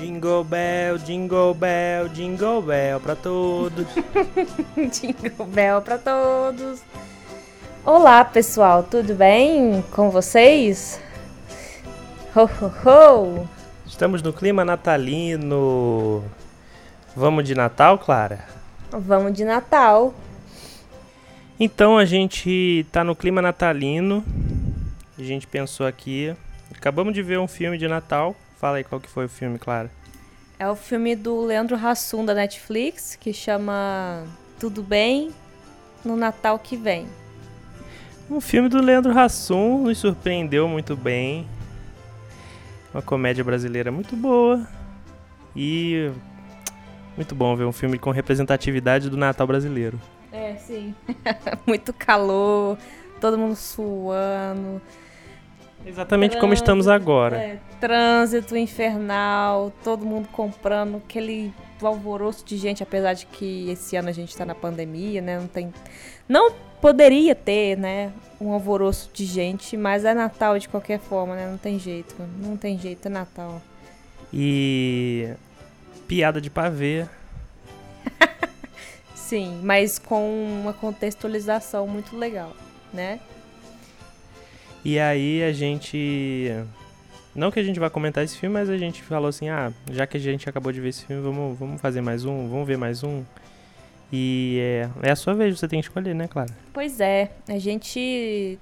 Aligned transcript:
Jingle 0.00 0.44
Bell, 0.44 0.96
Jingle 0.96 1.52
Bell, 1.52 2.08
Jingle 2.08 2.62
Bell 2.62 2.98
pra 3.00 3.14
todos. 3.14 3.86
Jingle 4.74 5.46
Bell 5.46 5.82
pra 5.82 5.98
todos. 5.98 6.80
Olá, 7.84 8.24
pessoal, 8.24 8.82
tudo 8.82 9.14
bem 9.14 9.84
com 9.90 10.08
vocês? 10.08 10.98
Ho, 12.34 12.44
ho, 12.44 12.72
ho! 12.86 13.48
Estamos 13.84 14.22
no 14.22 14.32
clima 14.32 14.64
natalino. 14.64 16.24
Vamos 17.14 17.44
de 17.44 17.54
Natal, 17.54 17.98
Clara? 17.98 18.46
Vamos 18.90 19.34
de 19.34 19.44
Natal. 19.44 20.14
Então 21.58 21.98
a 21.98 22.06
gente 22.06 22.86
tá 22.90 23.04
no 23.04 23.14
clima 23.14 23.42
natalino. 23.42 24.24
A 25.18 25.22
gente 25.22 25.46
pensou 25.46 25.86
aqui. 25.86 26.34
Acabamos 26.74 27.12
de 27.12 27.22
ver 27.22 27.38
um 27.38 27.46
filme 27.46 27.76
de 27.76 27.86
Natal. 27.86 28.34
Fala 28.60 28.76
aí 28.76 28.84
qual 28.84 29.00
que 29.00 29.08
foi 29.08 29.24
o 29.24 29.28
filme, 29.28 29.58
Clara. 29.58 29.90
É 30.58 30.68
o 30.68 30.76
filme 30.76 31.16
do 31.16 31.40
Leandro 31.40 31.74
Hassum 31.74 32.26
da 32.26 32.34
Netflix, 32.34 33.16
que 33.16 33.32
chama 33.32 34.22
Tudo 34.58 34.82
Bem 34.82 35.30
no 36.04 36.14
Natal 36.14 36.58
que 36.58 36.76
vem. 36.76 37.08
Um 38.30 38.38
filme 38.38 38.68
do 38.68 38.78
Leandro 38.82 39.18
Hassum 39.18 39.84
nos 39.84 39.96
surpreendeu 39.96 40.68
muito 40.68 40.94
bem. 40.94 41.48
Uma 42.92 43.00
comédia 43.00 43.42
brasileira 43.42 43.90
muito 43.90 44.14
boa. 44.14 44.68
E 45.56 46.12
muito 47.16 47.34
bom 47.34 47.56
ver 47.56 47.64
um 47.64 47.72
filme 47.72 47.98
com 47.98 48.10
representatividade 48.10 49.08
do 49.08 49.16
Natal 49.16 49.46
brasileiro. 49.46 49.98
É, 50.30 50.56
sim. 50.56 50.94
muito 51.66 51.94
calor, 51.94 52.76
todo 53.22 53.38
mundo 53.38 53.56
suando. 53.56 54.82
Exatamente 55.84 56.38
como 56.38 56.52
estamos 56.52 56.88
agora. 56.88 57.36
É, 57.36 57.58
trânsito 57.80 58.56
infernal, 58.56 59.72
todo 59.82 60.04
mundo 60.04 60.28
comprando 60.28 60.98
aquele 60.98 61.52
alvoroço 61.82 62.44
de 62.44 62.56
gente, 62.56 62.82
apesar 62.82 63.14
de 63.14 63.26
que 63.26 63.70
esse 63.70 63.96
ano 63.96 64.08
a 64.08 64.12
gente 64.12 64.30
está 64.30 64.44
na 64.44 64.54
pandemia, 64.54 65.20
né? 65.20 65.38
Não 65.38 65.46
tem. 65.46 65.72
Não 66.28 66.52
poderia 66.80 67.34
ter, 67.34 67.76
né? 67.76 68.12
Um 68.40 68.52
alvoroço 68.52 69.10
de 69.12 69.24
gente, 69.24 69.76
mas 69.76 70.04
é 70.04 70.14
Natal 70.14 70.58
de 70.58 70.68
qualquer 70.68 70.98
forma, 70.98 71.34
né? 71.34 71.48
Não 71.50 71.58
tem 71.58 71.78
jeito. 71.78 72.14
Não 72.38 72.56
tem 72.56 72.78
jeito, 72.78 73.06
é 73.06 73.08
Natal. 73.08 73.60
E. 74.32 75.32
Piada 76.06 76.40
de 76.40 76.50
pavê. 76.50 77.06
Sim, 79.14 79.60
mas 79.62 79.98
com 79.98 80.60
uma 80.60 80.72
contextualização 80.72 81.86
muito 81.86 82.16
legal, 82.16 82.52
né? 82.92 83.20
E 84.84 84.98
aí 84.98 85.42
a 85.42 85.52
gente. 85.52 86.50
Não 87.34 87.50
que 87.50 87.60
a 87.60 87.62
gente 87.62 87.78
vá 87.78 87.88
comentar 87.88 88.24
esse 88.24 88.36
filme, 88.36 88.54
mas 88.54 88.68
a 88.68 88.76
gente 88.76 89.02
falou 89.02 89.28
assim: 89.28 89.48
ah, 89.48 89.72
já 89.90 90.06
que 90.06 90.16
a 90.16 90.20
gente 90.20 90.48
acabou 90.48 90.72
de 90.72 90.80
ver 90.80 90.88
esse 90.88 91.04
filme, 91.04 91.22
vamos, 91.22 91.58
vamos 91.58 91.80
fazer 91.80 92.00
mais 92.00 92.24
um, 92.24 92.48
vamos 92.48 92.66
ver 92.66 92.76
mais 92.76 93.02
um. 93.02 93.22
E 94.12 94.58
é, 94.60 95.08
é 95.08 95.10
a 95.12 95.16
sua 95.16 95.34
vez, 95.34 95.58
você 95.58 95.68
tem 95.68 95.80
que 95.80 95.86
escolher, 95.86 96.14
né, 96.14 96.26
Clara? 96.26 96.50
Pois 96.72 97.00
é, 97.00 97.30
a 97.48 97.58
gente 97.58 98.58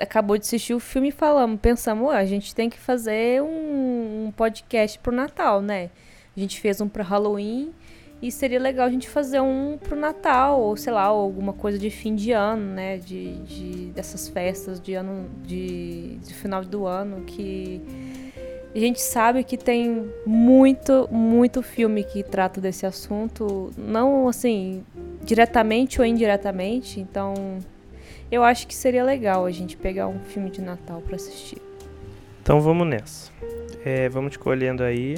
acabou 0.00 0.36
de 0.36 0.44
assistir 0.44 0.74
o 0.74 0.80
filme 0.80 1.08
e 1.08 1.12
falamos, 1.12 1.60
pensamos, 1.60 2.10
a 2.10 2.24
gente 2.24 2.54
tem 2.54 2.68
que 2.68 2.78
fazer 2.78 3.42
um, 3.42 4.26
um 4.26 4.32
podcast 4.34 4.98
pro 4.98 5.12
Natal, 5.12 5.60
né? 5.60 5.90
A 6.36 6.40
gente 6.40 6.60
fez 6.60 6.80
um 6.80 6.88
pro 6.88 7.02
Halloween 7.02 7.72
e 8.20 8.32
seria 8.32 8.58
legal 8.58 8.86
a 8.86 8.90
gente 8.90 9.08
fazer 9.08 9.40
um 9.40 9.78
pro 9.78 9.94
Natal, 9.94 10.60
ou 10.60 10.76
sei 10.76 10.92
lá, 10.92 11.02
alguma 11.02 11.52
coisa 11.52 11.78
de 11.78 11.90
fim 11.90 12.14
de 12.14 12.32
ano, 12.32 12.74
né? 12.74 12.96
De, 12.98 13.36
de 13.40 13.86
dessas 13.94 14.28
festas 14.28 14.80
de 14.80 14.94
ano, 14.94 15.28
de, 15.44 16.16
de 16.16 16.34
final 16.34 16.64
do 16.64 16.86
ano, 16.86 17.22
que 17.24 17.82
a 18.74 18.78
gente 18.78 19.00
sabe 19.00 19.42
que 19.42 19.56
tem 19.56 20.10
muito, 20.26 21.08
muito 21.10 21.62
filme 21.62 22.04
que 22.04 22.22
trata 22.22 22.60
desse 22.60 22.84
assunto, 22.84 23.70
não 23.76 24.28
assim, 24.28 24.84
diretamente 25.22 26.00
ou 26.00 26.06
indiretamente, 26.06 27.00
então 27.00 27.58
eu 28.30 28.42
acho 28.42 28.66
que 28.66 28.74
seria 28.74 29.04
legal 29.04 29.46
a 29.46 29.50
gente 29.50 29.76
pegar 29.76 30.08
um 30.08 30.18
filme 30.20 30.50
de 30.50 30.60
Natal 30.60 31.00
para 31.00 31.16
assistir. 31.16 31.60
Então 32.42 32.60
vamos 32.60 32.86
nessa. 32.86 33.32
É, 33.84 34.08
vamos 34.08 34.32
escolhendo 34.32 34.82
aí. 34.82 35.16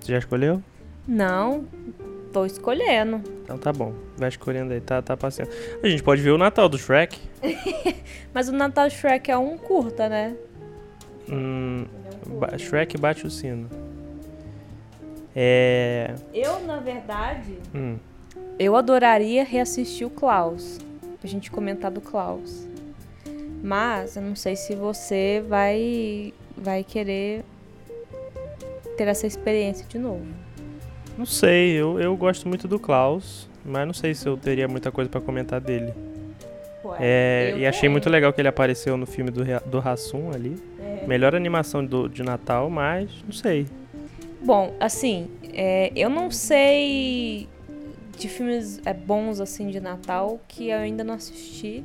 Você 0.00 0.12
já 0.12 0.18
escolheu? 0.18 0.62
Não, 1.06 1.64
Tô 2.32 2.44
escolhendo. 2.44 3.22
Então 3.42 3.58
tá 3.58 3.72
bom. 3.72 3.92
Vai 4.16 4.28
escolhendo 4.28 4.72
aí, 4.72 4.80
tá, 4.80 5.02
tá 5.02 5.16
passeando. 5.16 5.50
A 5.82 5.88
gente 5.88 6.02
pode 6.02 6.22
ver 6.22 6.30
o 6.30 6.38
Natal 6.38 6.68
do 6.68 6.78
Shrek. 6.78 7.18
Mas 8.32 8.48
o 8.48 8.52
Natal 8.52 8.86
do 8.86 8.92
Shrek 8.92 9.30
é 9.30 9.36
um 9.36 9.58
curta, 9.58 10.08
né? 10.08 10.36
Hum, 11.28 11.86
ba 12.38 12.56
Shrek 12.56 12.96
bate 12.98 13.26
o 13.26 13.30
sino. 13.30 13.68
É. 15.34 16.14
Eu, 16.32 16.60
na 16.60 16.78
verdade, 16.78 17.58
hum. 17.74 17.96
eu 18.58 18.76
adoraria 18.76 19.44
reassistir 19.44 20.06
o 20.06 20.10
Klaus. 20.10 20.78
Pra 21.20 21.28
gente 21.28 21.50
comentar 21.50 21.90
do 21.90 22.00
Klaus. 22.00 22.66
Mas 23.62 24.16
eu 24.16 24.22
não 24.22 24.34
sei 24.34 24.56
se 24.56 24.74
você 24.74 25.44
vai, 25.46 26.32
vai 26.56 26.82
querer 26.82 27.44
ter 28.96 29.06
essa 29.08 29.26
experiência 29.26 29.86
de 29.86 29.98
novo. 29.98 30.26
Não 31.16 31.26
sei, 31.26 31.72
eu, 31.72 32.00
eu 32.00 32.16
gosto 32.16 32.48
muito 32.48 32.66
do 32.66 32.78
Klaus, 32.78 33.48
mas 33.64 33.86
não 33.86 33.94
sei 33.94 34.14
se 34.14 34.26
eu 34.26 34.36
teria 34.36 34.66
muita 34.66 34.90
coisa 34.90 35.10
para 35.10 35.20
comentar 35.20 35.60
dele. 35.60 35.92
Ué, 36.84 36.96
é, 37.00 37.54
e 37.58 37.66
achei 37.66 37.88
muito 37.88 38.08
legal 38.08 38.32
que 38.32 38.40
ele 38.40 38.48
apareceu 38.48 38.96
no 38.96 39.06
filme 39.06 39.30
do, 39.30 39.44
do 39.66 39.78
Hassum 39.78 40.30
ali. 40.32 40.56
É. 40.78 41.06
Melhor 41.06 41.34
animação 41.34 41.84
do, 41.84 42.08
de 42.08 42.22
Natal, 42.22 42.70
mas 42.70 43.10
não 43.24 43.32
sei. 43.32 43.66
Bom, 44.42 44.74
assim, 44.80 45.28
é, 45.52 45.92
eu 45.94 46.08
não 46.08 46.30
sei 46.30 47.46
de 48.16 48.28
filmes 48.28 48.80
é, 48.84 48.92
bons 48.92 49.40
assim 49.40 49.68
de 49.68 49.80
Natal 49.80 50.40
que 50.48 50.68
eu 50.68 50.78
ainda 50.78 51.04
não 51.04 51.14
assisti. 51.14 51.84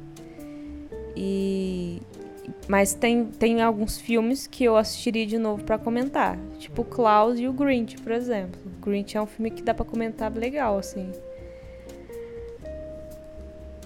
E 1.15 2.01
mas 2.67 2.93
tem, 2.93 3.25
tem 3.25 3.61
alguns 3.61 3.99
filmes 3.99 4.47
que 4.47 4.63
eu 4.63 4.75
assistiria 4.75 5.25
de 5.25 5.37
novo 5.37 5.63
para 5.63 5.77
comentar. 5.77 6.37
Tipo 6.57 6.81
o 6.81 6.85
Klaus 6.85 7.39
e 7.39 7.47
o 7.47 7.53
Grinch, 7.53 7.97
por 7.97 8.11
exemplo. 8.11 8.59
O 8.65 8.85
Grinch 8.85 9.15
é 9.15 9.21
um 9.21 9.25
filme 9.25 9.51
que 9.51 9.61
dá 9.61 9.73
para 9.73 9.85
comentar 9.85 10.31
legal, 10.33 10.77
assim. 10.77 11.11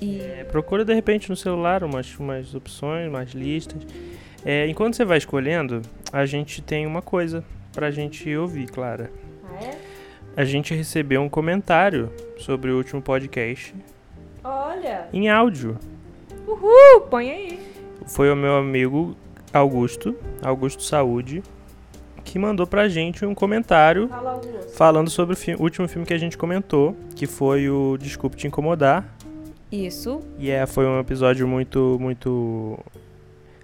E... 0.02 0.22
É, 0.22 0.46
procura 0.46 0.86
de 0.86 0.94
repente 0.94 1.30
no 1.30 1.36
celular 1.36 1.84
umas, 1.84 2.18
umas 2.18 2.56
opções, 2.56 3.08
umas 3.10 3.32
listas. 3.32 3.82
É, 4.46 4.68
enquanto 4.68 4.96
você 4.96 5.04
vai 5.04 5.18
escolhendo, 5.18 5.82
a 6.12 6.26
gente 6.26 6.62
tem 6.62 6.88
uma 6.88 7.02
coisa 7.02 7.44
pra 7.74 7.92
gente 7.92 8.34
ouvir, 8.36 8.70
Clara. 8.70 9.12
Ah, 9.44 9.64
é? 9.64 9.78
A 10.38 10.46
gente 10.46 10.74
recebeu 10.74 11.22
um 11.22 11.28
comentário 11.28 12.12
sobre 12.38 12.72
o 12.72 12.78
último 12.78 13.02
podcast. 13.02 13.76
Olha! 14.42 15.10
Em 15.12 15.30
áudio. 15.30 15.78
Uhul! 16.48 17.02
Põe 17.10 17.30
aí 17.30 17.69
foi 18.08 18.32
o 18.32 18.36
meu 18.36 18.56
amigo 18.56 19.16
Augusto, 19.54 20.16
Augusto 20.42 20.84
Saúde, 20.84 21.44
que 22.24 22.38
mandou 22.38 22.68
pra 22.68 22.88
gente 22.88 23.26
um 23.26 23.34
comentário 23.34 24.08
Fala, 24.08 24.42
falando 24.74 25.10
sobre 25.10 25.34
o 25.34 25.38
fi 25.38 25.56
último 25.56 25.88
filme 25.88 26.06
que 26.06 26.14
a 26.14 26.18
gente 26.18 26.38
comentou, 26.38 26.96
que 27.16 27.26
foi 27.26 27.70
o 27.70 27.98
Desculpe 27.98 28.38
Te 28.38 28.48
Incomodar. 28.48 29.06
Isso. 29.72 30.22
E 30.38 30.50
é, 30.50 30.66
foi 30.66 30.86
um 30.86 31.00
episódio 31.00 31.48
muito, 31.48 31.98
muito 32.00 32.78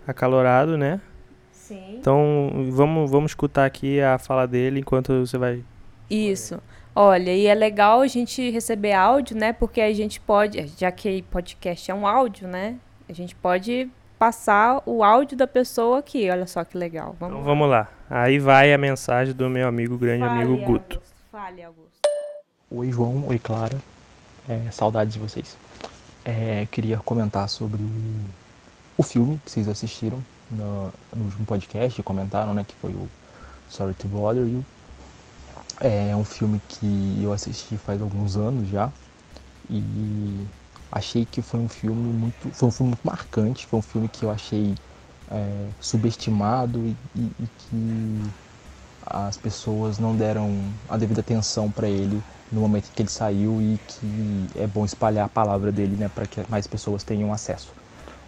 acalorado, 0.08 0.78
né? 0.78 1.02
Sim. 1.52 1.98
Então 2.00 2.68
vamos, 2.70 3.10
vamos 3.10 3.32
escutar 3.32 3.66
aqui 3.66 4.00
a 4.00 4.18
fala 4.18 4.48
dele 4.48 4.80
enquanto 4.80 5.26
você 5.26 5.38
vai. 5.38 5.64
Isso. 6.10 6.60
Olha, 6.96 7.32
e 7.32 7.48
é 7.48 7.54
legal 7.54 8.02
a 8.02 8.08
gente 8.08 8.50
receber 8.52 8.94
áudio, 8.94 9.36
né? 9.36 9.52
Porque 9.52 9.82
a 9.82 9.94
gente 9.94 10.20
pode, 10.20 10.66
já 10.78 10.92
que 10.92 11.24
podcast 11.24 11.92
é 11.92 11.94
um 11.94 12.08
áudio, 12.08 12.48
né? 12.48 12.78
A 13.10 13.14
gente 13.14 13.36
pode 13.36 13.90
passar 14.18 14.82
o 14.86 15.04
áudio 15.04 15.38
da 15.38 15.48
pessoa 15.48 16.00
aqui. 16.00 16.30
Olha 16.30 16.48
só 16.48 16.64
que 16.64 16.78
legal. 16.78 17.16
Vamos 17.20 17.36
então 17.36 17.46
vamos 17.46 17.70
lá. 17.70 17.88
Aí 18.10 18.40
vai 18.40 18.74
a 18.74 18.78
mensagem 18.78 19.34
do 19.34 19.50
meu 19.50 19.68
amigo, 19.68 19.98
grande 19.98 20.26
Fale, 20.26 20.42
amigo 20.42 20.58
Guto. 20.66 20.96
Augusto. 20.96 21.02
Fale, 21.32 21.64
Augusto. 21.64 22.10
Oi, 22.72 22.92
João. 22.92 23.28
Oi, 23.28 23.40
Clara. 23.40 23.78
É, 24.48 24.70
saudades 24.72 25.14
de 25.14 25.20
vocês. 25.20 25.58
É, 26.24 26.68
queria 26.72 26.98
comentar 26.98 27.48
sobre 27.50 27.82
o 28.98 29.04
filme 29.04 29.40
que 29.44 29.52
vocês 29.52 29.68
assistiram 29.68 30.20
no, 30.50 30.92
no 31.16 31.26
último 31.26 31.46
podcast, 31.46 32.02
comentaram, 32.04 32.54
né, 32.54 32.64
que 32.68 32.76
foi 32.76 32.92
o 32.92 33.10
Sorry 33.70 33.94
to 33.94 34.08
Bother 34.08 34.44
You. 34.44 34.66
É 35.82 36.16
um 36.16 36.24
filme 36.24 36.62
que 36.68 37.20
eu 37.22 37.34
assisti 37.34 37.78
faz 37.78 38.02
alguns 38.02 38.38
anos 38.38 38.70
já 38.70 38.90
e 39.70 40.46
achei 40.96 41.26
que 41.26 41.42
foi 41.42 41.60
um 41.60 41.68
filme 41.68 42.14
muito, 42.14 42.50
foi 42.54 42.70
um 42.70 42.72
filme 42.72 42.90
muito 42.92 43.04
marcante, 43.04 43.68
foi 43.68 43.80
um 43.80 43.82
filme 43.82 44.08
que 44.08 44.24
eu 44.24 44.32
achei 44.32 44.74
é, 45.30 45.68
subestimado 45.82 46.80
e, 46.80 46.96
e, 47.14 47.32
e, 47.40 47.48
que 47.58 48.32
as 49.06 49.36
pessoas 49.36 50.00
não 50.00 50.16
deram 50.16 50.58
a 50.90 50.98
devida 50.98 51.20
atenção 51.20 51.70
para 51.70 51.90
ele 51.90 52.24
no 52.50 52.62
momento 52.62 52.90
que 52.96 53.02
ele 53.02 53.10
saiu 53.10 53.62
e 53.62 53.78
que 53.88 54.48
é 54.56 54.66
bom 54.66 54.86
espalhar 54.86 55.26
a 55.26 55.30
palavra 55.30 55.70
dele, 55.70 55.98
né, 55.98 56.10
para 56.10 56.26
que 56.26 56.42
mais 56.50 56.66
pessoas 56.66 57.04
tenham 57.04 57.34
acesso. 57.34 57.74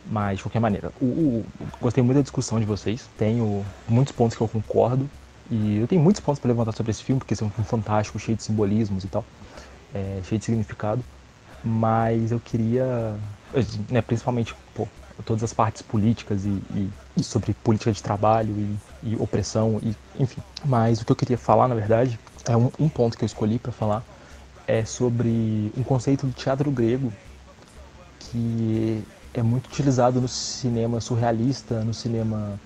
Mas 0.06 0.38
de 0.38 0.44
qualquer 0.44 0.60
maneira, 0.60 0.92
o, 1.02 1.06
o, 1.06 1.46
gostei 1.82 2.04
muito 2.04 2.18
da 2.18 2.22
discussão 2.22 2.60
de 2.60 2.66
vocês. 2.66 3.10
Tenho 3.18 3.66
muitos 3.88 4.14
pontos 4.14 4.36
que 4.38 4.44
eu 4.44 4.48
concordo 4.48 5.10
E 5.50 5.78
eu 5.80 5.88
tenho 5.88 6.02
muitos 6.02 6.22
pontos 6.22 6.40
para 6.40 6.50
levantar 6.50 6.74
sobre 6.74 6.92
esse 6.92 7.04
filme, 7.04 7.20
porque 7.20 7.34
esse 7.34 7.44
é 7.44 7.46
um 7.46 7.50
filme 7.50 7.68
fantástico, 7.70 8.20
cheio 8.20 8.38
de 8.38 8.44
simbolismos 8.44 9.06
e 9.06 9.08
tal, 9.08 9.24
é, 9.94 10.22
cheio 10.24 10.40
de 10.40 10.46
significado. 10.46 11.04
Mas 11.68 12.32
eu 12.32 12.40
queria, 12.40 13.16
né, 13.90 14.02
principalmente, 14.02 14.56
pô, 14.74 14.88
todas 15.26 15.44
as 15.44 15.54
partes 15.54 15.82
políticas 15.82 16.46
e, 16.46 16.50
e, 16.50 16.90
e 17.18 17.24
sobre 17.24 17.54
política 17.54 17.92
de 17.92 18.02
trabalho 18.02 18.56
e, 19.04 19.12
e, 19.12 19.16
opressão, 19.18 19.80
e, 19.84 19.96
enfim. 20.22 20.42
Mas 20.64 21.02
o 21.02 21.06
que 21.06 21.12
eu 21.12 21.16
queria 21.16 21.38
falar, 21.38 21.68
na 21.68 21.76
verdade, 21.76 22.18
é 22.48 22.56
um, 22.56 22.72
um 22.80 22.88
ponto 22.88 23.18
que 23.18 23.24
eu 23.24 23.28
escolhi 23.28 23.60
para 23.60 23.72
falar, 23.72 24.04
é 24.66 24.86
sobre 24.86 25.72
um 25.78 25.84
conceito 25.84 26.26
do 26.26 26.34
teatro 26.34 26.72
grego 26.72 27.12
que 28.20 29.04
é 29.34 29.42
muito 29.44 29.68
utilizado 29.68 30.20
no 30.20 30.28
cinema 30.28 31.00
surrealista, 31.00 31.84
no 31.84 31.94
cinema 31.94 32.60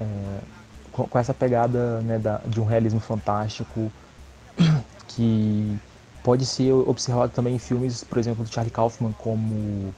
é, 0.00 0.04
com, 0.92 1.04
com, 1.04 1.18
essa 1.18 1.34
pegada 1.34 2.00
né, 2.02 2.18
da, 2.18 2.38
de 2.46 2.60
um 2.60 2.64
realismo 2.64 3.00
fantástico 3.00 3.90
que 5.08 5.78
pode 6.26 6.44
ser 6.44 6.72
observado 6.72 7.32
também 7.32 7.54
em 7.54 7.58
filmes, 7.58 8.02
por 8.02 8.18
exemplo, 8.18 8.42
do 8.42 8.52
Charlie 8.52 8.72
Kaufman, 8.72 9.14
como 9.22 9.94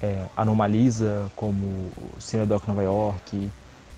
é, 0.00 0.14
Anomalisa, 0.36 1.28
como 1.34 1.90
Cinedoc 2.20 2.68
Nova 2.68 2.84
York, 2.84 3.50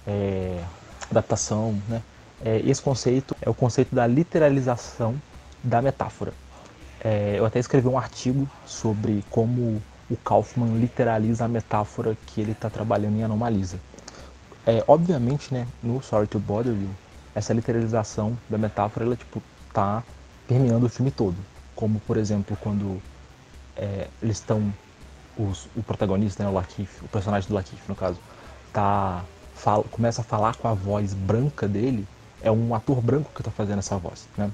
é, 0.06 0.64
adaptação, 1.10 1.78
né? 1.86 2.00
É, 2.42 2.60
esse 2.60 2.80
conceito 2.80 3.36
é 3.42 3.50
o 3.50 3.54
conceito 3.54 3.94
da 3.94 4.06
literalização 4.06 5.14
da 5.62 5.82
metáfora. 5.82 6.32
É, 7.04 7.34
eu 7.36 7.44
até 7.44 7.58
escrevi 7.58 7.86
um 7.86 7.98
artigo 7.98 8.48
sobre 8.64 9.22
como 9.28 9.82
o 10.10 10.16
Kaufman 10.24 10.78
literaliza 10.78 11.44
a 11.44 11.48
metáfora 11.48 12.16
que 12.28 12.40
ele 12.40 12.52
está 12.52 12.70
trabalhando 12.70 13.18
em 13.18 13.24
Anomalisa. 13.24 13.78
É, 14.64 14.82
obviamente, 14.88 15.52
né, 15.52 15.66
no 15.82 16.02
Sorry 16.02 16.28
to 16.28 16.38
Bother 16.38 16.72
You, 16.72 16.88
essa 17.34 17.52
literalização 17.52 18.38
da 18.48 18.56
metáfora, 18.56 19.04
ela, 19.04 19.16
tipo, 19.16 19.42
tá 19.70 20.02
permeando 20.46 20.86
o 20.86 20.88
filme 20.88 21.10
todo. 21.10 21.36
Como, 21.78 22.00
por 22.00 22.16
exemplo, 22.16 22.58
quando 22.60 23.00
é, 23.76 24.08
eles 24.20 24.38
estão, 24.38 24.74
o 25.38 25.82
protagonista, 25.86 26.42
né, 26.42 26.50
o 26.50 27.04
o 27.04 27.08
personagem 27.08 27.48
do 27.48 27.54
Lakeith, 27.54 27.78
no 27.86 27.94
caso, 27.94 28.18
tá, 28.72 29.22
fala, 29.54 29.84
começa 29.84 30.22
a 30.22 30.24
falar 30.24 30.56
com 30.56 30.66
a 30.66 30.74
voz 30.74 31.14
branca 31.14 31.68
dele, 31.68 32.04
é 32.42 32.50
um 32.50 32.74
ator 32.74 33.00
branco 33.00 33.30
que 33.32 33.40
está 33.40 33.52
fazendo 33.52 33.78
essa 33.78 33.96
voz, 33.96 34.26
né? 34.36 34.50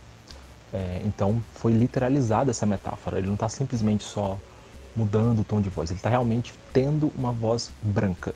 É, 0.71 1.01
então, 1.03 1.43
foi 1.55 1.73
literalizada 1.73 2.51
essa 2.51 2.67
metáfora. 2.67 3.17
Ele 3.17 3.29
não 3.29 3.35
está 3.35 3.49
simplesmente 3.49 4.05
só 4.05 4.39
mudando 4.95 5.39
o 5.39 5.45
tom 5.45 5.63
de 5.63 5.71
voz, 5.71 5.89
ele 5.89 5.99
está 5.99 6.11
realmente 6.11 6.53
tendo 6.75 7.11
uma 7.17 7.33
voz 7.33 7.71
branca. 7.81 8.35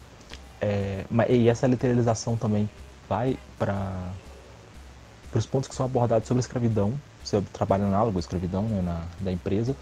É, 0.63 1.05
e 1.29 1.47
essa 1.47 1.67
literalização 1.67 2.39
também 2.39 2.71
vai 3.07 3.39
para 3.59 4.15
os 5.35 5.45
pontos 5.45 5.69
que 5.69 5.75
são 5.75 5.85
abordados 5.85 6.27
sobre 6.27 6.39
a 6.39 6.45
escravidão, 6.47 6.99
sobre 7.29 7.51
trabalho 7.51 7.85
análogo 7.85 8.19
escravidão 8.19 8.63
né, 8.63 8.83
na, 8.83 9.03
da 9.21 9.33
empresa, 9.33 9.75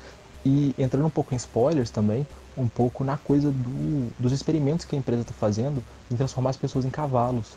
e 0.45 0.75
entrando 0.79 1.07
um 1.07 1.11
pouco 1.11 1.35
em 1.35 1.37
spoilers 1.37 1.91
também, 1.91 2.27
um 2.57 2.69
pouco 2.69 3.05
na 3.05 3.17
coisa 3.17 3.51
do, 3.51 4.13
dos 4.19 4.33
experimentos 4.33 4.85
que 4.85 4.95
a 4.95 4.99
empresa 4.99 5.23
está 5.23 5.35
fazendo 5.35 5.83
em 6.11 6.17
transformar 6.17 6.51
as 6.51 6.57
pessoas 6.57 6.85
em 6.85 6.91
cavalos 6.91 7.53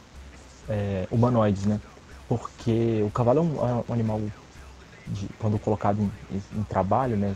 é, 0.68 1.08
humanoides, 1.12 1.66
né? 1.66 1.80
Porque 2.28 3.02
o 3.06 3.10
cavalo 3.12 3.40
é 3.40 3.42
um, 3.42 3.70
é 3.70 3.84
um 3.90 3.94
animal, 3.94 4.22
de, 5.08 5.28
quando 5.40 5.58
colocado 5.60 6.00
em, 6.32 6.60
em 6.60 6.64
trabalho, 6.64 7.16
né? 7.16 7.36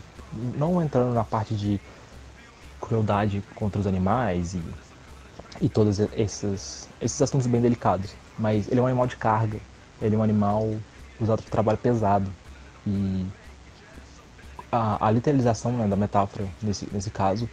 não 0.58 0.82
entrando 0.82 1.14
na 1.14 1.24
parte 1.24 1.54
de 1.54 1.80
crueldade 2.80 3.42
contra 3.54 3.80
os 3.80 3.86
animais 3.86 4.54
e, 4.54 4.62
e 5.60 5.68
todos 5.68 5.98
esses, 5.98 6.88
esses 7.00 7.22
assuntos 7.22 7.46
bem 7.46 7.60
delicados, 7.60 8.14
mas 8.38 8.68
ele 8.68 8.80
é 8.80 8.82
um 8.82 8.86
animal 8.86 9.06
de 9.06 9.16
carga, 9.16 9.58
ele 10.02 10.14
é 10.14 10.18
um 10.18 10.22
animal 10.22 10.68
usado 11.20 11.42
para 11.42 11.50
trabalho 11.50 11.78
pesado 11.78 12.30
e 12.86 13.26
a, 14.70 15.06
a 15.06 15.10
literalização 15.10 15.72
né, 15.72 15.86
da 15.86 15.96
metáfora 15.96 16.46
nesse, 16.62 16.88
nesse 16.92 17.10
caso 17.10 17.48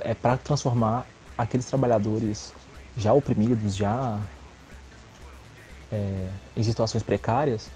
é 0.00 0.14
para 0.14 0.36
transformar 0.36 1.06
aqueles 1.38 1.66
trabalhadores 1.66 2.52
já 2.96 3.12
oprimidos, 3.12 3.74
já 3.74 4.18
é, 5.92 6.28
em 6.56 6.62
situações 6.62 7.02
precárias, 7.02 7.68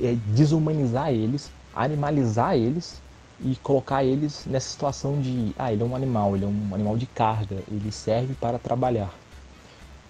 é 0.00 0.14
desumanizar 0.28 1.10
eles, 1.10 1.50
animalizar 1.74 2.54
eles 2.54 3.00
e 3.40 3.56
colocar 3.56 4.02
eles 4.04 4.44
nessa 4.46 4.68
situação 4.68 5.20
de 5.20 5.54
ah 5.58 5.72
ele 5.72 5.82
é 5.82 5.86
um 5.86 5.94
animal 5.94 6.34
ele 6.34 6.44
é 6.44 6.48
um 6.48 6.74
animal 6.74 6.96
de 6.96 7.06
carga 7.06 7.56
ele 7.70 7.92
serve 7.92 8.34
para 8.34 8.58
trabalhar. 8.58 9.12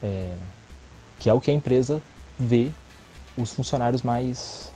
É, 0.03 0.35
que 1.19 1.29
é 1.29 1.35
o 1.35 1.41
que 1.41 1.51
a 1.51 1.55
empresa 1.55 2.01
vê 2.39 2.71
os 3.37 3.53
funcionários 3.53 4.03
mais 4.03 4.73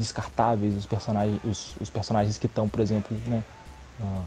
descartáveis 0.00 0.74
os 0.74 0.86
personagens 0.86 1.38
os, 1.44 1.76
os 1.78 1.90
personagens 1.90 2.38
que 2.38 2.46
estão 2.46 2.68
por 2.68 2.80
exemplo 2.80 3.16
né, 3.26 3.44
uh, 4.00 4.24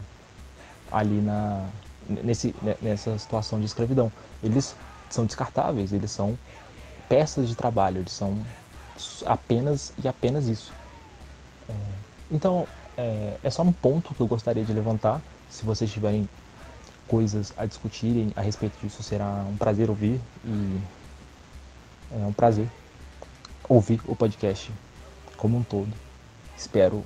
ali 0.92 1.20
na 1.20 1.66
nesse 2.08 2.54
nessa 2.80 3.18
situação 3.18 3.58
de 3.58 3.66
escravidão. 3.66 4.10
Eles 4.42 4.76
são 5.10 5.26
descartáveis 5.26 5.92
eles 5.92 6.10
são 6.10 6.38
peças 7.08 7.48
de 7.48 7.54
trabalho 7.54 7.98
eles 7.98 8.12
são 8.12 8.40
apenas 9.26 9.92
e 10.02 10.06
apenas 10.06 10.46
isso. 10.46 10.72
É, 11.68 11.72
então 12.30 12.66
é, 12.96 13.36
é 13.42 13.50
só 13.50 13.62
um 13.62 13.72
ponto 13.72 14.14
que 14.14 14.20
eu 14.20 14.26
gostaria 14.26 14.64
de 14.64 14.72
levantar. 14.72 15.20
Se 15.50 15.64
vocês 15.64 15.90
tiverem 15.90 16.28
coisas 17.08 17.52
a 17.56 17.66
discutirem 17.66 18.32
a 18.36 18.40
respeito 18.40 18.78
disso, 18.80 19.02
será 19.02 19.44
um 19.48 19.56
prazer 19.56 19.90
ouvir 19.90 20.20
e 20.44 20.80
é 22.12 22.26
um 22.26 22.32
prazer 22.32 22.68
ouvir 23.68 24.00
o 24.06 24.14
podcast 24.14 24.70
como 25.44 25.58
um 25.58 25.62
todo. 25.62 25.92
Espero 26.56 27.04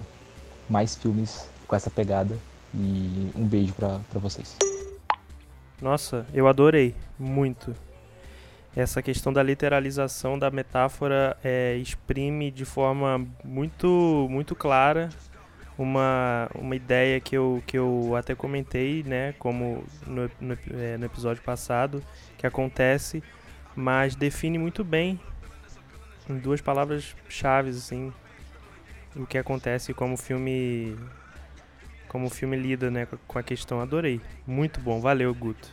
mais 0.70 0.94
filmes 0.94 1.50
com 1.66 1.74
essa 1.74 1.90
pegada 1.90 2.38
e 2.72 3.32
um 3.34 3.44
beijo 3.44 3.74
para 3.74 3.98
vocês. 4.20 4.56
Nossa, 5.82 6.24
eu 6.32 6.46
adorei 6.46 6.94
muito. 7.18 7.74
Essa 8.76 9.02
questão 9.02 9.32
da 9.32 9.42
literalização 9.42 10.38
da 10.38 10.52
metáfora 10.52 11.36
é, 11.42 11.74
exprime 11.78 12.52
de 12.52 12.64
forma 12.64 13.26
muito, 13.42 14.28
muito 14.30 14.54
clara 14.54 15.08
uma, 15.76 16.48
uma 16.54 16.76
ideia 16.76 17.18
que 17.18 17.36
eu, 17.36 17.60
que 17.66 17.76
eu 17.76 18.14
até 18.14 18.36
comentei, 18.36 19.02
né, 19.02 19.34
como 19.40 19.82
no, 20.06 20.30
no, 20.40 20.58
é, 20.74 20.96
no 20.96 21.06
episódio 21.06 21.42
passado, 21.42 22.04
que 22.36 22.46
acontece, 22.46 23.20
mas 23.74 24.14
define 24.14 24.58
muito 24.58 24.84
bem, 24.84 25.18
em 26.30 26.38
duas 26.38 26.60
palavras 26.60 27.16
chaves, 27.28 27.76
assim, 27.76 28.12
o 29.16 29.26
que 29.26 29.38
acontece 29.38 29.94
como 29.94 30.14
o 30.14 30.16
filme 30.16 30.96
como 32.08 32.26
o 32.26 32.30
filme 32.30 32.56
lida 32.56 32.90
né, 32.90 33.06
com 33.26 33.38
a 33.38 33.42
questão. 33.42 33.80
Adorei. 33.80 34.20
Muito 34.46 34.80
bom. 34.80 34.98
Valeu, 34.98 35.34
Guto. 35.34 35.68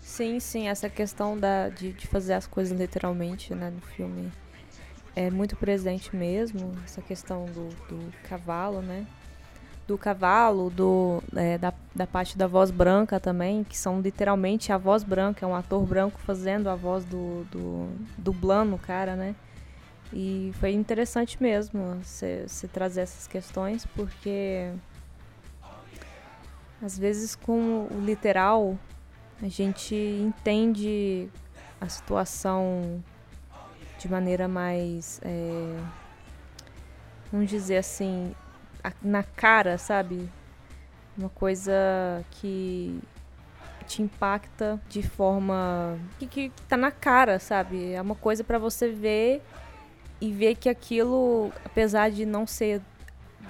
Sim, 0.00 0.40
sim. 0.40 0.68
Essa 0.68 0.88
questão 0.90 1.38
da, 1.38 1.68
de, 1.68 1.92
de 1.92 2.06
fazer 2.08 2.34
as 2.34 2.46
coisas 2.46 2.76
literalmente 2.76 3.54
né, 3.54 3.70
no 3.70 3.80
filme 3.80 4.32
é 5.14 5.30
muito 5.30 5.54
presente 5.54 6.14
mesmo. 6.14 6.72
Essa 6.84 7.00
questão 7.00 7.46
do, 7.46 7.68
do 7.86 8.12
cavalo, 8.28 8.82
né? 8.82 9.06
do 9.90 9.98
cavalo, 9.98 10.70
do, 10.70 11.20
é, 11.34 11.58
da, 11.58 11.74
da 11.92 12.06
parte 12.06 12.38
da 12.38 12.46
voz 12.46 12.70
branca 12.70 13.18
também, 13.18 13.64
que 13.64 13.76
são 13.76 14.00
literalmente 14.00 14.72
a 14.72 14.78
voz 14.78 15.02
branca, 15.02 15.44
é 15.44 15.48
um 15.48 15.54
ator 15.54 15.84
branco 15.84 16.20
fazendo 16.20 16.68
a 16.68 16.76
voz 16.76 17.04
do, 17.04 17.44
do 17.50 17.88
dublando 18.16 18.78
cara, 18.78 19.16
né? 19.16 19.34
E 20.12 20.52
foi 20.58 20.72
interessante 20.72 21.40
mesmo 21.40 22.00
você 22.02 22.46
trazer 22.72 23.02
essas 23.02 23.26
questões, 23.26 23.86
porque 23.94 24.72
às 26.82 26.98
vezes 26.98 27.36
com 27.36 27.86
o 27.90 28.00
literal 28.00 28.76
a 29.42 29.48
gente 29.48 29.94
entende 29.94 31.28
a 31.80 31.88
situação 31.88 33.02
de 33.98 34.10
maneira 34.10 34.48
mais. 34.48 35.20
É, 35.24 35.76
vamos 37.30 37.48
dizer 37.48 37.78
assim, 37.78 38.34
na 39.02 39.22
cara, 39.22 39.78
sabe? 39.78 40.28
Uma 41.16 41.28
coisa 41.28 42.24
que 42.32 43.00
te 43.86 44.02
impacta 44.02 44.80
de 44.88 45.02
forma 45.02 45.98
que, 46.18 46.26
que 46.26 46.52
tá 46.68 46.76
na 46.76 46.90
cara, 46.90 47.38
sabe? 47.38 47.92
É 47.92 48.00
uma 48.00 48.14
coisa 48.14 48.44
para 48.44 48.58
você 48.58 48.88
ver 48.88 49.42
e 50.20 50.32
ver 50.32 50.56
que 50.56 50.68
aquilo, 50.68 51.52
apesar 51.64 52.10
de 52.10 52.24
não 52.24 52.46
ser 52.46 52.80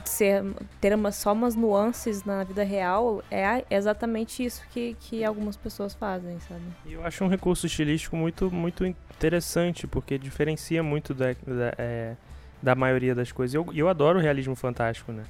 ser 0.04 0.42
ter 0.80 0.94
uma, 0.94 1.12
só 1.12 1.32
umas 1.32 1.54
nuances 1.54 2.24
na 2.24 2.42
vida 2.42 2.64
real, 2.64 3.22
é 3.30 3.64
exatamente 3.70 4.42
isso 4.42 4.62
que, 4.72 4.96
que 4.98 5.22
algumas 5.22 5.56
pessoas 5.56 5.92
fazem, 5.94 6.40
sabe? 6.40 6.62
Eu 6.86 7.04
acho 7.04 7.22
um 7.22 7.28
recurso 7.28 7.66
estilístico 7.66 8.16
muito 8.16 8.50
muito 8.50 8.84
interessante, 8.84 9.86
porque 9.86 10.16
diferencia 10.16 10.82
muito 10.82 11.12
da, 11.12 11.32
da 11.46 11.74
é 11.76 12.16
da 12.62 12.74
maioria 12.74 13.14
das 13.14 13.32
coisas. 13.32 13.54
Eu, 13.54 13.66
eu 13.74 13.88
adoro 13.88 14.18
o 14.18 14.22
realismo 14.22 14.54
fantástico, 14.54 15.12
né? 15.12 15.24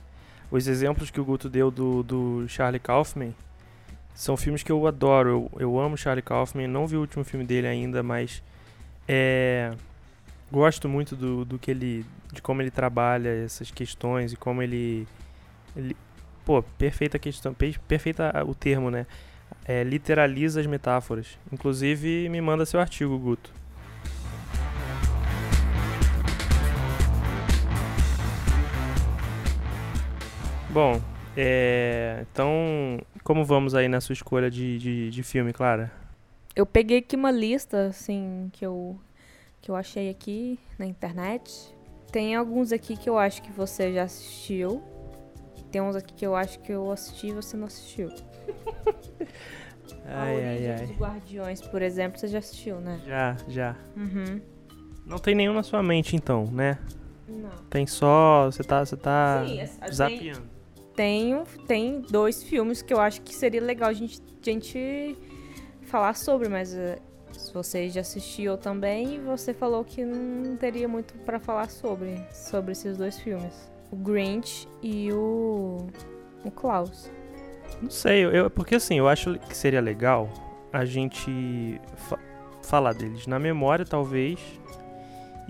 Os 0.51 0.67
exemplos 0.67 1.11
que 1.11 1.21
o 1.21 1.25
Guto 1.25 1.49
deu 1.49 1.71
do, 1.71 2.03
do 2.03 2.49
Charlie 2.49 2.81
Kaufman 2.81 3.33
são 4.15 4.37
filmes 4.37 4.63
que 4.63 4.73
eu 4.73 4.87
adoro. 4.87 5.49
Eu, 5.55 5.61
eu 5.61 5.81
amo 5.81 5.97
Charlie 5.97 6.23
Kaufman, 6.23 6.67
não 6.67 6.87
vi 6.87 6.97
o 6.97 7.01
último 7.01 7.25
filme 7.25 7.47
dele 7.47 7.69
ainda, 7.69 8.03
mas 8.03 8.43
é, 9.07 9.73
gosto 10.51 10.89
muito 10.89 11.15
do, 11.15 11.45
do 11.45 11.59
que 11.59 11.71
ele. 11.71 12.05
de 12.33 12.43
como 12.43 12.61
ele 12.63 12.71
trabalha 12.71 13.29
essas 13.45 13.71
questões 13.71 14.33
e 14.33 14.37
como 14.37 14.63
ele. 14.63 15.07
ele 15.77 15.97
pô, 16.45 16.63
perfeita 16.63 17.19
questão. 17.19 17.55
Perfeita 17.55 18.45
o 18.47 18.55
termo, 18.55 18.91
né? 18.91 19.07
É, 19.65 19.85
literaliza 19.85 20.61
as 20.61 20.67
metáforas. 20.67 21.39
Inclusive, 21.53 22.29
me 22.29 22.41
manda 22.41 22.67
seu 22.67 22.81
artigo, 22.81 23.19
Guto. 23.19 23.53
Bom, 30.71 31.01
é, 31.37 32.25
então, 32.31 33.01
como 33.25 33.45
vamos 33.45 33.75
aí 33.75 33.89
na 33.89 34.01
sua 34.01 34.13
escolha 34.13 34.49
de, 34.49 34.79
de, 34.79 35.11
de 35.11 35.23
filme, 35.25 35.53
Clara? 35.53 35.91
Eu 36.55 36.65
peguei 36.65 36.99
aqui 36.99 37.17
uma 37.17 37.31
lista, 37.31 37.87
assim, 37.87 38.49
que 38.53 38.65
eu, 38.65 38.99
que 39.71 39.73
eu 39.73 39.77
achei 39.77 40.11
aqui 40.11 40.59
na 40.77 40.85
internet. 40.85 41.73
Tem 42.11 42.35
alguns 42.35 42.73
aqui 42.73 42.97
que 42.97 43.09
eu 43.09 43.17
acho 43.17 43.41
que 43.41 43.53
você 43.53 43.93
já 43.93 44.03
assistiu. 44.03 44.83
Tem 45.71 45.81
uns 45.81 45.95
aqui 45.95 46.13
que 46.13 46.27
eu 46.27 46.35
acho 46.35 46.59
que 46.59 46.73
eu 46.73 46.91
assisti 46.91 47.29
e 47.29 47.33
você 47.33 47.57
não 47.57 47.69
assistiu. 47.69 48.09
ai, 50.07 50.45
A 50.45 50.49
ai, 50.49 50.71
ai. 50.73 50.87
dos 50.87 50.97
Guardiões, 50.97 51.61
por 51.61 51.83
exemplo, 51.83 52.19
você 52.19 52.27
já 52.27 52.41
assistiu, 52.41 52.81
né? 52.81 53.01
Já, 53.07 53.37
já. 53.47 53.77
Uhum. 53.97 54.41
Não 55.07 55.19
tem 55.19 55.37
nenhum 55.37 55.55
na 55.55 55.63
sua 55.63 55.85
mente, 55.85 56.17
então, 56.17 56.47
né? 56.47 56.77
Não. 57.29 57.51
Tem 57.71 57.87
só. 57.87 58.47
Você 58.47 58.65
tá, 58.65 58.85
você 58.85 58.97
tá 58.97 59.45
Sim, 59.47 59.93
zapeando. 59.93 60.51
Tem, 60.97 61.45
tem 61.69 62.01
dois 62.01 62.43
filmes 62.43 62.83
que 62.83 62.93
eu 62.93 62.99
acho 62.99 63.23
que 63.23 63.33
seria 63.33 63.63
legal 63.63 63.89
a 63.89 63.93
gente, 63.93 64.21
a 64.21 64.45
gente 64.51 65.17
falar 65.83 66.15
sobre, 66.15 66.49
mas 66.49 66.75
uh, 66.75 67.10
se 67.33 67.53
você 67.53 67.89
já 67.89 68.01
assistiu 68.01 68.57
também, 68.57 69.21
você 69.23 69.53
falou 69.53 69.85
que 69.85 70.05
não 70.05 70.57
teria 70.57 70.87
muito 70.87 71.15
para 71.25 71.39
falar 71.39 71.69
sobre, 71.71 72.21
sobre 72.33 72.73
esses 72.73 72.97
dois 72.97 73.19
filmes. 73.19 73.71
O 73.91 73.97
Grinch 73.97 74.69
e 74.83 75.13
o, 75.13 75.87
o 76.45 76.51
Klaus. 76.51 77.11
Não 77.81 77.91
sei, 77.91 78.25
eu, 78.25 78.51
porque 78.51 78.77
assim, 78.77 78.99
eu 78.99 79.09
acho 79.09 79.39
que 79.39 79.57
seria 79.57 79.81
legal 79.81 80.29
a 80.73 80.85
gente 80.85 81.81
fa 81.97 82.19
falar 82.63 82.93
deles 82.93 83.27
na 83.27 83.39
memória, 83.39 83.85
talvez, 83.85 84.39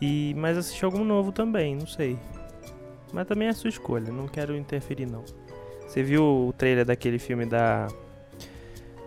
e 0.00 0.32
mas 0.38 0.56
assistir 0.56 0.86
algum 0.86 1.04
novo 1.04 1.32
também, 1.32 1.76
não 1.76 1.86
sei. 1.86 2.18
Mas 3.12 3.26
também 3.26 3.48
é 3.48 3.52
sua 3.52 3.68
escolha, 3.68 4.10
não 4.10 4.26
quero 4.26 4.56
interferir 4.56 5.04
não. 5.04 5.24
Você 5.86 6.02
viu 6.02 6.22
o 6.22 6.52
trailer 6.52 6.86
daquele 6.86 7.18
filme 7.18 7.44
da 7.44 7.88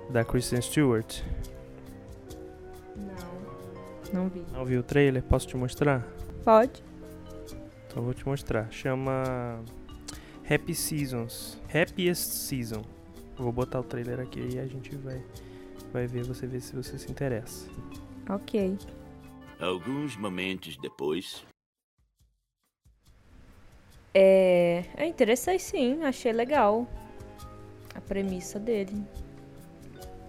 da 0.09 0.23
Kristen 0.23 0.61
Stewart? 0.61 1.21
Não. 2.95 3.43
Não 4.13 4.29
vi. 4.29 4.45
Não 4.51 4.65
viu 4.65 4.79
o 4.81 4.83
trailer? 4.83 5.23
Posso 5.23 5.47
te 5.47 5.57
mostrar? 5.57 6.05
Pode. 6.43 6.83
Então 7.87 7.97
eu 7.97 8.03
vou 8.03 8.13
te 8.13 8.27
mostrar. 8.27 8.71
Chama 8.71 9.63
Happy 10.49 10.75
Seasons. 10.75 11.59
Happiest 11.69 12.31
Season. 12.31 12.83
Eu 13.37 13.43
vou 13.43 13.51
botar 13.51 13.79
o 13.79 13.83
trailer 13.83 14.19
aqui 14.19 14.39
e 14.53 14.59
a 14.59 14.67
gente 14.67 14.95
vai 14.97 15.23
vai 15.91 16.07
ver 16.07 16.23
você 16.23 16.47
ver 16.47 16.59
se 16.59 16.75
você 16.75 16.97
se 16.97 17.09
interessa. 17.09 17.69
OK. 18.27 18.77
Alguns 19.59 20.17
momentos 20.17 20.75
depois. 20.77 21.45
É, 24.13 24.85
é 24.95 25.05
interessante 25.05 25.61
sim, 25.61 26.03
achei 26.03 26.31
legal 26.31 26.87
a 27.95 28.01
premissa 28.01 28.59
dele. 28.59 29.03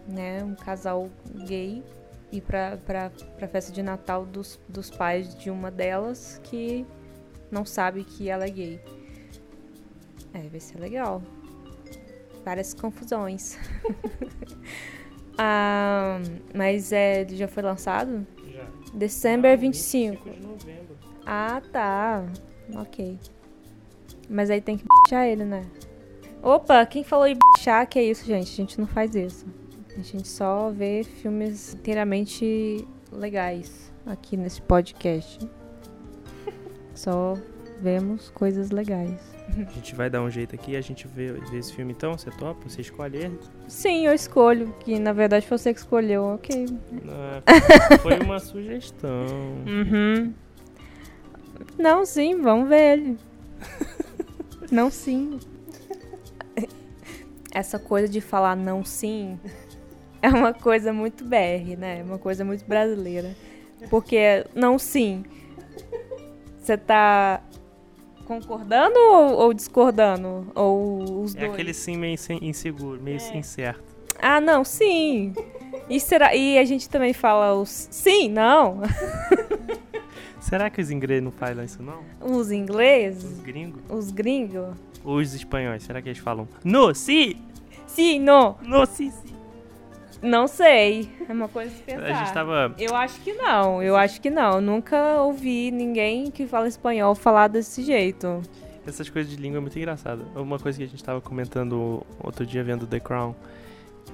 Né, 0.06 0.44
um 0.44 0.54
casal 0.54 1.08
gay 1.46 1.82
ir 2.34 2.40
pra, 2.40 2.76
pra, 2.78 3.10
pra 3.10 3.48
festa 3.48 3.72
de 3.72 3.82
Natal 3.82 4.24
dos, 4.24 4.60
dos 4.68 4.90
pais 4.90 5.34
de 5.34 5.50
uma 5.50 5.70
delas 5.70 6.40
que 6.44 6.86
não 7.50 7.64
sabe 7.64 8.04
que 8.04 8.28
ela 8.28 8.44
é 8.44 8.50
gay. 8.50 8.80
É, 10.32 10.48
vai 10.48 10.60
ser 10.60 10.78
legal. 10.78 11.22
Várias 12.44 12.74
confusões. 12.74 13.56
ah, 15.38 16.18
mas 16.54 16.92
é, 16.92 17.26
já 17.28 17.46
foi 17.46 17.62
lançado? 17.62 18.26
Já. 18.52 18.66
December 18.92 19.56
25. 19.56 20.24
25 20.24 20.40
de 20.40 20.46
novembro. 20.46 20.98
Ah, 21.24 21.62
tá. 21.72 22.26
Ok. 22.76 23.18
Mas 24.28 24.50
aí 24.50 24.60
tem 24.60 24.76
que 24.76 24.84
bichar 24.84 25.26
ele, 25.26 25.44
né? 25.44 25.64
Opa, 26.42 26.84
quem 26.84 27.04
falou 27.04 27.26
em 27.26 27.38
bichar, 27.38 27.86
que 27.88 27.98
é 27.98 28.02
isso, 28.02 28.26
gente? 28.26 28.52
A 28.52 28.56
gente 28.56 28.80
não 28.80 28.86
faz 28.86 29.14
isso. 29.14 29.46
A 29.96 30.02
gente 30.02 30.28
só 30.28 30.70
vê 30.70 31.04
filmes 31.04 31.74
inteiramente 31.74 32.86
legais 33.12 33.92
aqui 34.04 34.36
nesse 34.36 34.60
podcast. 34.60 35.38
Só 36.94 37.34
vemos 37.80 38.30
coisas 38.30 38.70
legais. 38.70 39.20
A 39.48 39.70
gente 39.72 39.94
vai 39.94 40.08
dar 40.08 40.22
um 40.22 40.30
jeito 40.30 40.54
aqui, 40.54 40.74
a 40.76 40.80
gente 40.80 41.06
vê, 41.06 41.32
vê 41.32 41.58
esse 41.58 41.72
filme 41.72 41.92
então, 41.92 42.16
você 42.16 42.30
topa? 42.30 42.68
Você 42.68 42.80
escolhe 42.80 43.18
ele? 43.18 43.38
Sim, 43.68 44.06
eu 44.06 44.14
escolho, 44.14 44.74
que 44.80 44.98
na 44.98 45.12
verdade 45.12 45.46
foi 45.46 45.58
você 45.58 45.72
que 45.72 45.80
escolheu, 45.80 46.22
ok. 46.22 46.66
Ah, 47.08 47.98
foi 47.98 48.18
uma 48.20 48.40
sugestão. 48.40 49.26
Uhum. 49.66 50.32
Não, 51.78 52.04
sim, 52.06 52.40
vamos 52.40 52.68
ver 52.68 52.98
ele. 52.98 53.18
não, 54.72 54.90
sim. 54.90 55.38
Essa 57.52 57.78
coisa 57.78 58.08
de 58.08 58.20
falar 58.20 58.56
não, 58.56 58.84
sim, 58.84 59.38
é 60.24 60.28
uma 60.28 60.54
coisa 60.54 60.90
muito 60.90 61.22
BR, 61.22 61.76
né? 61.76 62.02
Uma 62.02 62.18
coisa 62.18 62.46
muito 62.46 62.64
brasileira. 62.64 63.36
Porque 63.90 64.46
não, 64.54 64.78
sim. 64.78 65.22
Você 66.58 66.78
tá 66.78 67.42
concordando 68.24 68.98
ou, 68.98 69.34
ou, 69.34 69.52
discordando? 69.52 70.50
Ou 70.54 71.22
os 71.22 71.36
é 71.36 71.40
dois? 71.40 71.52
aquele 71.52 71.74
sim 71.74 71.98
meio 71.98 72.16
inseguro, 72.40 72.98
meio 73.02 73.20
é. 73.20 73.36
incerto. 73.36 73.84
Ah, 74.18 74.40
não, 74.40 74.64
sim. 74.64 75.34
E, 75.90 76.00
será, 76.00 76.34
e 76.34 76.56
a 76.56 76.64
gente 76.64 76.88
também 76.88 77.12
fala 77.12 77.52
os 77.52 77.88
sim, 77.90 78.30
não. 78.30 78.80
Será 80.40 80.68
que 80.68 80.80
os 80.80 80.90
ingleses 80.90 81.24
não 81.24 81.32
falam 81.32 81.64
isso, 81.64 81.82
não? 81.82 82.02
Os 82.20 82.50
ingleses? 82.50 83.24
Os 83.24 83.40
gringos? 83.40 83.82
Os 83.88 84.10
gringos? 84.10 84.76
Os 85.02 85.34
espanhóis, 85.34 85.82
será 85.82 86.02
que 86.02 86.08
eles 86.08 86.18
falam 86.18 86.46
no, 86.62 86.94
si? 86.94 87.36
Sim, 87.86 88.20
no. 88.20 88.54
No, 88.62 88.84
si, 88.84 89.10
si. 89.10 89.33
Não 90.24 90.48
sei. 90.48 91.10
É 91.28 91.32
uma 91.32 91.48
coisa 91.48 91.70
de 91.70 91.82
pensar. 91.82 92.06
A 92.06 92.12
gente 92.24 92.32
tava... 92.32 92.74
Eu 92.78 92.96
acho 92.96 93.20
que 93.20 93.32
não. 93.34 93.82
Eu 93.82 93.94
acho 93.94 94.20
que 94.20 94.30
não. 94.30 94.60
Nunca 94.60 95.20
ouvi 95.22 95.70
ninguém 95.70 96.30
que 96.30 96.46
fala 96.46 96.66
espanhol 96.66 97.14
falar 97.14 97.48
desse 97.48 97.82
jeito. 97.82 98.40
Essas 98.86 99.08
coisas 99.10 99.30
de 99.30 99.40
língua 99.40 99.58
é 99.58 99.60
muito 99.60 99.78
engraçado. 99.78 100.24
Uma 100.34 100.58
coisa 100.58 100.78
que 100.78 100.84
a 100.84 100.88
gente 100.88 101.04
tava 101.04 101.20
comentando 101.20 102.02
outro 102.18 102.46
dia 102.46 102.64
vendo 102.64 102.86
The 102.86 103.00
Crown. 103.00 103.34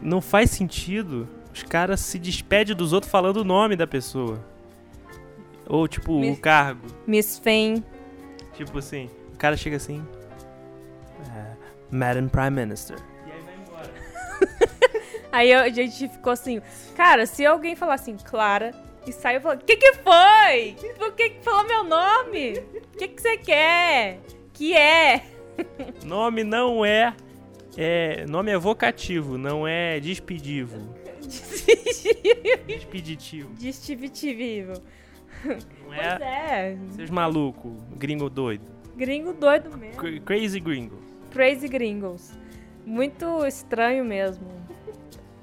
Não 0.03 0.21
faz 0.21 0.51
sentido 0.51 1.29
os 1.53 1.63
caras 1.63 2.01
se 2.01 2.19
despedem 2.19 2.75
dos 2.75 2.93
outros 2.93 3.11
falando 3.11 3.39
o 3.39 3.45
nome 3.45 3.77
da 3.77 3.87
pessoa. 3.87 4.41
Ou, 5.69 5.87
tipo, 5.87 6.19
Miss, 6.19 6.39
o 6.39 6.41
cargo. 6.41 6.87
Miss 7.07 7.39
Fame. 7.39 7.85
Tipo 8.55 8.79
assim, 8.79 9.09
o 9.33 9.37
cara 9.37 9.57
chega 9.57 9.77
assim. 9.77 10.01
Uh, 11.21 11.57
Madam 11.91 12.29
Prime 12.29 12.51
Minister. 12.51 12.97
Aí 15.33 15.53
a 15.53 15.69
gente 15.69 16.09
ficou 16.09 16.33
assim, 16.33 16.61
cara, 16.97 17.27
se 17.27 17.45
alguém 17.45 17.77
falar 17.77 17.95
assim, 17.95 18.17
Clara, 18.17 18.73
e 19.07 19.13
saiu 19.13 19.39
e 19.39 19.41
falou, 19.41 19.57
o 19.57 19.65
que 19.65 19.77
que 19.77 19.93
foi? 19.95 20.77
Por 20.99 21.13
que 21.13 21.31
que 21.31 21.45
falou 21.45 21.67
meu 21.67 21.85
nome? 21.85 22.59
O 22.59 22.99
que 22.99 23.09
que 23.09 23.21
você 23.21 23.37
quer? 23.37 24.21
Que 24.53 24.77
é? 24.77 25.25
Nome 26.05 26.45
não 26.45 26.85
é, 26.85 27.15
é... 27.77 28.27
Nome 28.27 28.51
é 28.51 28.59
vocativo, 28.59 29.39
não 29.39 29.67
é 29.67 29.99
despedivo. 30.01 30.95
Despeditivo. 32.67 33.55
Despeditivo. 33.55 34.73
Não 35.45 35.95
é? 35.95 36.19
Pois 36.19 36.21
é. 36.21 36.79
Seus 36.91 37.11
maluco, 37.11 37.77
gringo 37.97 38.29
doido. 38.29 38.67
Gringo 38.97 39.33
doido 39.33 39.77
mesmo. 39.77 39.97
Crazy 40.25 40.61
gringo. 40.61 40.99
Crazy 41.31 41.69
gringos. 41.69 42.33
Muito 42.85 43.47
estranho 43.47 44.05
mesmo. 44.05 44.60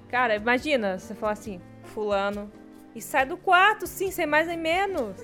Cara, 0.10 0.36
imagina 0.36 0.98
você 0.98 1.14
falar 1.14 1.34
assim, 1.34 1.62
fulano, 1.84 2.52
e 2.96 3.02
sai 3.02 3.26
do 3.26 3.38
quarto, 3.38 3.86
sim, 3.86 4.10
sem 4.10 4.26
mais 4.26 4.48
nem 4.48 4.58
menos. 4.58 5.16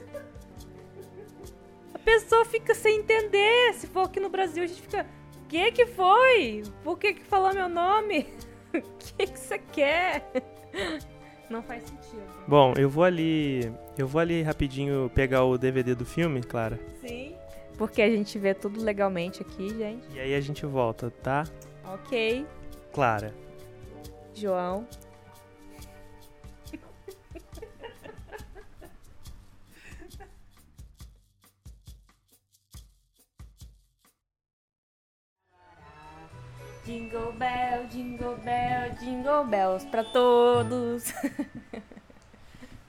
A 1.94 2.00
pessoa 2.00 2.46
fica 2.46 2.76
sem 2.76 3.00
entender. 3.00 3.74
Se 3.74 3.88
for 3.88 4.02
aqui 4.02 4.20
no 4.20 4.30
Brasil, 4.30 4.64
a 4.64 4.68
gente 4.68 4.82
fica. 4.82 5.08
O 5.44 5.48
que 5.48 5.72
que 5.72 5.86
foi? 5.88 6.64
Por 6.84 7.00
que 7.00 7.14
que 7.14 7.24
falou 7.24 7.54
meu 7.54 7.70
nome? 7.70 8.28
O 8.76 8.82
que 8.98 9.28
que 9.28 9.40
você 9.40 9.60
quer? 9.60 10.32
Não 11.48 11.62
faz 11.62 11.84
sentido. 11.84 12.24
Bom, 12.48 12.74
eu 12.76 12.90
vou 12.90 13.04
ali. 13.04 13.72
Eu 13.96 14.08
vou 14.08 14.20
ali 14.20 14.42
rapidinho 14.42 15.12
pegar 15.14 15.44
o 15.44 15.60
DVD 15.60 15.94
do 15.94 16.04
filme, 16.04 16.42
Clara. 16.42 16.80
Sim. 17.00 17.36
Porque 17.78 18.02
a 18.02 18.10
gente 18.10 18.40
vê 18.40 18.56
tudo 18.56 18.82
legalmente 18.82 19.44
aqui, 19.44 19.70
gente. 19.70 20.08
E 20.12 20.20
aí 20.20 20.34
a 20.34 20.42
gente 20.42 20.66
volta, 20.66 21.12
tá? 21.22 21.44
Ok. 21.86 22.48
Clara. 22.92 23.32
João. 24.36 24.88
Jingle 36.86 37.32
bell, 37.34 37.88
jingle 37.90 38.36
bell, 38.38 38.92
jingle 39.00 39.46
bells 39.46 39.86
para 39.86 40.04
todos. 40.04 41.14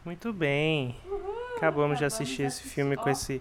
Muito 0.04 0.32
bem. 0.32 0.96
Uhul, 1.06 1.20
acabamos, 1.20 1.56
acabamos 1.56 1.98
de 1.98 2.04
assistir 2.04 2.42
esse 2.42 2.62
filme 2.64 2.96
com 2.96 3.08
esse, 3.08 3.40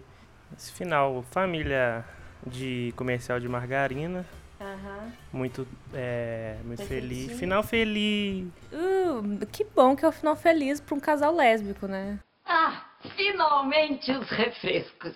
esse 0.55 0.71
final, 0.71 1.23
família 1.31 2.05
de 2.45 2.93
comercial 2.95 3.39
de 3.39 3.49
margarina. 3.49 4.23
Uhum. 4.63 5.11
Muito, 5.33 5.67
é, 5.93 6.55
muito 6.63 6.85
feliz. 6.85 7.37
Final 7.37 7.61
feliz. 7.63 8.47
Uh, 8.71 9.45
que 9.51 9.65
bom 9.65 9.95
que 9.95 10.05
é 10.05 10.07
o 10.07 10.11
final 10.11 10.35
feliz 10.35 10.79
para 10.79 10.95
um 10.95 10.99
casal 10.99 11.35
lésbico, 11.35 11.85
né? 11.85 12.17
Ah, 12.45 12.85
finalmente 13.15 14.11
os 14.11 14.29
refrescos. 14.29 15.15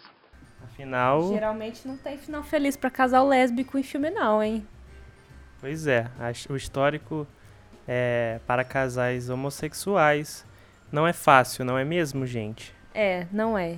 Afinal. 0.63 1.29
Geralmente 1.29 1.87
não 1.87 1.97
tem 1.97 2.17
final 2.17 2.43
feliz 2.43 2.75
para 2.75 2.89
casal 2.89 3.25
lésbico 3.25 3.77
em 3.77 3.83
filme, 3.83 4.09
não, 4.09 4.43
hein? 4.43 4.67
Pois 5.61 5.87
é, 5.87 6.07
o 6.49 6.55
histórico 6.55 7.25
é, 7.87 8.39
para 8.45 8.63
casais 8.63 9.29
homossexuais 9.29 10.45
não 10.91 11.07
é 11.07 11.13
fácil, 11.13 11.63
não 11.65 11.77
é 11.77 11.85
mesmo, 11.85 12.25
gente? 12.25 12.75
É, 12.93 13.25
não 13.31 13.57
é. 13.57 13.77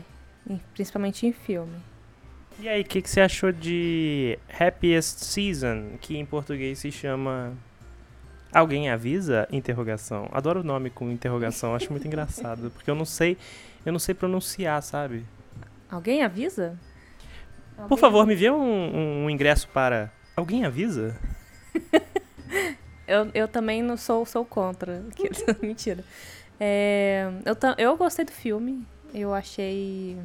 Principalmente 0.73 1.27
em 1.27 1.31
filme. 1.31 1.77
E 2.61 2.67
aí, 2.67 2.81
o 2.81 2.85
que, 2.85 3.01
que 3.01 3.09
você 3.09 3.21
achou 3.21 3.51
de 3.51 4.37
Happiest 4.59 5.23
Season, 5.23 5.97
que 6.01 6.17
em 6.17 6.25
português 6.25 6.79
se 6.79 6.91
chama 6.91 7.53
Alguém 8.53 8.89
avisa? 8.89 9.47
Interrogação. 9.51 10.27
Adoro 10.31 10.59
o 10.59 10.63
nome 10.63 10.89
com 10.89 11.09
interrogação, 11.09 11.73
acho 11.73 11.89
muito 11.91 12.05
engraçado, 12.05 12.69
porque 12.75 12.89
eu 12.89 12.95
não 12.95 13.05
sei, 13.05 13.37
eu 13.85 13.91
não 13.91 13.99
sei 13.99 14.13
pronunciar, 14.13 14.83
sabe? 14.83 15.25
Alguém 15.89 16.21
avisa? 16.21 16.77
Por 17.87 17.97
favor, 17.97 18.27
me 18.27 18.35
vê 18.35 18.51
um, 18.51 19.23
um 19.25 19.29
ingresso 19.29 19.67
para 19.69 20.11
Alguém 20.39 20.63
avisa? 20.63 21.17
eu, 23.05 23.29
eu 23.33 23.45
também 23.45 23.83
não 23.83 23.97
sou, 23.97 24.25
sou 24.25 24.45
contra. 24.45 25.03
Mentira. 25.61 26.01
É, 26.57 27.29
eu, 27.43 27.55
eu 27.77 27.97
gostei 27.97 28.23
do 28.23 28.31
filme. 28.31 28.85
Eu 29.13 29.33
achei 29.33 30.17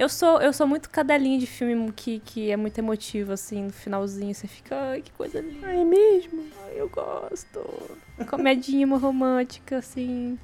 eu 0.00 0.08
sou, 0.08 0.40
eu 0.40 0.50
sou 0.50 0.66
muito 0.66 0.88
cadelinha 0.88 1.38
de 1.38 1.46
filme 1.46 1.92
que, 1.92 2.20
que 2.20 2.50
é 2.50 2.56
muito 2.56 2.78
emotivo, 2.78 3.32
assim, 3.32 3.64
no 3.64 3.70
finalzinho. 3.70 4.34
Você 4.34 4.46
fica, 4.46 4.74
ai, 4.74 5.02
que 5.02 5.12
coisa 5.12 5.42
linda. 5.42 5.66
Ai, 5.66 5.84
mesmo? 5.84 6.42
Ai, 6.64 6.80
eu 6.80 6.88
gosto. 6.88 7.60
Comedinha 8.26 8.86
romântica, 8.96 9.76
assim. 9.76 10.38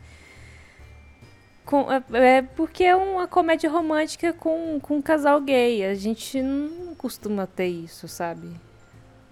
Com, 1.64 1.90
é, 1.90 2.02
é, 2.12 2.42
porque 2.42 2.84
é 2.84 2.94
uma 2.94 3.26
comédia 3.26 3.70
romântica 3.70 4.30
com, 4.34 4.78
com 4.78 4.98
um 4.98 5.02
casal 5.02 5.40
gay. 5.40 5.86
A 5.86 5.94
gente 5.94 6.42
não 6.42 6.94
costuma 6.94 7.46
ter 7.46 7.68
isso, 7.68 8.06
sabe? 8.06 8.50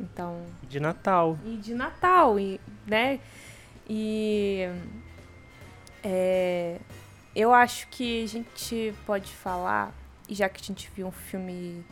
Então. 0.00 0.40
De 0.62 0.81
Natal. 0.81 1.38
E 1.45 1.57
de 1.59 1.75
Natal, 1.75 2.40
e, 2.40 2.59
né? 2.87 3.21
E. 3.87 4.71
É, 6.02 6.78
eu 7.37 7.52
acho 7.52 7.88
que 7.88 8.25
a 8.25 8.26
gente 8.26 8.95
pode 9.04 9.31
falar 9.31 9.93
e 10.28 10.35
já 10.35 10.49
que 10.49 10.61
a 10.61 10.64
gente 10.64 10.90
viu 10.95 11.07
um 11.07 11.12
filme, 11.12 11.85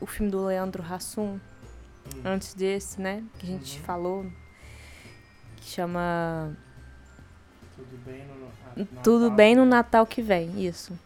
o 0.00 0.06
filme 0.06 0.30
do 0.30 0.46
Leandro 0.46 0.82
Hassum, 0.82 1.34
hum. 1.34 2.20
antes 2.24 2.54
desse, 2.54 3.00
né? 3.00 3.22
Que 3.38 3.46
a 3.46 3.50
gente 3.50 3.78
uhum. 3.78 3.84
falou, 3.84 4.26
que 5.56 5.64
chama. 5.64 6.56
Tudo 7.76 7.96
bem 8.04 8.26
no 8.26 8.40
Natal. 8.40 9.02
Tudo 9.02 9.30
bem 9.30 9.54
no 9.54 9.64
Natal 9.64 10.06
que 10.06 10.22
vem, 10.22 10.64
isso. 10.64 10.98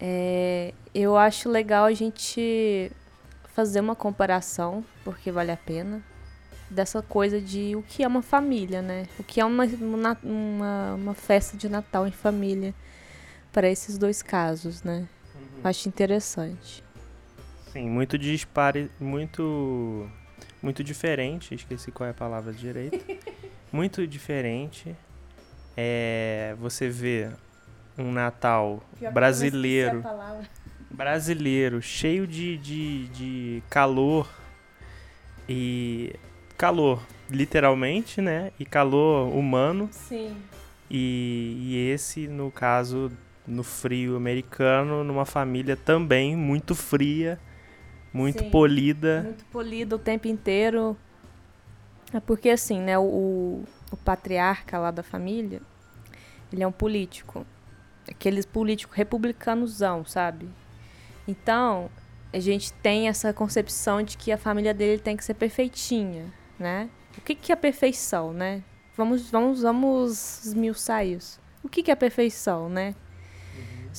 É, 0.00 0.72
eu 0.94 1.16
acho 1.16 1.48
legal 1.48 1.84
a 1.84 1.92
gente 1.92 2.92
fazer 3.48 3.80
uma 3.80 3.96
comparação, 3.96 4.84
porque 5.04 5.32
vale 5.32 5.50
a 5.50 5.56
pena, 5.56 6.00
dessa 6.70 7.02
coisa 7.02 7.40
de 7.40 7.74
o 7.74 7.82
que 7.82 8.04
é 8.04 8.06
uma 8.06 8.22
família, 8.22 8.80
né? 8.80 9.08
O 9.18 9.24
que 9.24 9.40
é 9.40 9.44
uma, 9.44 9.64
uma, 10.22 10.94
uma 10.94 11.14
festa 11.14 11.56
de 11.56 11.68
Natal 11.68 12.06
em 12.06 12.12
família 12.12 12.72
para 13.52 13.68
esses 13.68 13.98
dois 13.98 14.22
casos, 14.22 14.84
né? 14.84 15.08
Acho 15.64 15.88
interessante. 15.88 16.84
Sim, 17.72 17.88
muito 17.88 18.16
dispare, 18.16 18.90
muito 18.98 20.08
muito 20.62 20.82
diferente, 20.82 21.54
esqueci 21.54 21.92
qual 21.92 22.08
é 22.08 22.10
a 22.10 22.14
palavra 22.14 22.52
direito. 22.52 22.98
muito 23.72 24.06
diferente. 24.06 24.96
É, 25.76 26.56
você 26.58 26.88
vê 26.88 27.30
um 27.96 28.10
Natal 28.10 28.82
Pior 28.98 29.12
brasileiro. 29.12 30.04
Brasileiro, 30.90 31.82
cheio 31.82 32.26
de, 32.26 32.56
de, 32.58 33.08
de 33.08 33.62
calor 33.68 34.28
e 35.48 36.14
calor, 36.56 37.02
literalmente, 37.30 38.20
né? 38.20 38.52
E 38.58 38.64
calor 38.64 39.32
humano. 39.34 39.88
Sim. 39.92 40.36
E, 40.90 41.54
e 41.58 41.90
esse, 41.90 42.26
no 42.26 42.50
caso 42.50 43.12
no 43.48 43.64
frio 43.64 44.14
americano, 44.16 45.02
numa 45.02 45.24
família 45.24 45.76
também 45.76 46.36
muito 46.36 46.74
fria, 46.74 47.40
muito 48.12 48.44
Sim, 48.44 48.50
polida. 48.50 49.22
Muito 49.22 49.44
polida 49.46 49.96
o 49.96 49.98
tempo 49.98 50.28
inteiro. 50.28 50.96
É 52.12 52.20
porque 52.20 52.50
assim, 52.50 52.80
né, 52.80 52.98
o, 52.98 53.64
o 53.90 53.96
patriarca 54.04 54.78
lá 54.78 54.90
da 54.90 55.02
família, 55.02 55.62
ele 56.52 56.62
é 56.62 56.66
um 56.66 56.72
político. 56.72 57.46
Aqueles 58.08 58.46
políticos 58.46 58.96
republicanosão, 58.96 60.04
sabe? 60.04 60.48
Então, 61.26 61.90
a 62.32 62.38
gente 62.38 62.72
tem 62.74 63.08
essa 63.08 63.32
concepção 63.32 64.02
de 64.02 64.16
que 64.16 64.30
a 64.32 64.38
família 64.38 64.72
dele 64.72 65.00
tem 65.00 65.16
que 65.16 65.24
ser 65.24 65.34
perfeitinha, 65.34 66.32
né? 66.58 66.88
O 67.16 67.20
que, 67.20 67.34
que 67.34 67.52
é 67.52 67.56
perfeição, 67.56 68.32
né? 68.32 68.62
Vamos, 68.96 69.30
vamos, 69.30 69.62
vamos 69.62 70.44
esmiuçar 70.44 71.06
isso. 71.06 71.40
O 71.62 71.68
que, 71.68 71.82
que 71.82 71.90
é 71.90 71.94
perfeição, 71.94 72.68
né? 72.68 72.94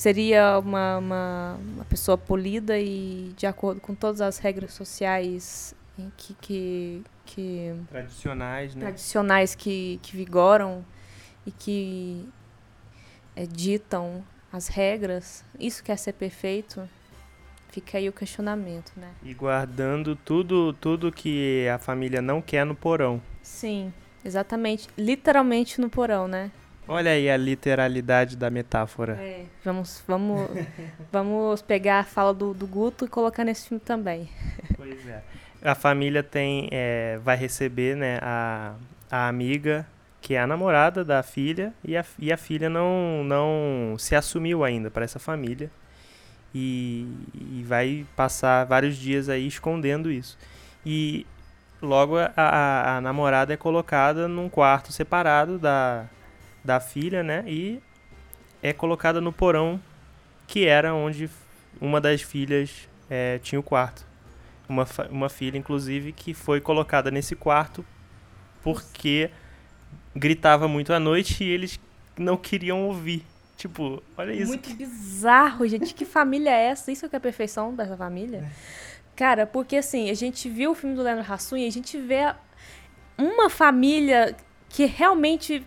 Seria 0.00 0.58
uma, 0.58 0.96
uma, 0.96 1.58
uma, 1.60 1.84
pessoa 1.84 2.16
polida 2.16 2.78
e 2.78 3.34
de 3.36 3.46
acordo 3.46 3.82
com 3.82 3.94
todas 3.94 4.22
as 4.22 4.38
regras 4.38 4.72
sociais 4.72 5.74
que, 6.16 6.34
que, 6.40 7.02
que 7.26 7.74
tradicionais, 7.86 8.74
né? 8.74 8.80
tradicionais 8.80 9.54
que, 9.54 10.00
que 10.02 10.16
vigoram 10.16 10.82
e 11.44 11.50
que 11.50 12.26
é, 13.36 13.44
ditam 13.44 14.24
as 14.50 14.68
regras. 14.68 15.44
Isso 15.58 15.84
quer 15.84 15.98
ser 15.98 16.14
perfeito? 16.14 16.88
Fica 17.68 17.98
aí 17.98 18.08
o 18.08 18.12
questionamento, 18.12 18.92
né? 18.96 19.10
E 19.22 19.34
guardando 19.34 20.16
tudo, 20.16 20.72
tudo 20.72 21.12
que 21.12 21.68
a 21.68 21.76
família 21.78 22.22
não 22.22 22.40
quer 22.40 22.64
no 22.64 22.74
porão. 22.74 23.20
Sim, 23.42 23.92
exatamente. 24.24 24.88
Literalmente 24.96 25.78
no 25.78 25.90
porão, 25.90 26.26
né? 26.26 26.50
Olha 26.92 27.12
aí 27.12 27.30
a 27.30 27.36
literalidade 27.36 28.36
da 28.36 28.50
metáfora. 28.50 29.12
É, 29.12 29.44
vamos, 29.64 30.02
vamos, 30.08 30.50
vamos 31.12 31.62
pegar 31.62 32.00
a 32.00 32.04
fala 32.04 32.34
do, 32.34 32.52
do 32.52 32.66
Guto 32.66 33.04
e 33.04 33.08
colocar 33.08 33.44
nesse 33.44 33.68
filme 33.68 33.80
também. 33.80 34.28
Pois 34.76 35.06
é. 35.06 35.22
A 35.62 35.76
família 35.76 36.20
tem, 36.20 36.68
é, 36.72 37.20
vai 37.22 37.36
receber 37.36 37.94
né, 37.94 38.18
a, 38.20 38.74
a 39.08 39.28
amiga, 39.28 39.86
que 40.20 40.34
é 40.34 40.40
a 40.40 40.48
namorada 40.48 41.04
da 41.04 41.22
filha, 41.22 41.72
e 41.84 41.96
a, 41.96 42.04
e 42.18 42.32
a 42.32 42.36
filha 42.36 42.68
não, 42.68 43.22
não 43.22 43.94
se 43.96 44.16
assumiu 44.16 44.64
ainda 44.64 44.90
para 44.90 45.04
essa 45.04 45.20
família. 45.20 45.70
E, 46.52 47.06
e 47.32 47.62
vai 47.68 48.04
passar 48.16 48.64
vários 48.64 48.96
dias 48.96 49.28
aí 49.28 49.46
escondendo 49.46 50.10
isso. 50.10 50.36
E 50.84 51.24
logo 51.80 52.18
a, 52.18 52.32
a, 52.34 52.96
a 52.96 53.00
namorada 53.00 53.54
é 53.54 53.56
colocada 53.56 54.26
num 54.26 54.48
quarto 54.48 54.90
separado 54.90 55.56
da, 55.56 56.06
da 56.64 56.80
filha, 56.80 57.22
né? 57.22 57.44
E 57.46 57.80
é 58.62 58.72
colocada 58.72 59.20
no 59.20 59.32
porão 59.32 59.80
que 60.46 60.66
era 60.66 60.94
onde 60.94 61.30
uma 61.80 62.00
das 62.00 62.22
filhas 62.22 62.88
é, 63.08 63.38
tinha 63.38 63.58
o 63.58 63.62
quarto. 63.62 64.06
Uma, 64.68 64.86
uma 65.10 65.28
filha, 65.28 65.58
inclusive, 65.58 66.12
que 66.12 66.32
foi 66.34 66.60
colocada 66.60 67.10
nesse 67.10 67.34
quarto 67.34 67.84
porque 68.62 69.30
gritava 70.14 70.68
muito 70.68 70.92
à 70.92 71.00
noite 71.00 71.44
e 71.44 71.48
eles 71.48 71.80
não 72.18 72.36
queriam 72.36 72.86
ouvir. 72.86 73.24
Tipo, 73.56 74.02
olha 74.16 74.32
isso. 74.32 74.48
Muito 74.48 74.74
bizarro, 74.74 75.66
gente. 75.66 75.94
Que 75.94 76.04
família 76.04 76.50
é 76.50 76.66
essa? 76.66 76.90
Isso 76.90 77.04
é 77.04 77.08
que 77.08 77.16
é 77.16 77.18
a 77.18 77.20
perfeição 77.20 77.74
dessa 77.74 77.96
família? 77.96 78.38
É. 78.38 78.50
Cara, 79.14 79.46
porque 79.46 79.76
assim, 79.76 80.08
a 80.08 80.14
gente 80.14 80.48
viu 80.48 80.70
o 80.70 80.74
filme 80.74 80.96
do 80.96 81.02
Leandro 81.02 81.30
Hassum 81.30 81.56
e 81.56 81.66
a 81.66 81.70
gente 81.70 81.98
vê 81.98 82.34
uma 83.18 83.50
família 83.50 84.34
que 84.68 84.86
realmente 84.86 85.66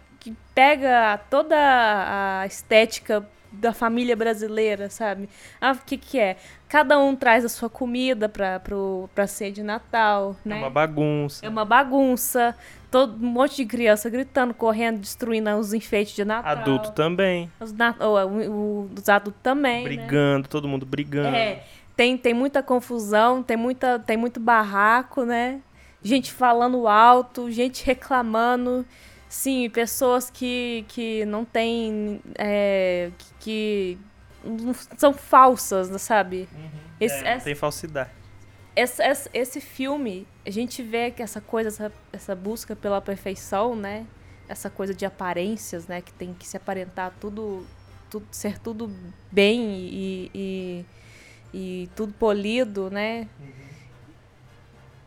pega 0.54 1.20
toda 1.30 1.56
a 1.58 2.46
estética 2.46 3.28
da 3.52 3.72
família 3.72 4.16
brasileira, 4.16 4.90
sabe? 4.90 5.30
Ah, 5.62 5.74
o 5.74 5.86
que 5.86 5.96
que 5.98 6.20
é? 6.20 6.38
Cada 6.68 6.98
um 6.98 7.16
traz 7.16 7.46
a 7.46 7.50
sua 7.50 7.70
comida 7.70 8.28
pra, 8.28 8.60
pro, 8.60 9.08
pra 9.14 9.28
ceia 9.28 9.52
de 9.52 9.62
Natal, 9.62 10.36
né? 10.44 10.58
É 10.58 10.60
uma 10.60 10.70
bagunça. 10.70 11.46
É 11.46 11.50
uma 11.50 11.64
bagunça. 11.66 12.56
Todo, 12.90 13.24
um 13.24 13.30
monte 13.30 13.58
de 13.58 13.66
criança 13.66 14.10
gritando, 14.10 14.54
correndo, 14.54 15.00
destruindo 15.00 15.50
os 15.52 15.74
enfeites 15.74 16.16
de 16.16 16.26
Natal. 16.26 16.52
Adulto 16.52 16.92
também. 16.92 17.52
Os, 17.60 17.72
os 17.72 19.10
adultos 19.10 19.42
também, 19.44 19.84
né? 19.84 19.84
Brigando, 19.84 20.44
né? 20.44 20.48
todo 20.50 20.68
mundo 20.68 20.86
brigando. 20.86 21.36
É, 21.36 21.64
tem, 21.96 22.18
tem 22.18 22.34
muita 22.34 22.64
confusão, 22.64 23.44
tem, 23.44 23.58
muita, 23.58 24.00
tem 24.00 24.18
muito 24.18 24.40
barraco, 24.40 25.24
né? 25.24 25.62
gente 26.04 26.32
falando 26.32 26.88
alto, 26.88 27.50
gente 27.50 27.86
reclamando. 27.86 28.86
Sim, 29.34 29.68
pessoas 29.68 30.30
que, 30.30 30.86
que 30.90 31.26
não 31.26 31.44
têm. 31.44 32.22
É, 32.38 33.10
que, 33.18 33.34
que 33.40 34.00
são 34.96 35.12
falsas, 35.12 36.00
sabe? 36.00 36.48
Uhum. 36.54 36.70
Esse, 37.00 37.26
é, 37.26 37.30
essa, 37.30 37.46
tem 37.46 37.56
falsidade. 37.56 38.12
Esse, 38.76 39.02
esse, 39.02 39.30
esse, 39.34 39.60
filme, 39.60 40.28
a 40.46 40.52
gente 40.52 40.84
vê 40.84 41.10
que 41.10 41.24
essa 41.24 41.42
coisa, 41.42 41.70
essa, 41.70 41.92
essa 42.14 42.36
busca 42.36 42.76
pela 42.76 43.02
perfeição, 43.02 43.76
né? 43.76 44.06
Essa 44.48 44.70
coisa 44.70 44.94
de 44.94 45.04
aparências, 45.04 45.88
né? 45.88 46.00
Que 46.00 46.14
tem 46.14 46.32
que 46.36 46.48
se 46.48 46.56
aparentar 46.56 47.12
tudo, 47.20 47.66
tudo 48.12 48.28
ser 48.30 48.60
tudo 48.60 48.96
bem 49.32 49.60
e, 49.64 50.32
e, 50.36 50.86
e 51.52 51.90
tudo 51.96 52.14
polido, 52.14 52.92
né? 52.92 53.28
Uhum. 53.40 53.63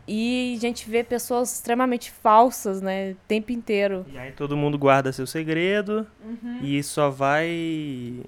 E 0.07 0.55
a 0.55 0.59
gente 0.59 0.89
vê 0.89 1.03
pessoas 1.03 1.53
extremamente 1.53 2.11
falsas, 2.11 2.81
né? 2.81 3.11
O 3.11 3.17
tempo 3.27 3.51
inteiro. 3.51 4.05
E 4.09 4.17
aí 4.17 4.31
todo 4.31 4.55
mundo 4.55 4.77
guarda 4.77 5.11
seu 5.11 5.27
segredo 5.27 6.07
uhum. 6.23 6.59
e 6.61 6.81
só 6.81 7.09
vai 7.09 8.23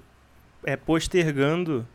é, 0.64 0.76
postergando 0.76 1.86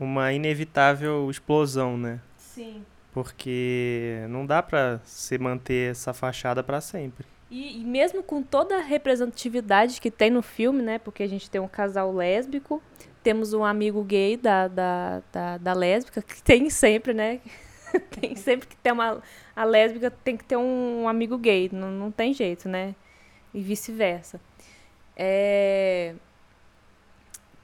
uma 0.00 0.32
inevitável 0.32 1.30
explosão, 1.30 1.98
né? 1.98 2.20
Sim. 2.38 2.82
Porque 3.12 4.24
não 4.28 4.46
dá 4.46 4.62
pra 4.62 5.00
se 5.04 5.36
manter 5.38 5.90
essa 5.90 6.14
fachada 6.14 6.62
para 6.62 6.80
sempre. 6.80 7.26
E, 7.50 7.80
e, 7.80 7.84
mesmo 7.84 8.22
com 8.22 8.42
toda 8.42 8.78
a 8.78 8.82
representatividade 8.82 10.00
que 10.00 10.10
tem 10.10 10.30
no 10.30 10.42
filme, 10.42 10.82
né? 10.82 10.98
Porque 10.98 11.22
a 11.22 11.28
gente 11.28 11.48
tem 11.48 11.60
um 11.60 11.68
casal 11.68 12.12
lésbico, 12.12 12.82
temos 13.22 13.52
um 13.52 13.64
amigo 13.64 14.02
gay 14.02 14.36
da, 14.36 14.68
da, 14.68 15.22
da, 15.32 15.58
da 15.58 15.72
lésbica, 15.72 16.22
que 16.22 16.42
tem 16.42 16.68
sempre, 16.70 17.14
né? 17.14 17.40
tem 18.20 18.34
sempre 18.34 18.68
que 18.68 18.76
ter 18.76 18.92
uma. 18.92 19.22
A 19.54 19.64
lésbica 19.64 20.10
tem 20.10 20.36
que 20.36 20.44
ter 20.44 20.56
um, 20.56 21.08
amigo 21.08 21.38
gay, 21.38 21.70
não, 21.72 21.90
não 21.90 22.10
tem 22.10 22.32
jeito, 22.32 22.68
né? 22.68 22.94
E 23.54 23.60
vice-versa. 23.60 24.40
É, 25.16 26.14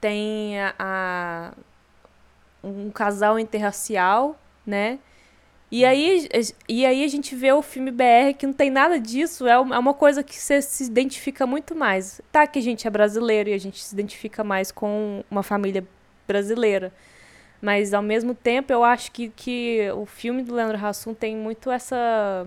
tem 0.00 0.58
a, 0.60 0.74
a, 0.78 1.52
um 2.64 2.90
casal 2.90 3.38
interracial, 3.38 4.38
né? 4.66 4.98
E 5.70 5.86
aí, 5.86 6.28
e 6.68 6.84
aí 6.84 7.02
a 7.02 7.08
gente 7.08 7.34
vê 7.34 7.50
o 7.50 7.62
filme 7.62 7.90
BR 7.90 8.34
que 8.38 8.46
não 8.46 8.52
tem 8.52 8.68
nada 8.70 9.00
disso, 9.00 9.46
é, 9.46 9.52
é 9.52 9.58
uma 9.58 9.94
coisa 9.94 10.22
que 10.22 10.36
você 10.36 10.60
se 10.60 10.84
identifica 10.84 11.46
muito 11.46 11.74
mais. 11.74 12.20
Tá 12.30 12.46
que 12.46 12.58
a 12.58 12.62
gente 12.62 12.86
é 12.86 12.90
brasileiro 12.90 13.48
e 13.48 13.54
a 13.54 13.58
gente 13.58 13.82
se 13.82 13.94
identifica 13.94 14.44
mais 14.44 14.70
com 14.70 15.24
uma 15.30 15.42
família 15.42 15.86
brasileira. 16.28 16.92
Mas 17.62 17.94
ao 17.94 18.02
mesmo 18.02 18.34
tempo 18.34 18.72
eu 18.72 18.82
acho 18.82 19.12
que, 19.12 19.28
que 19.28 19.88
o 19.94 20.04
filme 20.04 20.42
do 20.42 20.52
Leandro 20.52 20.84
Hassum 20.84 21.14
tem 21.14 21.36
muito 21.36 21.70
essa 21.70 22.44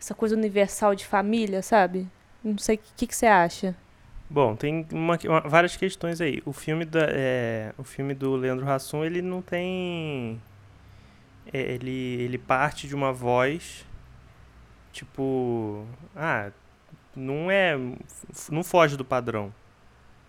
essa 0.00 0.14
coisa 0.14 0.34
universal 0.34 0.94
de 0.94 1.06
família, 1.06 1.62
sabe? 1.62 2.08
Não 2.42 2.58
sei 2.58 2.76
o 2.76 2.80
que, 2.96 3.06
que 3.06 3.14
você 3.14 3.26
acha. 3.26 3.76
Bom, 4.28 4.56
tem 4.56 4.86
uma, 4.92 5.18
uma, 5.24 5.40
várias 5.40 5.76
questões 5.76 6.20
aí. 6.20 6.42
O 6.46 6.52
filme, 6.52 6.84
da, 6.86 7.06
é, 7.10 7.74
o 7.76 7.84
filme 7.84 8.14
do 8.14 8.34
Leandro 8.34 8.68
Hassum, 8.68 9.04
ele 9.04 9.20
não 9.20 9.42
tem... 9.42 10.40
É, 11.52 11.60
ele, 11.60 12.22
ele 12.22 12.38
parte 12.38 12.88
de 12.88 12.94
uma 12.94 13.12
voz, 13.12 13.84
tipo... 14.92 15.84
Ah, 16.16 16.50
não 17.14 17.50
é... 17.50 17.76
Não 18.50 18.64
foge 18.64 18.96
do 18.96 19.04
padrão, 19.04 19.52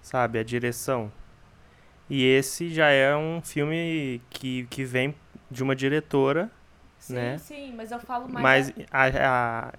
sabe? 0.02 0.38
A 0.38 0.44
direção. 0.44 1.12
E 2.14 2.26
esse 2.26 2.70
já 2.70 2.90
é 2.90 3.16
um 3.16 3.42
filme 3.42 4.22
que, 4.30 4.68
que 4.70 4.84
vem 4.84 5.16
de 5.50 5.64
uma 5.64 5.74
diretora, 5.74 6.52
sim, 7.00 7.14
né? 7.14 7.38
Sim, 7.38 7.74
mas 7.74 7.90
eu 7.90 8.00
falo 8.00 8.28
mais... 8.28 8.70
Mas 8.70 8.88
a, 8.92 9.70
a, 9.70 9.74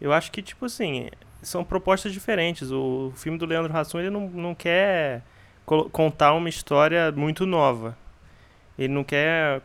eu 0.00 0.12
acho 0.12 0.32
que, 0.32 0.42
tipo 0.42 0.64
assim, 0.64 1.08
são 1.40 1.62
propostas 1.62 2.12
diferentes. 2.12 2.72
O 2.72 3.12
filme 3.14 3.38
do 3.38 3.46
Leandro 3.46 3.72
Hassum, 3.72 4.00
ele 4.00 4.10
não, 4.10 4.28
não 4.28 4.52
quer 4.52 5.22
contar 5.92 6.32
uma 6.32 6.48
história 6.48 7.12
muito 7.12 7.46
nova. 7.46 7.96
Ele 8.76 8.92
não 8.92 9.04
quer... 9.04 9.62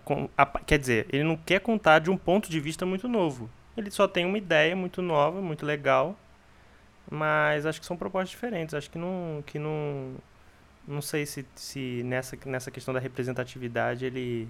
Quer 0.67 0.77
dizer, 0.77 1.07
ele 1.11 1.23
não 1.23 1.35
quer 1.35 1.59
contar 1.59 1.97
de 1.97 2.11
um 2.11 2.17
ponto 2.17 2.51
de 2.51 2.59
vista 2.59 2.85
muito 2.85 3.07
novo. 3.07 3.49
Ele 3.75 3.89
só 3.89 4.07
tem 4.07 4.27
uma 4.27 4.37
ideia 4.37 4.75
muito 4.75 5.01
nova, 5.01 5.41
muito 5.41 5.65
legal, 5.65 6.15
mas 7.09 7.65
acho 7.65 7.79
que 7.79 7.85
são 7.87 7.97
propostas 7.97 8.29
diferentes. 8.29 8.75
Acho 8.75 8.91
que 8.91 8.99
não... 8.99 9.43
Que 9.43 9.57
não 9.57 10.13
não 10.87 11.01
sei 11.01 11.25
se, 11.25 11.45
se 11.55 12.01
nessa, 12.03 12.37
nessa 12.45 12.71
questão 12.71 12.93
da 12.93 12.99
representatividade 12.99 14.05
ele, 14.05 14.47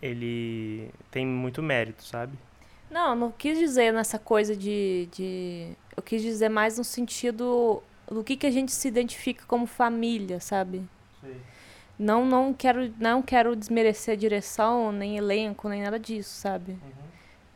ele 0.00 0.90
tem 1.10 1.26
muito 1.26 1.62
mérito, 1.62 2.04
sabe? 2.04 2.36
Não, 2.90 3.14
não 3.14 3.30
quis 3.30 3.58
dizer 3.58 3.92
nessa 3.92 4.18
coisa 4.18 4.54
de, 4.54 5.08
de. 5.12 5.72
Eu 5.96 6.02
quis 6.02 6.20
dizer 6.20 6.50
mais 6.50 6.76
no 6.76 6.84
sentido 6.84 7.82
do 8.06 8.22
que, 8.22 8.36
que 8.36 8.46
a 8.46 8.50
gente 8.50 8.70
se 8.70 8.86
identifica 8.86 9.44
como 9.46 9.66
família, 9.66 10.40
sabe? 10.40 10.82
Sim. 11.20 11.40
Não, 11.98 12.26
não, 12.26 12.52
quero, 12.52 12.92
não 12.98 13.22
quero 13.22 13.56
desmerecer 13.56 14.14
a 14.14 14.16
direção, 14.16 14.92
nem 14.92 15.16
elenco, 15.16 15.68
nem 15.68 15.82
nada 15.82 15.98
disso, 15.98 16.30
sabe? 16.30 16.72
Uhum. 16.72 17.02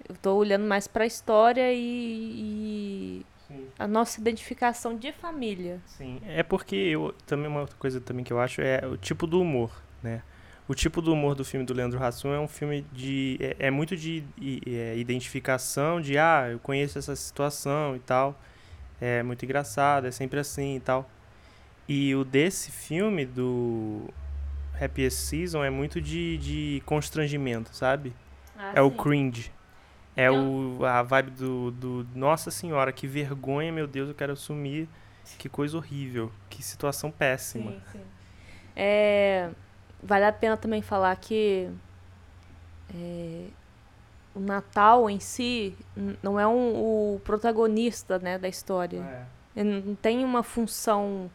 Eu 0.09 0.17
tô 0.17 0.35
olhando 0.37 0.65
mais 0.65 0.87
para 0.87 1.05
a 1.05 1.07
história 1.07 1.73
e, 1.73 1.79
e 1.79 3.27
a 3.79 3.87
nossa 3.87 4.21
identificação 4.21 4.97
de 4.97 5.13
família. 5.13 5.81
Sim, 5.87 6.21
é 6.27 6.43
porque 6.43 6.77
eu 6.77 7.15
também 7.27 7.49
uma 7.49 7.61
outra 7.61 7.77
coisa 7.77 8.01
também 8.01 8.25
que 8.25 8.33
eu 8.33 8.41
acho 8.41 8.61
é 8.61 8.87
o 8.87 8.97
tipo 8.97 9.27
do 9.27 9.41
humor, 9.41 9.71
né? 10.03 10.23
O 10.69 10.75
tipo 10.75 11.01
do 11.01 11.13
humor 11.13 11.37
do 11.37 11.45
filme 11.45 11.65
do 11.65 11.73
Leandro 11.73 12.03
Hassum 12.03 12.33
é 12.33 12.41
um 12.41 12.49
filme 12.49 12.85
de 12.93 13.39
é, 13.41 13.67
é 13.67 13.71
muito 13.71 13.97
de 13.97 14.25
é, 14.67 14.97
identificação, 14.97 16.01
de 16.01 16.19
ah, 16.19 16.49
eu 16.51 16.59
conheço 16.59 16.99
essa 16.99 17.15
situação 17.15 17.95
e 17.95 18.01
tal. 18.01 18.41
É 19.01 19.23
muito 19.23 19.45
engraçado, 19.45 20.07
é 20.07 20.11
sempre 20.11 20.41
assim 20.41 20.77
e 20.77 20.81
tal. 20.81 21.09
E 21.89 22.15
o 22.17 22.25
desse 22.25 22.73
filme 22.73 23.25
do 23.25 24.09
Happiest 24.81 25.19
Season 25.19 25.63
é 25.63 25.71
muito 25.71 26.01
de, 26.01 26.37
de 26.39 26.83
constrangimento, 26.85 27.75
sabe? 27.75 28.13
Ah, 28.59 28.73
é 28.75 28.81
sim. 28.81 28.81
o 28.81 28.91
cringe. 28.91 29.53
É 30.17 30.31
o, 30.31 30.79
a 30.85 31.03
vibe 31.03 31.31
do, 31.33 31.71
do. 31.73 32.07
Nossa 32.15 32.51
senhora, 32.51 32.91
que 32.91 33.07
vergonha, 33.07 33.71
meu 33.71 33.87
Deus, 33.87 34.09
eu 34.09 34.15
quero 34.15 34.33
assumir. 34.33 34.89
Que 35.39 35.49
coisa 35.49 35.77
horrível. 35.77 36.33
Que 36.49 36.63
situação 36.63 37.11
péssima. 37.11 37.73
Sim, 37.73 37.81
sim. 37.93 38.01
É, 38.75 39.51
vale 40.03 40.25
a 40.25 40.33
pena 40.33 40.57
também 40.57 40.81
falar 40.81 41.15
que 41.17 41.69
é, 42.95 43.47
o 44.35 44.41
Natal 44.41 45.11
em 45.11 45.19
si 45.19 45.75
não 46.23 46.39
é 46.39 46.47
um, 46.47 47.15
o 47.15 47.21
protagonista 47.25 48.19
né, 48.19 48.39
da 48.39 48.49
história. 48.49 49.01
É. 49.01 49.61
Ele 49.61 49.81
não 49.81 49.95
tem 49.95 50.25
uma 50.25 50.43
função. 50.43 51.31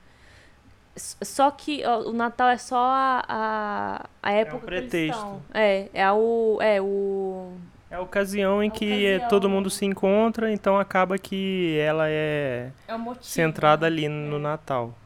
Só 0.95 1.49
que 1.51 1.83
o 1.85 2.13
Natal 2.13 2.49
é 2.49 2.57
só 2.57 2.77
a, 2.77 3.25
a, 3.27 4.05
a 4.21 4.31
época 4.31 4.55
é 4.55 4.59
um 4.59 4.61
pretexto. 4.61 5.41
É, 5.53 5.89
é 5.93 6.11
o. 6.11 6.57
É 6.61 6.81
o 6.81 7.53
é 7.91 7.95
a 7.95 8.01
ocasião 8.01 8.63
em 8.63 8.69
a 8.69 8.71
que 8.71 8.85
ocasião. 8.85 9.29
todo 9.29 9.49
mundo 9.49 9.69
se 9.69 9.85
encontra, 9.85 10.51
então 10.51 10.79
acaba 10.79 11.17
que 11.17 11.77
ela 11.77 12.07
é, 12.07 12.71
é 12.87 12.97
motivo, 12.97 13.25
centrada 13.25 13.85
ali 13.85 14.07
no 14.07 14.37
é. 14.37 14.39
Natal. 14.39 14.97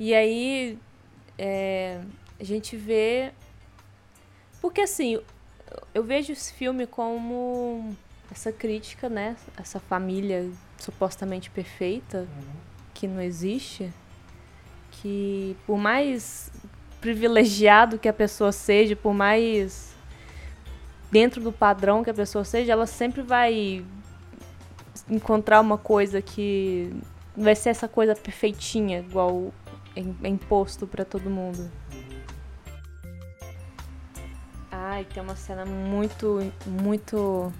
E 0.00 0.14
aí 0.14 0.78
é, 1.36 2.00
a 2.40 2.44
gente 2.44 2.74
vê. 2.76 3.32
Porque 4.62 4.80
assim, 4.80 5.20
eu 5.94 6.02
vejo 6.02 6.32
esse 6.32 6.52
filme 6.54 6.86
como 6.86 7.94
essa 8.30 8.50
crítica, 8.50 9.08
né? 9.08 9.36
Essa 9.56 9.78
família 9.78 10.50
supostamente 10.78 11.50
perfeita, 11.50 12.20
uhum. 12.20 12.54
que 12.94 13.06
não 13.06 13.20
existe. 13.20 13.92
Que 14.90 15.54
por 15.66 15.76
mais 15.76 16.50
privilegiado 17.00 17.98
que 17.98 18.08
a 18.08 18.12
pessoa 18.12 18.52
seja, 18.52 18.96
por 18.96 19.12
mais 19.12 19.95
dentro 21.16 21.40
do 21.40 21.50
padrão 21.50 22.04
que 22.04 22.10
a 22.10 22.14
pessoa 22.14 22.44
seja, 22.44 22.72
ela 22.72 22.86
sempre 22.86 23.22
vai 23.22 23.82
encontrar 25.08 25.62
uma 25.62 25.78
coisa 25.78 26.20
que 26.20 26.94
vai 27.34 27.54
ser 27.54 27.70
essa 27.70 27.88
coisa 27.88 28.14
perfeitinha, 28.14 28.98
igual 28.98 29.50
é 29.96 30.28
imposto 30.28 30.86
para 30.86 31.06
todo 31.06 31.30
mundo. 31.30 31.70
Ai, 34.70 35.06
tem 35.06 35.22
uma 35.22 35.36
cena 35.36 35.64
muito, 35.64 36.52
muito, 36.66 37.50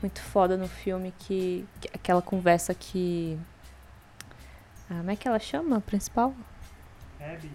muito 0.00 0.20
foda 0.20 0.56
no 0.56 0.68
filme 0.68 1.12
que, 1.18 1.66
que 1.80 1.88
aquela 1.92 2.22
conversa 2.22 2.72
que, 2.72 3.36
ah, 4.88 4.98
como 4.98 5.10
é 5.10 5.16
que 5.16 5.26
ela 5.26 5.40
chama, 5.40 5.78
a 5.78 5.80
principal? 5.80 6.32
Abby. 7.20 7.50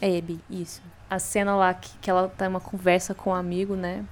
É 0.00 0.16
Abby, 0.16 0.40
isso 0.48 0.80
a 1.12 1.18
cena 1.18 1.54
lá 1.54 1.74
que, 1.74 1.90
que 1.98 2.10
ela 2.10 2.28
tem 2.28 2.48
uma 2.48 2.60
conversa 2.60 3.14
com 3.14 3.30
um 3.30 3.34
amigo, 3.34 3.76
né? 3.76 4.04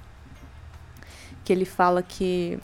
Que 1.43 1.51
ele 1.51 1.65
fala 1.65 2.03
que. 2.03 2.59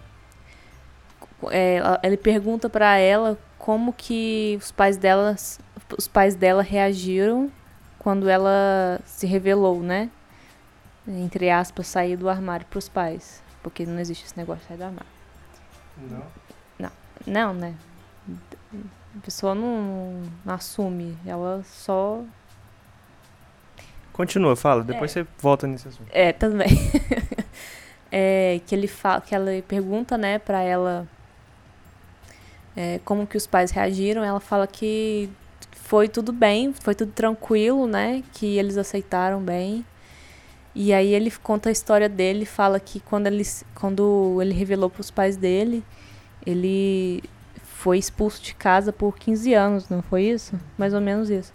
É, 1.52 1.80
ele 2.04 2.18
pergunta 2.18 2.70
para 2.70 2.98
ela 2.98 3.38
como 3.58 3.92
que 3.92 4.58
os 4.60 4.72
pais 4.72 4.98
dela, 4.98 5.36
os 5.98 6.08
pais 6.08 6.36
dela 6.36 6.62
reagiram 6.62 7.52
quando 8.00 8.30
ela 8.30 9.00
se 9.06 9.26
revelou, 9.26 9.82
né? 9.82 10.10
Entre 11.08 11.50
aspas, 11.50 11.88
sair 11.88 12.16
do 12.16 12.30
armário 12.30 12.66
para 12.68 12.80
os 12.80 12.88
pais. 12.90 13.42
porque 13.64 13.86
não 13.86 14.00
existe 14.00 14.26
esse 14.26 14.38
negócio 14.38 14.62
de 14.62 14.68
sair 14.68 14.78
do 14.78 14.84
armário. 14.84 15.12
Não? 15.98 16.24
Não, 16.78 16.92
não, 17.26 17.54
né? 17.54 17.76
A 19.16 19.20
pessoa 19.24 19.56
não, 19.56 20.22
não 20.46 20.54
assume, 20.54 21.18
ela 21.26 21.64
só. 21.64 22.24
Continua, 24.18 24.56
fala, 24.56 24.84
depois 24.84 25.16
é. 25.16 25.22
você 25.22 25.28
volta 25.40 25.68
nesse 25.68 25.88
assunto. 25.88 26.10
É, 26.12 26.34
também. 26.34 26.70
é, 28.12 28.60
que 28.66 28.74
ele 28.74 28.88
fala, 28.88 29.22
que 29.22 29.34
ela 29.34 29.52
pergunta, 29.68 30.18
né, 30.18 30.40
pra 30.40 30.62
ela 30.62 31.08
é, 32.76 33.00
como 33.06 33.26
que 33.26 33.38
os 33.38 33.48
pais 33.48 33.72
reagiram. 33.72 34.24
Ela 34.24 34.40
fala 34.40 34.68
que 34.68 35.30
foi 35.72 36.08
tudo 36.08 36.34
bem, 36.34 36.74
foi 36.74 36.94
tudo 36.94 37.12
tranquilo, 37.12 37.88
né? 37.88 38.24
Que 38.34 38.58
eles 38.58 38.78
aceitaram 38.78 39.42
bem. 39.42 39.86
E 40.76 40.94
aí 40.94 41.14
ele 41.14 41.32
conta 41.32 41.70
a 41.70 41.72
história 41.72 42.08
dele, 42.08 42.46
fala 42.46 42.80
que 42.80 43.00
quando 43.00 43.26
ele, 43.26 43.44
quando 43.74 44.40
ele 44.42 44.54
revelou 44.54 44.92
para 44.92 45.02
os 45.02 45.10
pais 45.10 45.36
dele, 45.36 45.84
ele 46.46 47.24
foi 47.64 47.98
expulso 47.98 48.44
de 48.44 48.54
casa 48.54 48.94
por 48.94 49.18
15 49.18 49.54
anos, 49.56 49.90
não 49.90 50.04
foi 50.04 50.24
isso? 50.24 50.60
Mais 50.78 50.94
ou 50.94 51.02
menos 51.02 51.30
isso. 51.32 51.52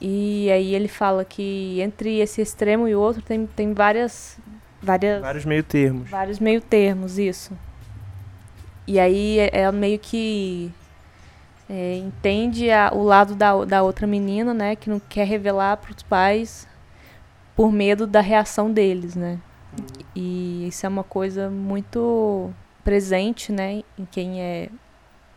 E 0.00 0.50
aí 0.50 0.74
ele 0.74 0.88
fala 0.88 1.24
que 1.24 1.80
entre 1.80 2.18
esse 2.18 2.40
extremo 2.40 2.86
e 2.86 2.94
o 2.94 3.00
outro 3.00 3.22
tem, 3.22 3.46
tem 3.46 3.72
várias, 3.72 4.38
várias... 4.82 5.20
Vários 5.20 5.44
meio 5.44 5.62
termos. 5.62 6.10
Vários 6.10 6.38
meio 6.38 6.60
termos, 6.60 7.18
isso. 7.18 7.56
E 8.86 9.00
aí 9.00 9.38
é, 9.38 9.50
é 9.52 9.72
meio 9.72 9.98
que 9.98 10.70
é, 11.68 11.96
entende 11.96 12.70
a, 12.70 12.90
o 12.92 13.02
lado 13.02 13.34
da, 13.34 13.64
da 13.64 13.82
outra 13.82 14.06
menina, 14.06 14.54
né? 14.54 14.76
Que 14.76 14.88
não 14.88 15.00
quer 15.00 15.26
revelar 15.26 15.78
para 15.78 15.90
os 15.90 16.02
pais 16.02 16.68
por 17.56 17.72
medo 17.72 18.06
da 18.06 18.20
reação 18.20 18.70
deles, 18.70 19.16
né? 19.16 19.38
E 20.14 20.68
isso 20.68 20.86
é 20.86 20.88
uma 20.88 21.04
coisa 21.04 21.50
muito 21.50 22.50
presente, 22.84 23.50
né? 23.50 23.82
Em 23.98 24.04
quem 24.10 24.40
é 24.40 24.68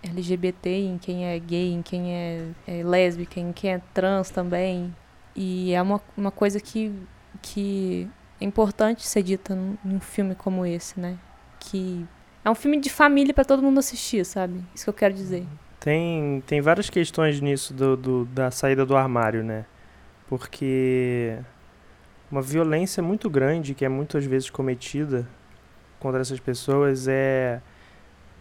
LGBT, 0.03 0.69
em 0.69 0.97
quem 0.97 1.25
é 1.25 1.37
gay, 1.39 1.73
em 1.73 1.81
quem 1.81 2.13
é, 2.13 2.47
é 2.67 2.83
lésbica, 2.83 3.39
em 3.39 3.51
quem 3.51 3.73
é 3.73 3.81
trans 3.93 4.29
também. 4.29 4.95
E 5.35 5.73
é 5.73 5.81
uma, 5.81 6.01
uma 6.15 6.31
coisa 6.31 6.59
que, 6.59 6.93
que 7.41 8.07
é 8.39 8.45
importante 8.45 9.05
ser 9.05 9.23
dita 9.23 9.55
num, 9.55 9.77
num 9.83 9.99
filme 9.99 10.35
como 10.35 10.65
esse, 10.65 10.99
né? 10.99 11.17
Que 11.59 12.05
é 12.43 12.49
um 12.49 12.55
filme 12.55 12.79
de 12.79 12.89
família 12.89 13.33
para 13.33 13.45
todo 13.45 13.61
mundo 13.61 13.79
assistir, 13.79 14.25
sabe? 14.25 14.63
Isso 14.73 14.85
que 14.85 14.89
eu 14.89 14.93
quero 14.93 15.13
dizer. 15.13 15.45
Tem, 15.79 16.43
tem 16.45 16.61
várias 16.61 16.89
questões 16.89 17.39
nisso 17.39 17.73
do, 17.73 17.95
do, 17.95 18.25
da 18.25 18.51
saída 18.51 18.85
do 18.85 18.95
armário, 18.95 19.43
né? 19.43 19.65
Porque 20.27 21.37
uma 22.31 22.41
violência 22.41 23.01
muito 23.01 23.29
grande 23.29 23.73
que 23.73 23.83
é 23.83 23.89
muitas 23.89 24.25
vezes 24.25 24.49
cometida 24.49 25.27
contra 25.99 26.21
essas 26.21 26.39
pessoas 26.39 27.07
é 27.07 27.61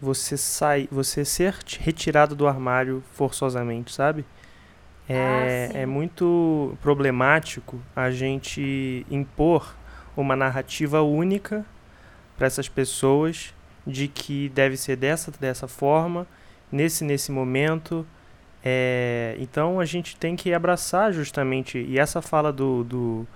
você 0.01 0.37
sair, 0.37 0.87
você 0.91 1.25
ser 1.25 1.55
retirado 1.79 2.35
do 2.35 2.47
armário 2.47 3.03
forçosamente, 3.13 3.93
sabe? 3.93 4.25
É, 5.07 5.71
ah, 5.73 5.77
é 5.79 5.85
muito 5.85 6.77
problemático 6.81 7.79
a 7.95 8.11
gente 8.11 9.05
impor 9.09 9.75
uma 10.15 10.35
narrativa 10.35 11.01
única 11.01 11.65
para 12.37 12.45
essas 12.45 12.69
pessoas 12.69 13.53
de 13.85 14.07
que 14.07 14.49
deve 14.49 14.77
ser 14.77 14.95
dessa 14.95 15.31
dessa 15.31 15.67
forma, 15.67 16.27
nesse 16.71 17.03
nesse 17.03 17.31
momento. 17.31 18.05
É, 18.63 19.35
então 19.39 19.79
a 19.79 19.85
gente 19.85 20.15
tem 20.15 20.35
que 20.35 20.53
abraçar 20.53 21.11
justamente 21.13 21.79
e 21.79 21.97
essa 21.97 22.21
fala 22.21 22.51
do, 22.51 22.83
do, 22.83 23.27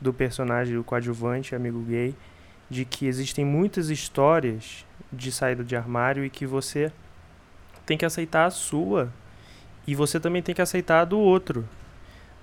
do 0.00 0.12
personagem 0.12 0.74
do 0.74 0.82
coadjuvante 0.82 1.54
amigo 1.54 1.80
gay 1.82 2.14
de 2.70 2.86
que 2.86 3.06
existem 3.06 3.44
muitas 3.44 3.90
histórias 3.90 4.86
de 5.12 5.32
saída 5.32 5.64
de 5.64 5.76
armário 5.76 6.24
e 6.24 6.30
que 6.30 6.46
você 6.46 6.92
tem 7.84 7.98
que 7.98 8.04
aceitar 8.04 8.46
a 8.46 8.50
sua 8.50 9.12
e 9.86 9.94
você 9.94 10.20
também 10.20 10.42
tem 10.42 10.54
que 10.54 10.62
aceitar 10.62 11.00
a 11.00 11.04
do 11.04 11.18
outro, 11.18 11.68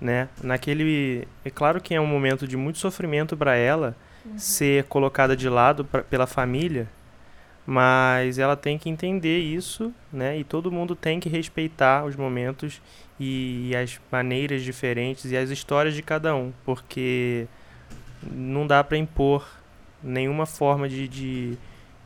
né? 0.00 0.28
Naquele, 0.42 1.26
é 1.44 1.50
claro 1.50 1.80
que 1.80 1.94
é 1.94 2.00
um 2.00 2.06
momento 2.06 2.46
de 2.46 2.56
muito 2.56 2.78
sofrimento 2.78 3.36
para 3.36 3.56
ela 3.56 3.96
uhum. 4.24 4.38
ser 4.38 4.84
colocada 4.84 5.36
de 5.36 5.48
lado 5.48 5.84
pra, 5.84 6.02
pela 6.02 6.26
família, 6.26 6.88
mas 7.66 8.38
ela 8.38 8.56
tem 8.56 8.78
que 8.78 8.88
entender 8.88 9.38
isso, 9.38 9.92
né? 10.12 10.38
E 10.38 10.44
todo 10.44 10.72
mundo 10.72 10.94
tem 10.94 11.20
que 11.20 11.28
respeitar 11.28 12.04
os 12.04 12.16
momentos 12.16 12.80
e, 13.18 13.68
e 13.70 13.76
as 13.76 14.00
maneiras 14.10 14.62
diferentes 14.62 15.30
e 15.30 15.36
as 15.36 15.50
histórias 15.50 15.94
de 15.94 16.02
cada 16.02 16.34
um, 16.34 16.52
porque 16.64 17.46
não 18.22 18.66
dá 18.66 18.82
para 18.82 18.96
impor 18.96 19.46
nenhuma 20.02 20.46
forma 20.46 20.88
de, 20.88 21.08
de, 21.08 21.58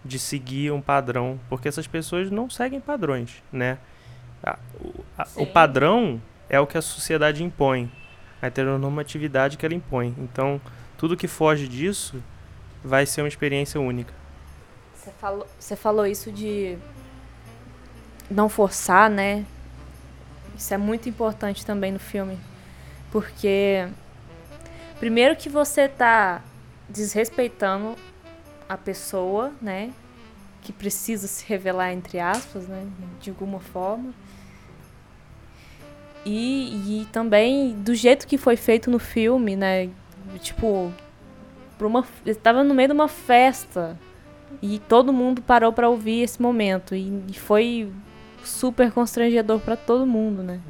de, 0.05 0.19
seguir 0.19 0.73
um 0.73 0.81
padrão, 0.81 1.39
porque 1.49 1.69
essas 1.69 1.87
pessoas 1.87 2.31
não 2.31 2.51
seguem 2.51 2.81
padrões, 2.81 3.43
né? 3.53 3.79
A, 4.43 4.59
a, 5.17 5.27
o 5.37 5.47
padrão 5.47 6.21
é 6.49 6.59
o 6.59 6.67
que 6.67 6.77
a 6.77 6.83
sociedade 6.83 7.43
impõe, 7.45 7.91
a 8.41 8.47
heteronormatividade 8.47 9.57
que 9.57 9.65
ela 9.65 9.75
impõe. 9.75 10.15
Então, 10.19 10.61
tudo 10.99 11.17
que 11.17 11.29
foge 11.29 11.69
disso 11.69 12.23
vai 12.85 13.07
ser 13.07 13.23
uma 13.23 13.29
experiência 13.29 13.81
única. 13.81 14.13
Você 14.95 15.11
falou, 15.13 15.47
você 15.59 15.77
falou 15.77 16.07
isso 16.07 16.31
de 16.31 16.77
não 18.31 18.49
forçar, 18.49 19.11
né? 19.11 19.45
Isso 20.57 20.73
é 20.73 20.77
muito 20.77 21.09
importante 21.09 21.65
também 21.65 21.93
no 21.93 21.99
filme. 21.99 22.39
Porque 23.11 23.89
primeiro 24.99 25.35
que 25.37 25.49
você 25.49 25.89
tá 25.89 26.43
desrespeitando 26.89 27.97
a 28.73 28.77
pessoa, 28.77 29.53
né? 29.61 29.93
Que 30.63 30.73
precisa 30.73 31.27
se 31.27 31.45
revelar 31.47 31.93
entre 31.93 32.19
aspas, 32.19 32.67
né? 32.67 32.87
De 33.21 33.31
alguma 33.31 33.61
forma. 33.61 34.15
E, 36.25 37.03
e 37.03 37.07
também 37.13 37.75
do 37.75 37.95
jeito 37.95 38.27
que 38.27 38.39
foi 38.39 38.57
feito 38.57 38.91
no 38.91 38.99
filme, 38.99 39.57
né? 39.57 39.91
Tipo, 40.41 40.93
por 41.77 41.87
uma, 41.87 42.07
estava 42.25 42.65
no 42.65 42.75
meio 42.75 42.89
de 42.89 42.95
uma 42.95 43.09
festa 43.09 43.99
e 44.63 44.79
todo 44.79 45.13
mundo 45.13 45.43
parou 45.43 45.73
para 45.73 45.89
ouvir 45.89 46.23
esse 46.23 46.41
momento. 46.41 46.95
E, 46.95 47.25
e 47.29 47.35
foi 47.35 47.93
super 48.45 48.91
constrangedor 48.91 49.61
para 49.61 49.77
todo 49.77 50.07
mundo, 50.07 50.43
né? 50.43 50.61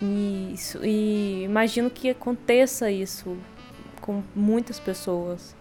E, 0.00 0.50
isso, 0.52 0.84
e 0.84 1.44
imagino 1.44 1.88
que 1.88 2.10
aconteça 2.10 2.90
isso 2.90 3.38
com 4.00 4.22
muitas 4.34 4.80
pessoas. 4.80 5.54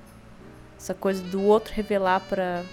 Essa 0.82 0.96
coisa 0.96 1.22
do 1.22 1.44
outro 1.44 1.72
revelar 1.76 2.20
para 2.22 2.64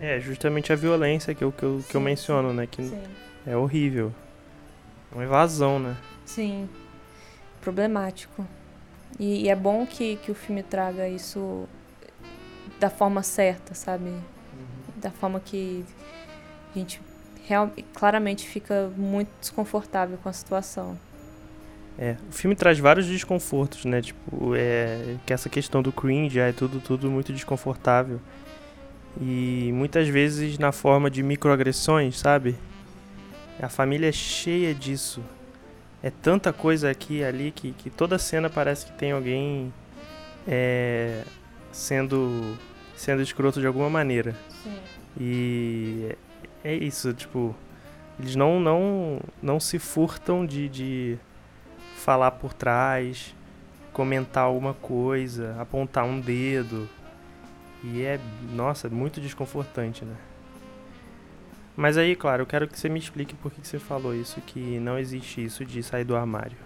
É, 0.00 0.20
justamente 0.20 0.72
a 0.72 0.76
violência 0.76 1.34
que 1.34 1.42
eu, 1.42 1.50
que 1.50 1.64
eu, 1.64 1.84
que 1.88 1.96
eu 1.96 2.00
menciono, 2.00 2.54
né? 2.54 2.68
Que 2.68 2.84
sim. 2.84 3.02
é 3.44 3.56
horrível. 3.56 4.14
Uma 5.10 5.24
evasão, 5.24 5.80
né? 5.80 5.96
Sim. 6.24 6.68
Problemático. 7.60 8.46
E, 9.18 9.42
e, 9.42 9.48
é 9.48 9.56
bom 9.56 9.84
que, 9.84 10.16
que 10.18 10.30
o 10.30 10.36
filme 10.36 10.62
traga 10.62 11.08
isso 11.08 11.68
da 12.78 12.88
forma 12.88 13.24
certa, 13.24 13.74
sabe? 13.74 14.10
Uhum. 14.10 14.22
Da 14.94 15.10
forma 15.10 15.40
que 15.40 15.84
a 16.72 16.78
gente 16.78 17.02
real, 17.44 17.72
claramente 17.92 18.46
fica 18.46 18.88
muito 18.96 19.30
desconfortável 19.40 20.16
com 20.22 20.28
a 20.28 20.32
situação. 20.32 20.96
É, 22.00 22.16
o 22.30 22.32
filme 22.32 22.56
traz 22.56 22.78
vários 22.78 23.06
desconfortos, 23.06 23.84
né? 23.84 24.00
Tipo, 24.00 24.54
é, 24.56 25.16
que 25.26 25.34
essa 25.34 25.50
questão 25.50 25.82
do 25.82 25.92
cringe 25.92 26.40
é 26.40 26.50
tudo, 26.50 26.80
tudo 26.80 27.10
muito 27.10 27.30
desconfortável. 27.30 28.18
E 29.20 29.70
muitas 29.74 30.08
vezes 30.08 30.58
na 30.58 30.72
forma 30.72 31.10
de 31.10 31.22
microagressões, 31.22 32.18
sabe? 32.18 32.56
A 33.60 33.68
família 33.68 34.08
é 34.08 34.12
cheia 34.12 34.74
disso. 34.74 35.22
É 36.02 36.08
tanta 36.10 36.54
coisa 36.54 36.90
aqui 36.90 37.18
e 37.18 37.24
ali 37.24 37.50
que, 37.50 37.72
que 37.72 37.90
toda 37.90 38.18
cena 38.18 38.48
parece 38.48 38.86
que 38.86 38.92
tem 38.92 39.12
alguém 39.12 39.70
é, 40.48 41.22
sendo 41.70 42.56
sendo 42.96 43.20
escroto 43.20 43.60
de 43.60 43.66
alguma 43.66 43.90
maneira. 43.90 44.34
Sim. 44.62 44.78
E 45.20 46.16
é 46.64 46.74
isso, 46.74 47.12
tipo, 47.12 47.54
eles 48.18 48.34
não 48.34 48.58
não 48.58 49.20
não 49.42 49.60
se 49.60 49.78
furtam 49.78 50.46
de, 50.46 50.66
de 50.66 51.18
falar 52.00 52.32
por 52.32 52.52
trás, 52.52 53.34
comentar 53.92 54.44
alguma 54.44 54.74
coisa, 54.74 55.56
apontar 55.60 56.04
um 56.04 56.20
dedo. 56.20 56.88
E 57.84 58.02
é, 58.02 58.18
nossa, 58.52 58.88
muito 58.88 59.20
desconfortante, 59.20 60.04
né? 60.04 60.16
Mas 61.76 61.96
aí, 61.96 62.14
claro, 62.16 62.42
eu 62.42 62.46
quero 62.46 62.68
que 62.68 62.78
você 62.78 62.88
me 62.88 62.98
explique 62.98 63.34
por 63.34 63.50
que 63.50 63.66
você 63.66 63.78
falou 63.78 64.14
isso, 64.14 64.40
que 64.42 64.78
não 64.80 64.98
existe 64.98 65.42
isso 65.42 65.64
de 65.64 65.82
sair 65.82 66.04
do 66.04 66.16
armário. 66.16 66.56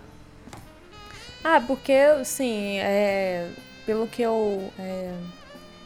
Ah, 1.43 1.61
porque, 1.61 1.93
assim, 1.93 2.79
é, 2.79 3.51
pelo 3.85 4.09
que 4.09 4.23
eu 4.23 4.73
é, 4.79 5.15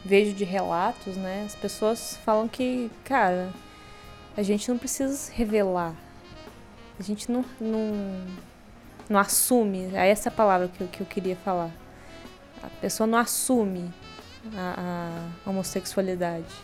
vejo 0.04 0.32
de 0.32 0.44
relatos, 0.44 1.16
né? 1.16 1.42
As 1.44 1.54
pessoas 1.54 2.16
falam 2.24 2.48
que, 2.48 2.90
cara, 3.04 3.50
a 4.36 4.42
gente 4.42 4.68
não 4.68 4.78
precisa 4.78 5.30
revelar. 5.32 5.94
A 6.98 7.02
gente 7.02 7.30
não, 7.30 7.44
não, 7.60 8.24
não 9.08 9.18
assume. 9.18 9.90
É 9.94 10.08
essa 10.08 10.30
palavra 10.30 10.68
que 10.68 10.80
eu, 10.80 10.88
que 10.88 11.00
eu 11.00 11.06
queria 11.06 11.36
falar. 11.36 11.70
a 12.62 12.68
pessoa 12.80 13.06
não 13.06 13.18
assume 13.18 13.92
a, 14.56 15.30
a 15.44 15.50
homossexualidade. 15.50 16.54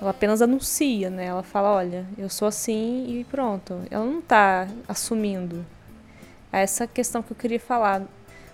Ela 0.00 0.10
apenas 0.10 0.42
anuncia, 0.42 1.10
né? 1.10 1.26
Ela 1.26 1.42
fala, 1.42 1.70
olha, 1.72 2.04
eu 2.18 2.28
sou 2.28 2.48
assim 2.48 3.20
e 3.20 3.24
pronto. 3.24 3.82
Ela 3.90 4.04
não 4.04 4.18
está 4.18 4.66
assumindo. 4.88 5.64
É 6.52 6.62
essa 6.62 6.86
questão 6.86 7.22
que 7.22 7.32
eu 7.32 7.36
queria 7.36 7.60
falar. 7.60 8.02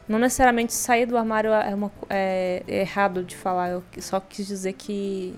Não 0.07 0.19
necessariamente 0.19 0.73
sair 0.73 1.07
do 1.07 1.17
armário 1.17 1.53
é, 1.53 1.75
uma, 1.75 1.91
é, 2.09 2.62
é 2.69 2.81
errado 2.81 3.25
de 3.25 3.35
falar. 3.37 3.71
Eu 3.71 3.83
só 3.99 4.21
quis 4.21 4.47
dizer 4.47 4.75
que 4.75 5.35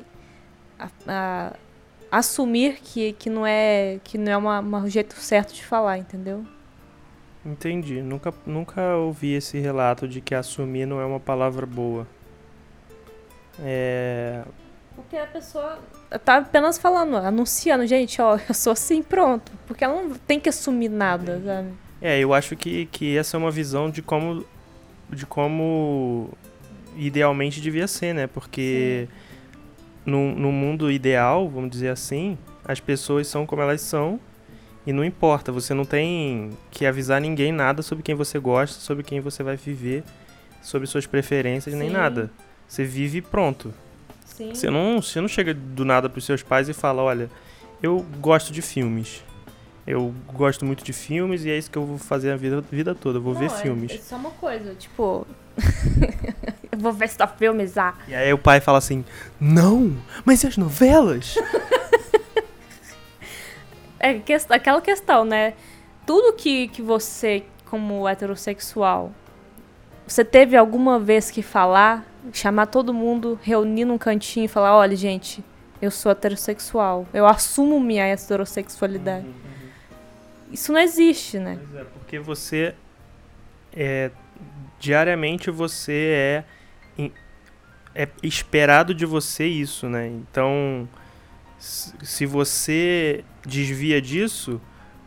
a, 0.79 0.89
a, 1.07 1.53
assumir 2.11 2.81
que, 2.83 3.13
que 3.13 3.31
não 3.31 3.47
é 3.47 3.99
que 4.03 4.19
não 4.19 4.33
é 4.33 4.37
uma, 4.37 4.61
um 4.61 4.89
jeito 4.89 5.15
certo 5.15 5.55
de 5.55 5.65
falar, 5.65 5.99
entendeu? 5.99 6.45
Entendi. 7.45 8.03
Nunca, 8.03 8.33
nunca 8.47 8.97
ouvi 8.97 9.35
esse 9.35 9.59
relato 9.59 10.07
de 10.07 10.21
que 10.21 10.35
assumir 10.35 10.87
não 10.87 11.01
é 11.01 11.05
uma 11.05 11.21
palavra 11.21 11.67
boa. 11.67 12.07
É... 13.59 14.43
Porque 14.95 15.17
a 15.17 15.27
pessoa 15.27 15.79
tá 16.25 16.37
apenas 16.39 16.77
falando, 16.77 17.17
anunciando, 17.17 17.87
gente, 17.87 18.21
ó, 18.21 18.39
eu 18.49 18.55
sou 18.55 18.73
assim, 18.73 19.03
pronto. 19.03 19.53
Porque 19.67 19.85
ela 19.85 20.03
não 20.03 20.11
tem 20.15 20.39
que 20.39 20.49
assumir 20.49 20.89
nada, 20.89 21.41
sabe? 21.45 21.69
É, 22.03 22.19
eu 22.19 22.33
acho 22.33 22.57
que, 22.57 22.87
que 22.87 23.17
essa 23.17 23.37
é 23.37 23.39
uma 23.39 23.51
visão 23.51 23.91
de 23.91 24.03
como 24.03 24.45
de 25.09 25.27
como 25.27 26.31
idealmente 26.97 27.61
devia 27.61 27.87
ser, 27.89 28.15
né? 28.15 28.27
Porque 28.27 29.09
no, 30.05 30.35
no 30.35 30.53
mundo 30.53 30.91
ideal, 30.91 31.49
vamos 31.49 31.71
dizer 31.71 31.89
assim, 31.89 32.39
as 32.65 32.81
pessoas 32.81 33.27
são 33.27 33.45
como 33.45 33.63
elas 33.63 33.81
são 33.81 34.21
e 34.91 34.93
não 34.93 35.05
importa, 35.05 35.53
você 35.53 35.73
não 35.73 35.85
tem 35.85 36.51
que 36.69 36.85
avisar 36.85 37.21
ninguém 37.21 37.53
nada 37.53 37.81
sobre 37.81 38.03
quem 38.03 38.13
você 38.13 38.41
gosta, 38.41 38.81
sobre 38.81 39.05
quem 39.05 39.21
você 39.21 39.41
vai 39.41 39.55
viver, 39.55 40.03
sobre 40.61 40.85
suas 40.89 41.07
preferências, 41.07 41.73
Sim. 41.73 41.79
nem 41.79 41.89
nada. 41.89 42.29
Você 42.67 42.83
vive 42.85 43.19
e 43.19 43.23
pronto. 43.23 43.73
Sim. 44.25 44.53
Você 44.53 44.69
não, 44.69 45.01
você 45.01 45.21
não 45.21 45.29
chega 45.29 45.55
do 45.55 45.85
nada 45.85 46.09
pros 46.09 46.25
seus 46.25 46.43
pais 46.43 46.69
e 46.69 46.73
fala, 46.73 47.03
olha, 47.03 47.31
eu 47.81 48.05
gosto 48.21 48.53
de 48.53 48.61
filmes. 48.61 49.23
Eu 49.87 50.13
gosto 50.35 50.67
muito 50.67 50.83
de 50.83 50.93
filmes 50.93 51.45
e 51.45 51.51
é 51.51 51.57
isso 51.57 51.71
que 51.71 51.79
eu 51.79 51.87
vou 51.87 51.97
fazer 51.97 52.33
a 52.33 52.37
vida, 52.37 52.61
vida 52.61 52.93
toda. 52.93 53.19
Eu 53.19 53.23
vou 53.23 53.35
não, 53.35 53.41
ver 53.41 53.47
é, 53.47 53.51
filmes. 53.51 53.93
É 53.93 53.99
só 53.99 54.17
uma 54.17 54.33
coisa, 54.33 54.75
tipo. 54.75 55.25
eu 56.73 56.79
vou 56.81 56.93
ver 56.93 57.09
só 57.11 57.29
filmes, 57.29 57.79
ah. 57.79 57.95
E 58.09 58.15
aí 58.15 58.33
o 58.33 58.39
pai 58.39 58.61
fala 58.61 58.79
assim: 58.79 59.05
Não, 59.41 59.97
mas 60.25 60.43
e 60.43 60.49
as 60.49 60.57
novelas? 60.57 61.37
é 64.01 64.15
que, 64.15 64.33
aquela 64.33 64.81
questão, 64.81 65.25
né? 65.25 65.55
Tudo 66.07 66.33
que, 66.33 66.69
que 66.69 66.83
você, 66.83 67.45
como 67.67 68.09
heterossexual, 68.09 69.13
você 70.07 70.25
teve 70.25 70.57
alguma 70.57 70.99
vez 70.99 71.31
que 71.31 71.43
falar, 71.43 72.05
chamar 72.33 72.67
todo 72.67 72.93
mundo, 72.93 73.39
reunir 73.43 73.85
num 73.85 73.99
cantinho 73.99 74.47
e 74.47 74.49
falar: 74.49 74.77
olha, 74.77 74.97
gente, 74.97 75.45
eu 75.81 75.91
sou 75.91 76.11
heterossexual, 76.11 77.07
eu 77.15 77.27
assumo 77.27 77.79
minha 77.79 78.05
heterossexualidade. 78.07 79.27
Uhum, 79.27 79.33
uhum. 79.33 80.51
Isso 80.51 80.73
não 80.73 80.81
existe, 80.81 81.39
né? 81.39 81.61
Pois 81.61 81.81
é, 81.81 81.85
porque 81.85 82.19
você 82.19 82.75
é 83.73 84.11
diariamente 84.81 85.51
você 85.51 85.93
é 85.93 86.45
é 87.95 88.09
esperado 88.23 88.95
de 88.95 89.05
você 89.05 89.47
isso, 89.47 89.89
né? 89.89 90.07
Então, 90.07 90.89
se 91.59 92.25
você 92.25 93.25
desvia 93.47 94.01
disso, 94.01 94.61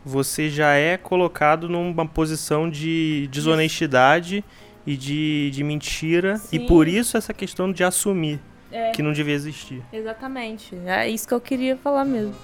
você 0.04 0.48
já 0.48 0.74
é 0.74 0.96
colocado 0.96 1.68
numa 1.68 2.06
posição 2.06 2.68
de 2.68 3.28
desonestidade 3.30 4.44
e 4.86 4.96
de, 4.96 5.50
de 5.52 5.64
mentira. 5.64 6.36
Sim. 6.36 6.56
E 6.56 6.66
por 6.66 6.86
isso 6.86 7.16
essa 7.16 7.32
questão 7.32 7.72
de 7.72 7.82
assumir 7.82 8.40
é. 8.70 8.90
que 8.90 9.02
não 9.02 9.12
devia 9.12 9.34
existir. 9.34 9.82
Exatamente. 9.92 10.76
É 10.84 11.08
isso 11.08 11.26
que 11.26 11.34
eu 11.34 11.40
queria 11.40 11.76
falar 11.76 12.04
mesmo. 12.04 12.34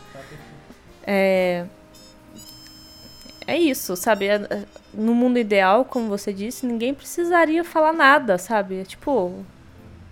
É, 1.04 1.66
é 3.46 3.58
isso, 3.58 3.96
sabe? 3.96 4.26
É, 4.26 4.34
é, 4.34 4.64
no 4.94 5.14
mundo 5.14 5.38
ideal, 5.38 5.84
como 5.84 6.08
você 6.08 6.32
disse, 6.32 6.66
ninguém 6.66 6.94
precisaria 6.94 7.64
falar 7.64 7.92
nada, 7.92 8.38
sabe? 8.38 8.84
Tipo, 8.84 9.44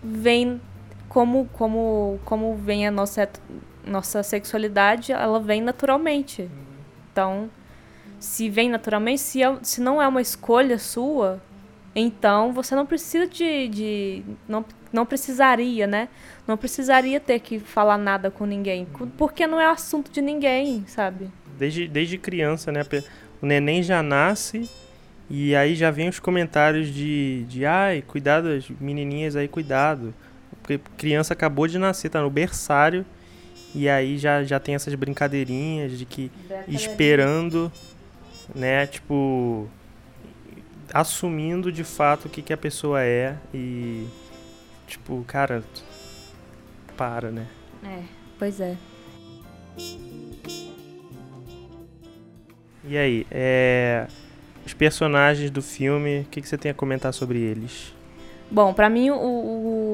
vem 0.03 0.61
como 1.09 1.47
como 1.53 2.21
como 2.25 2.55
vem 2.57 2.87
a 2.87 2.91
nossa 2.91 3.29
nossa 3.89 4.23
sexualidade, 4.23 5.13
ela 5.13 5.41
vem 5.41 5.61
naturalmente. 5.61 6.49
Então, 7.11 7.51
se 8.19 8.49
vem 8.49 8.69
naturalmente, 8.69 9.21
se, 9.21 9.43
é, 9.43 9.59
se 9.63 9.81
não 9.81 10.01
é 10.01 10.07
uma 10.07 10.21
escolha 10.21 10.79
sua, 10.79 11.41
então 11.95 12.53
você 12.53 12.75
não 12.75 12.87
precisa 12.87 13.27
de, 13.27 13.69
de 13.69 14.23
não, 14.49 14.65
não 14.93 15.07
precisaria, 15.07 15.87
né? 15.87 16.09
Não 16.47 16.57
precisaria 16.57 17.19
ter 17.19 17.41
que 17.41 17.59
falar 17.59 17.99
nada 17.99 18.31
com 18.31 18.45
ninguém, 18.45 18.87
porque 19.17 19.47
não 19.47 19.61
é 19.61 19.67
assunto 19.67 20.11
de 20.11 20.21
ninguém, 20.21 20.85
sabe? 20.87 21.31
Desde, 21.59 21.89
desde 21.89 22.19
criança, 22.19 22.71
né? 22.71 22.83
O 23.41 23.47
neném 23.47 23.83
já 23.83 24.03
nasce 24.03 24.69
e 25.31 25.55
aí 25.55 25.75
já 25.75 25.91
vem 25.91 26.09
os 26.09 26.19
comentários 26.19 26.89
de, 26.89 27.45
de 27.49 27.67
ai, 27.67 28.03
cuidado, 28.03 28.49
as 28.49 28.69
menininhas 28.81 29.37
aí, 29.37 29.47
cuidado. 29.47 30.15
Porque 30.63 30.81
criança 30.97 31.35
acabou 31.35 31.67
de 31.67 31.79
nascer, 31.79 32.11
tá 32.11 32.21
no 32.21 32.31
berçário 32.31 33.05
e 33.75 33.89
aí 33.89 34.19
já, 34.19 34.43
já 34.45 34.59
tem 34.59 34.75
essas 34.75 34.95
brincadeirinhas 34.95 35.99
de 35.99 36.05
que 36.05 36.31
esperando, 36.67 37.71
né, 38.55 38.87
tipo, 38.87 39.69
assumindo 40.93 41.71
de 41.71 41.85
fato 41.85 42.27
o 42.27 42.29
que, 42.29 42.43
que 42.43 42.53
a 42.53 42.57
pessoa 42.57 43.03
é 43.03 43.37
e, 43.53 44.07
tipo, 44.87 45.23
cara, 45.27 45.63
para, 46.97 47.31
né? 47.31 47.47
É, 47.85 48.03
pois 48.39 48.61
é. 48.61 48.77
E 52.85 52.97
aí, 52.97 53.27
é, 53.31 54.07
os 54.65 54.73
personagens 54.73 55.51
do 55.51 55.61
filme, 55.61 56.21
o 56.21 56.25
que, 56.25 56.41
que 56.41 56.49
você 56.49 56.57
tem 56.57 56.71
a 56.71 56.75
comentar 56.75 57.13
sobre 57.13 57.39
eles? 57.39 57.93
Bom, 58.51 58.73
para 58.73 58.89
mim 58.89 59.11
o, 59.11 59.17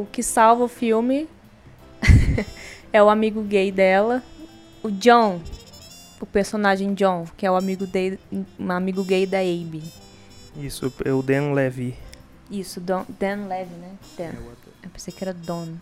o 0.02 0.08
que 0.12 0.22
salva 0.22 0.62
o 0.64 0.68
filme 0.68 1.28
é 2.94 3.02
o 3.02 3.11
amigo 3.11 3.42
gay 3.42 3.72
dela, 3.72 4.22
o 4.80 4.88
John, 4.88 5.42
o 6.20 6.24
personagem 6.24 6.94
John, 6.94 7.26
que 7.37 7.44
é 7.44 7.50
o 7.50 7.57
amigo, 7.57 7.88
de, 7.88 8.16
um 8.57 8.70
amigo 8.70 9.02
gay 9.02 9.26
da 9.26 9.40
Abe. 9.40 9.83
Isso, 10.57 10.92
é 11.04 11.12
o 11.12 11.20
Dan 11.20 11.52
Levy. 11.52 11.96
Isso, 12.48 12.80
Don, 12.80 13.04
Dan 13.18 13.48
Levy, 13.48 13.74
né? 13.74 13.90
Dan. 14.16 14.30
Eu 14.80 14.90
pensei 14.90 15.12
que 15.12 15.24
era 15.24 15.35
Don. 15.35 15.74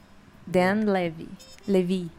Dan 0.46 0.90
Levy. 0.90 1.28
Levi. 1.68 2.10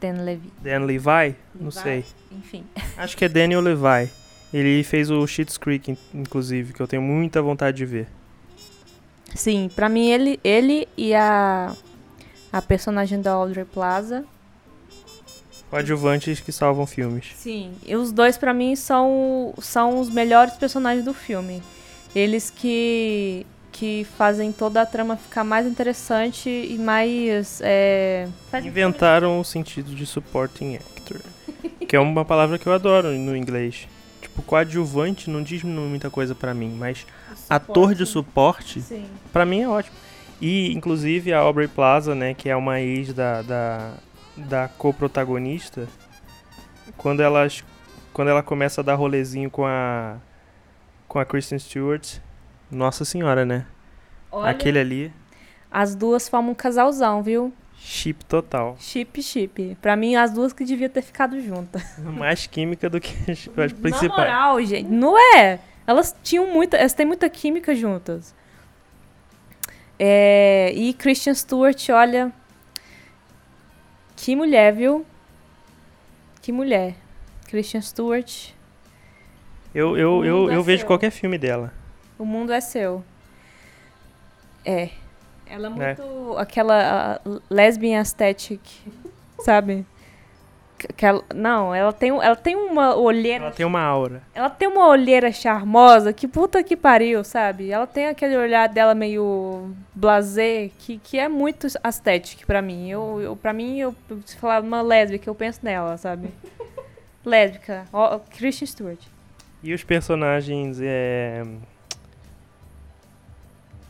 Dan 0.00 0.24
Levy. 0.24 0.50
Dan 0.62 0.86
Levi? 0.86 1.08
Levi? 1.08 1.36
Não 1.54 1.70
sei. 1.70 2.06
Enfim. 2.32 2.64
Acho 2.96 3.14
que 3.18 3.26
é 3.26 3.28
Daniel 3.28 3.60
Levi. 3.60 4.10
Ele 4.54 4.82
fez 4.84 5.10
o 5.10 5.26
Schitt's 5.26 5.58
Creek, 5.58 5.98
inclusive, 6.14 6.72
que 6.72 6.80
eu 6.80 6.88
tenho 6.88 7.02
muita 7.02 7.42
vontade 7.42 7.76
de 7.76 7.84
ver. 7.84 8.08
Sim, 9.34 9.68
pra 9.76 9.90
mim 9.90 10.08
ele, 10.08 10.40
ele 10.42 10.88
e 10.96 11.14
a 11.14 11.76
a 12.52 12.60
personagem 12.60 13.20
da 13.20 13.32
Audrey 13.32 13.64
Plaza. 13.64 14.24
Coadjuvantes 15.70 16.40
que 16.40 16.50
salvam 16.50 16.86
filmes. 16.86 17.32
Sim, 17.36 17.72
e 17.86 17.94
os 17.94 18.10
dois 18.10 18.36
para 18.36 18.52
mim 18.52 18.74
são, 18.74 19.54
são 19.60 20.00
os 20.00 20.10
melhores 20.10 20.54
personagens 20.54 21.04
do 21.04 21.14
filme. 21.14 21.62
Eles 22.14 22.50
que 22.50 23.46
que 23.72 24.04
fazem 24.18 24.50
toda 24.50 24.82
a 24.82 24.86
trama 24.86 25.16
ficar 25.16 25.44
mais 25.44 25.66
interessante 25.66 26.50
e 26.50 26.76
mais. 26.76 27.60
É, 27.62 28.28
Inventaram 28.62 29.40
o 29.40 29.44
sentido 29.44 29.94
de 29.94 30.04
supporting 30.04 30.74
actor. 30.74 31.20
que 31.88 31.96
é 31.96 32.00
uma 32.00 32.24
palavra 32.24 32.58
que 32.58 32.66
eu 32.66 32.72
adoro 32.72 33.12
no 33.12 33.36
inglês. 33.36 33.88
Tipo, 34.20 34.42
coadjuvante 34.42 35.30
não 35.30 35.42
diz 35.42 35.62
muita 35.62 36.10
coisa 36.10 36.34
para 36.34 36.52
mim, 36.52 36.74
mas 36.78 37.06
ator 37.48 37.94
de 37.94 38.04
suporte, 38.04 38.82
para 39.32 39.46
mim 39.46 39.62
é 39.62 39.68
ótimo. 39.68 39.96
E, 40.40 40.72
inclusive, 40.72 41.32
a 41.32 41.38
Aubrey 41.38 41.68
Plaza, 41.68 42.14
né, 42.14 42.32
que 42.32 42.48
é 42.48 42.56
uma 42.56 42.80
ex 42.80 43.12
da, 43.12 43.42
da, 43.42 43.92
da 44.36 44.68
co-protagonista, 44.68 45.86
quando, 46.96 47.20
elas, 47.20 47.62
quando 48.12 48.28
ela 48.28 48.42
começa 48.42 48.80
a 48.80 48.84
dar 48.84 48.94
rolezinho 48.94 49.50
com 49.50 49.66
a, 49.66 50.16
com 51.06 51.18
a 51.18 51.24
Kristen 51.24 51.58
Stewart, 51.58 52.18
nossa 52.70 53.04
senhora, 53.04 53.44
né? 53.44 53.66
Olha, 54.32 54.50
Aquele 54.50 54.78
ali... 54.78 55.12
As 55.70 55.94
duas 55.94 56.28
formam 56.28 56.52
um 56.52 56.54
casalzão, 56.54 57.22
viu? 57.22 57.52
Chip 57.76 58.24
total. 58.24 58.76
Chip, 58.78 59.22
chip. 59.22 59.76
Pra 59.80 59.94
mim, 59.94 60.16
as 60.16 60.32
duas 60.32 60.52
que 60.52 60.64
deviam 60.64 60.90
ter 60.90 61.02
ficado 61.02 61.40
juntas. 61.40 61.82
Mais 61.98 62.46
química 62.46 62.90
do 62.90 63.00
que 63.00 63.12
as, 63.30 63.46
principais. 63.46 64.02
Na 64.02 64.08
moral, 64.08 64.62
gente, 64.62 64.88
não 64.88 65.16
é? 65.36 65.60
Elas 65.86 66.14
tinham 66.22 66.46
muita... 66.46 66.76
Elas 66.76 66.92
têm 66.92 67.06
muita 67.06 67.28
química 67.28 67.74
juntas. 67.74 68.34
É, 70.02 70.72
e 70.74 70.94
Christian 70.94 71.34
Stewart, 71.34 71.90
olha. 71.90 72.32
Que 74.16 74.34
mulher, 74.34 74.72
viu? 74.72 75.04
Que 76.40 76.50
mulher. 76.50 76.94
Christian 77.46 77.82
Stewart. 77.82 78.52
Eu, 79.74 79.98
eu, 79.98 80.24
eu, 80.24 80.50
é 80.50 80.56
eu 80.56 80.62
vejo 80.62 80.86
qualquer 80.86 81.10
filme 81.10 81.36
dela. 81.36 81.70
O 82.18 82.24
mundo 82.24 82.50
é 82.50 82.62
seu. 82.62 83.04
É. 84.64 84.88
Ela 85.46 85.66
é 85.66 85.68
muito 85.68 86.38
é. 86.38 86.40
aquela 86.40 87.20
uh, 87.26 87.42
lesbian 87.50 87.98
aesthetic, 87.98 88.62
sabe? 89.40 89.84
Que 90.88 91.04
ela, 91.04 91.22
não, 91.34 91.74
ela 91.74 91.92
tem, 91.92 92.10
ela 92.10 92.36
tem 92.36 92.56
uma 92.56 92.96
olheira. 92.96 93.44
Ela 93.44 93.52
tem 93.52 93.66
uma 93.66 93.80
aura. 93.80 94.22
Ela 94.34 94.48
tem 94.48 94.68
uma 94.68 94.88
olheira 94.88 95.30
charmosa 95.30 96.12
que 96.12 96.26
puta 96.26 96.62
que 96.62 96.76
pariu, 96.76 97.22
sabe? 97.22 97.70
Ela 97.70 97.86
tem 97.86 98.06
aquele 98.06 98.36
olhar 98.36 98.68
dela 98.68 98.94
meio 98.94 99.74
blazer 99.94 100.70
que, 100.78 100.98
que 100.98 101.18
é 101.18 101.28
muito 101.28 101.66
estético 101.66 102.46
para 102.46 102.62
mim. 102.62 102.88
Eu, 102.90 103.20
eu, 103.20 103.36
pra 103.36 103.52
mim, 103.52 103.78
eu, 103.78 103.94
se 104.24 104.36
falar 104.36 104.62
uma 104.62 104.80
lésbica, 104.80 105.28
eu 105.28 105.34
penso 105.34 105.60
nela, 105.62 105.96
sabe? 105.96 106.30
lésbica. 107.24 107.84
Oh, 107.92 108.18
Christian 108.36 108.66
Stewart. 108.66 109.00
E 109.62 109.74
os 109.74 109.84
personagens 109.84 110.78
é... 110.80 111.44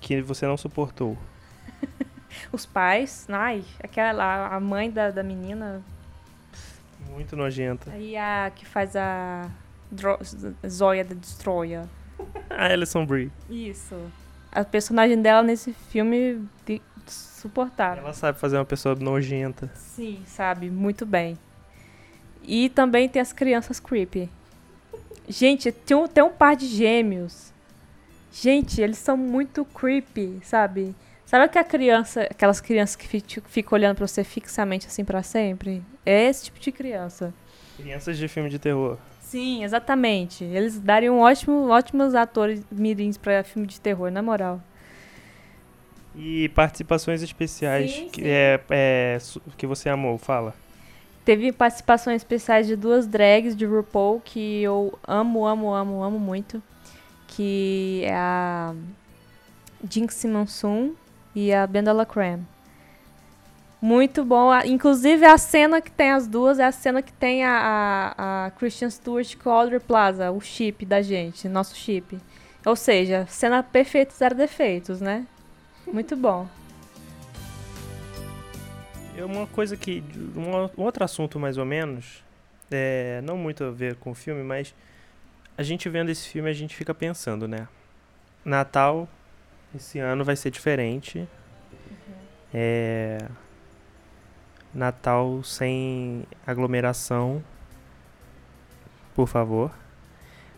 que 0.00 0.20
você 0.20 0.46
não 0.46 0.56
suportou? 0.56 1.16
os 2.52 2.66
pais, 2.66 3.26
ai, 3.28 3.62
aquela, 3.82 4.48
a 4.48 4.58
mãe 4.58 4.90
da, 4.90 5.10
da 5.10 5.22
menina 5.22 5.82
muito 7.10 7.36
nojenta. 7.36 7.94
E 7.96 8.16
a 8.16 8.50
que 8.54 8.64
faz 8.64 8.96
a 8.96 9.50
Dro 9.90 10.18
Zoya 10.66 11.04
da 11.04 11.14
Destroyer. 11.14 11.84
a 12.48 12.66
Alison 12.66 13.04
Brie. 13.04 13.30
Isso. 13.48 13.96
A 14.52 14.64
personagem 14.64 15.20
dela 15.20 15.42
nesse 15.42 15.72
filme 15.72 16.42
de 16.64 16.80
suportável. 17.06 18.02
Ela 18.02 18.12
sabe 18.12 18.38
fazer 18.38 18.56
uma 18.56 18.64
pessoa 18.64 18.94
nojenta. 18.94 19.70
Sim, 19.74 20.22
sabe, 20.26 20.70
muito 20.70 21.04
bem. 21.04 21.38
E 22.42 22.68
também 22.68 23.08
tem 23.08 23.20
as 23.20 23.32
crianças 23.32 23.78
creepy. 23.78 24.30
Gente, 25.28 25.70
tem 25.70 25.96
um, 25.96 26.06
tem 26.08 26.24
um 26.24 26.30
par 26.30 26.56
de 26.56 26.66
gêmeos. 26.66 27.52
Gente, 28.32 28.80
eles 28.80 28.98
são 28.98 29.16
muito 29.16 29.64
creepy, 29.64 30.40
sabe? 30.42 30.94
Sabe 31.30 31.48
que 31.48 31.58
a 31.60 31.62
criança, 31.62 32.22
aquelas 32.22 32.60
crianças 32.60 32.96
que 32.96 33.06
ficam 33.06 33.44
fica 33.46 33.72
olhando 33.72 33.94
pra 33.94 34.04
você 34.04 34.24
fixamente 34.24 34.88
assim 34.88 35.04
para 35.04 35.22
sempre? 35.22 35.80
É 36.04 36.24
esse 36.24 36.46
tipo 36.46 36.58
de 36.58 36.72
criança. 36.72 37.32
Crianças 37.76 38.18
de 38.18 38.26
filme 38.26 38.50
de 38.50 38.58
terror. 38.58 38.98
Sim, 39.20 39.62
exatamente. 39.62 40.42
Eles 40.42 40.80
dariam 40.80 41.20
ótimo, 41.20 41.68
ótimos 41.68 42.16
atores 42.16 42.64
mirins 42.68 43.16
para 43.16 43.44
filme 43.44 43.68
de 43.68 43.80
terror, 43.80 44.10
na 44.10 44.20
moral. 44.20 44.60
E 46.16 46.48
participações 46.48 47.22
especiais 47.22 47.92
sim, 47.92 48.08
que, 48.08 48.22
sim. 48.22 48.26
É, 48.26 48.60
é, 48.68 49.18
que 49.56 49.68
você 49.68 49.88
amou, 49.88 50.18
fala. 50.18 50.52
Teve 51.24 51.52
participações 51.52 52.22
especiais 52.22 52.66
de 52.66 52.74
duas 52.74 53.06
drags 53.06 53.54
de 53.54 53.64
RuPaul 53.64 54.20
que 54.20 54.64
eu 54.64 54.98
amo, 55.06 55.46
amo, 55.46 55.72
amo, 55.72 56.02
amo 56.02 56.18
muito. 56.18 56.60
Que 57.28 58.02
é 58.04 58.14
a 58.16 58.74
Jinx 59.88 60.24
Monsoon 60.24 60.94
e 61.34 61.52
a 61.52 61.66
Bendala 61.66 62.04
Creme. 62.06 62.46
Muito 63.80 64.24
bom. 64.24 64.54
Inclusive, 64.64 65.24
a 65.24 65.38
cena 65.38 65.80
que 65.80 65.90
tem 65.90 66.10
as 66.10 66.26
duas 66.26 66.58
é 66.58 66.64
a 66.64 66.72
cena 66.72 67.00
que 67.00 67.12
tem 67.12 67.44
a, 67.44 68.14
a, 68.16 68.46
a 68.46 68.50
Christian 68.50 68.90
Stewart 68.90 69.36
com 69.36 69.50
Audrey 69.50 69.80
Plaza, 69.80 70.30
o 70.30 70.40
chip 70.40 70.84
da 70.84 71.00
gente, 71.00 71.48
nosso 71.48 71.74
chip. 71.74 72.18
Ou 72.66 72.76
seja, 72.76 73.26
cena 73.26 73.62
perfeita, 73.62 74.12
zero 74.14 74.34
defeitos, 74.34 75.00
né? 75.00 75.26
Muito 75.86 76.14
bom. 76.14 76.46
É 79.16 79.24
uma 79.24 79.46
coisa 79.46 79.76
que. 79.76 80.04
Um, 80.36 80.82
outro 80.82 81.02
assunto, 81.02 81.40
mais 81.40 81.56
ou 81.56 81.64
menos. 81.64 82.22
É, 82.70 83.20
não 83.24 83.36
muito 83.36 83.64
a 83.64 83.70
ver 83.70 83.96
com 83.96 84.10
o 84.10 84.14
filme, 84.14 84.42
mas 84.42 84.74
a 85.56 85.62
gente 85.62 85.88
vendo 85.88 86.10
esse 86.10 86.28
filme, 86.28 86.48
a 86.48 86.52
gente 86.52 86.76
fica 86.76 86.94
pensando, 86.94 87.48
né? 87.48 87.66
Natal, 88.44 89.08
esse 89.74 89.98
ano 89.98 90.24
vai 90.24 90.36
ser 90.36 90.50
diferente. 90.50 91.18
Uhum. 91.18 92.14
É 92.52 93.18
Natal 94.72 95.42
sem 95.42 96.24
aglomeração, 96.46 97.42
por 99.14 99.26
favor. 99.26 99.72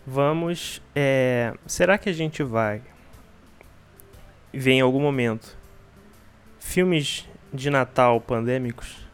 Vamos. 0.06 0.82
É, 0.94 1.54
será 1.66 1.96
que 1.96 2.08
a 2.08 2.12
gente 2.12 2.42
vai 2.42 2.82
ver 4.52 4.72
em 4.72 4.80
algum 4.80 5.00
momento 5.00 5.56
filmes 6.58 7.26
de 7.52 7.70
Natal 7.70 8.20
pandêmicos? 8.20 9.08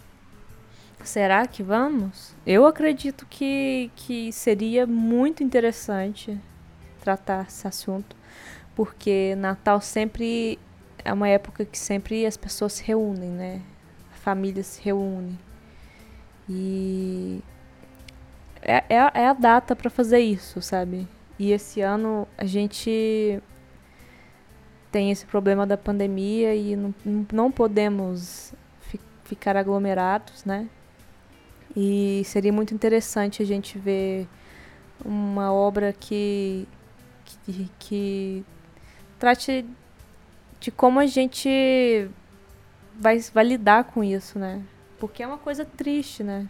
Será 1.05 1.46
que 1.46 1.62
vamos? 1.62 2.34
Eu 2.44 2.66
acredito 2.66 3.24
que, 3.30 3.90
que 3.94 4.32
seria 4.32 4.86
muito 4.86 5.44
interessante 5.44 6.38
tratar 7.01 7.46
esse 7.46 7.66
assunto, 7.68 8.16
porque 8.79 9.35
Natal 9.35 9.81
sempre 9.81 10.57
é 11.05 11.12
uma 11.12 11.29
época 11.29 11.64
que 11.64 11.76
sempre 11.76 12.24
as 12.24 12.37
pessoas 12.37 12.74
se 12.74 12.85
reúnem, 12.85 13.29
né? 13.29 13.61
família 14.12 14.62
se 14.62 14.81
reúne. 14.81 15.37
E 16.49 17.43
é, 18.62 18.85
é, 18.89 19.11
é 19.14 19.26
a 19.26 19.33
data 19.33 19.74
para 19.74 19.91
fazer 19.91 20.20
isso, 20.20 20.62
sabe? 20.62 21.09
E 21.41 21.51
esse 21.51 21.81
ano 21.81 22.29
a 22.39 22.45
gente 22.45 23.43
tem 24.93 25.11
esse 25.11 25.26
problema 25.26 25.66
da 25.66 25.76
pandemia 25.76 26.55
e 26.55 26.76
não, 26.76 26.95
não 27.33 27.51
podemos 27.51 28.55
fi, 28.83 29.01
ficar 29.24 29.57
aglomerados, 29.57 30.45
né? 30.45 30.68
E 31.74 32.22
seria 32.24 32.53
muito 32.53 32.72
interessante 32.72 33.43
a 33.43 33.45
gente 33.45 33.76
ver 33.76 34.29
uma 35.05 35.53
obra 35.53 35.93
que, 35.93 36.68
que, 37.45 37.70
que 37.76 38.45
trate 39.18 39.64
de 40.60 40.70
como 40.70 40.98
a 41.00 41.06
gente 41.06 42.08
vai, 42.98 43.18
vai 43.32 43.44
lidar 43.44 43.84
com 43.84 44.02
isso, 44.02 44.38
né? 44.38 44.62
Porque 44.98 45.22
é 45.22 45.26
uma 45.26 45.38
coisa 45.38 45.64
triste, 45.64 46.22
né? 46.22 46.48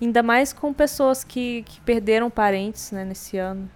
Ainda 0.00 0.22
mais 0.22 0.52
com 0.52 0.72
pessoas 0.72 1.22
que, 1.22 1.62
que 1.62 1.80
perderam 1.80 2.30
parentes 2.30 2.90
né, 2.90 3.04
nesse 3.04 3.36
ano 3.38 3.70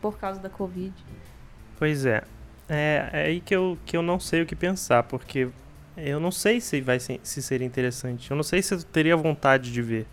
por 0.00 0.18
causa 0.18 0.38
da 0.40 0.50
Covid. 0.50 0.94
Pois 1.78 2.04
é. 2.06 2.22
É, 2.68 3.08
é 3.12 3.22
aí 3.26 3.40
que 3.40 3.54
eu, 3.54 3.78
que 3.84 3.96
eu 3.96 4.02
não 4.02 4.20
sei 4.20 4.42
o 4.42 4.46
que 4.46 4.54
pensar, 4.54 5.02
porque 5.02 5.48
eu 5.96 6.20
não 6.20 6.30
sei 6.30 6.60
se 6.60 6.80
vai 6.80 7.00
se, 7.00 7.20
se 7.22 7.42
seria 7.42 7.66
interessante. 7.66 8.30
Eu 8.30 8.36
não 8.36 8.44
sei 8.44 8.62
se 8.62 8.74
eu 8.74 8.82
teria 8.82 9.16
vontade 9.16 9.72
de 9.72 9.82
ver 9.82 10.06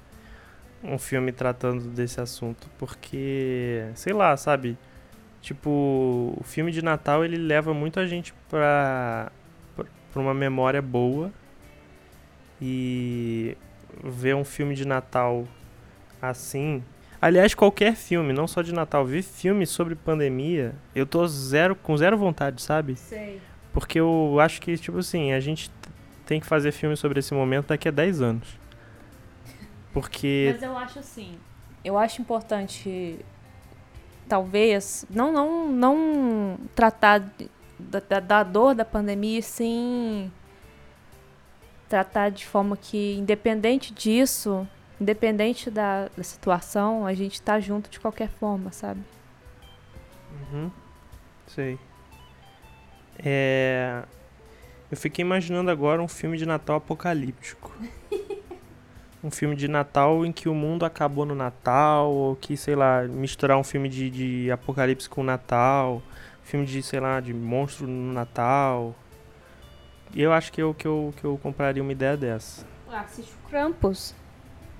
um 0.83 0.97
filme 0.97 1.31
tratando 1.31 1.85
desse 1.89 2.19
assunto, 2.19 2.69
porque, 2.77 3.85
sei 3.95 4.13
lá, 4.13 4.35
sabe? 4.35 4.77
Tipo, 5.41 5.69
o 6.39 6.43
filme 6.43 6.71
de 6.71 6.83
Natal 6.83 7.25
ele 7.25 7.37
leva 7.37 7.73
muito 7.73 7.99
a 7.99 8.05
gente 8.05 8.33
pra 8.49 9.31
para 10.11 10.21
uma 10.21 10.33
memória 10.33 10.81
boa 10.81 11.31
e 12.61 13.57
ver 14.03 14.35
um 14.35 14.43
filme 14.43 14.75
de 14.75 14.85
Natal 14.85 15.47
assim. 16.21 16.83
Aliás, 17.21 17.53
qualquer 17.53 17.95
filme, 17.95 18.33
não 18.33 18.47
só 18.47 18.61
de 18.61 18.73
Natal, 18.73 19.05
ver 19.05 19.21
filme 19.21 19.65
sobre 19.65 19.95
pandemia, 19.95 20.75
eu 20.93 21.05
tô 21.05 21.25
zero 21.27 21.75
com 21.75 21.95
zero 21.95 22.17
vontade, 22.17 22.61
sabe? 22.61 22.95
Sei. 22.95 23.39
Porque 23.71 23.99
eu 23.99 24.39
acho 24.39 24.59
que, 24.59 24.77
tipo 24.77 24.97
assim, 24.97 25.31
a 25.31 25.39
gente 25.39 25.71
tem 26.25 26.39
que 26.39 26.45
fazer 26.45 26.71
filme 26.71 26.97
sobre 26.97 27.19
esse 27.19 27.33
momento 27.33 27.67
daqui 27.67 27.87
a 27.87 27.91
10 27.91 28.21
anos. 28.21 28.59
Porque. 29.93 30.51
Mas 30.53 30.63
eu 30.63 30.77
acho 30.77 30.99
assim. 30.99 31.37
Eu 31.83 31.97
acho 31.97 32.21
importante. 32.21 33.19
Talvez. 34.31 35.05
Não, 35.09 35.29
não, 35.29 35.67
não 35.67 36.57
tratar 36.73 37.19
da, 37.77 38.19
da 38.21 38.43
dor 38.43 38.73
da 38.73 38.85
pandemia, 38.85 39.41
sim 39.41 40.31
tratar 41.89 42.29
de 42.29 42.45
forma 42.45 42.77
que, 42.77 43.17
independente 43.17 43.93
disso, 43.93 44.65
independente 45.01 45.69
da, 45.69 46.07
da 46.15 46.23
situação, 46.23 47.05
a 47.05 47.13
gente 47.13 47.41
tá 47.41 47.59
junto 47.59 47.89
de 47.89 47.99
qualquer 47.99 48.29
forma, 48.29 48.71
sabe? 48.71 49.01
Uhum. 50.53 50.71
Sei. 51.47 51.77
É... 53.19 54.05
Eu 54.89 54.95
fiquei 54.95 55.25
imaginando 55.25 55.69
agora 55.69 56.01
um 56.01 56.07
filme 56.07 56.37
de 56.37 56.45
Natal 56.45 56.77
apocalíptico. 56.77 57.75
um 59.23 59.29
filme 59.29 59.55
de 59.55 59.67
Natal 59.67 60.25
em 60.25 60.31
que 60.31 60.49
o 60.49 60.53
mundo 60.53 60.85
acabou 60.85 61.25
no 61.25 61.35
Natal, 61.35 62.11
ou 62.11 62.35
que, 62.35 62.57
sei 62.57 62.75
lá, 62.75 63.03
misturar 63.03 63.57
um 63.57 63.63
filme 63.63 63.87
de, 63.87 64.09
de 64.09 64.51
apocalipse 64.51 65.07
com 65.09 65.23
Natal 65.23 66.01
filme 66.51 66.65
de, 66.65 66.83
sei 66.83 66.99
lá, 66.99 67.21
de 67.21 67.33
monstro 67.33 67.87
no 67.87 68.11
Natal. 68.11 68.93
E 70.13 70.21
eu 70.21 70.33
acho 70.33 70.51
que 70.51 70.61
eu, 70.61 70.73
que, 70.73 70.85
eu, 70.85 71.13
que 71.15 71.23
eu 71.23 71.39
compraria 71.41 71.81
uma 71.81 71.93
ideia 71.93 72.17
dessa. 72.17 72.65
Ah, 72.89 73.01
assiste 73.01 73.33
o 73.33 73.49
Krampus. 73.49 74.13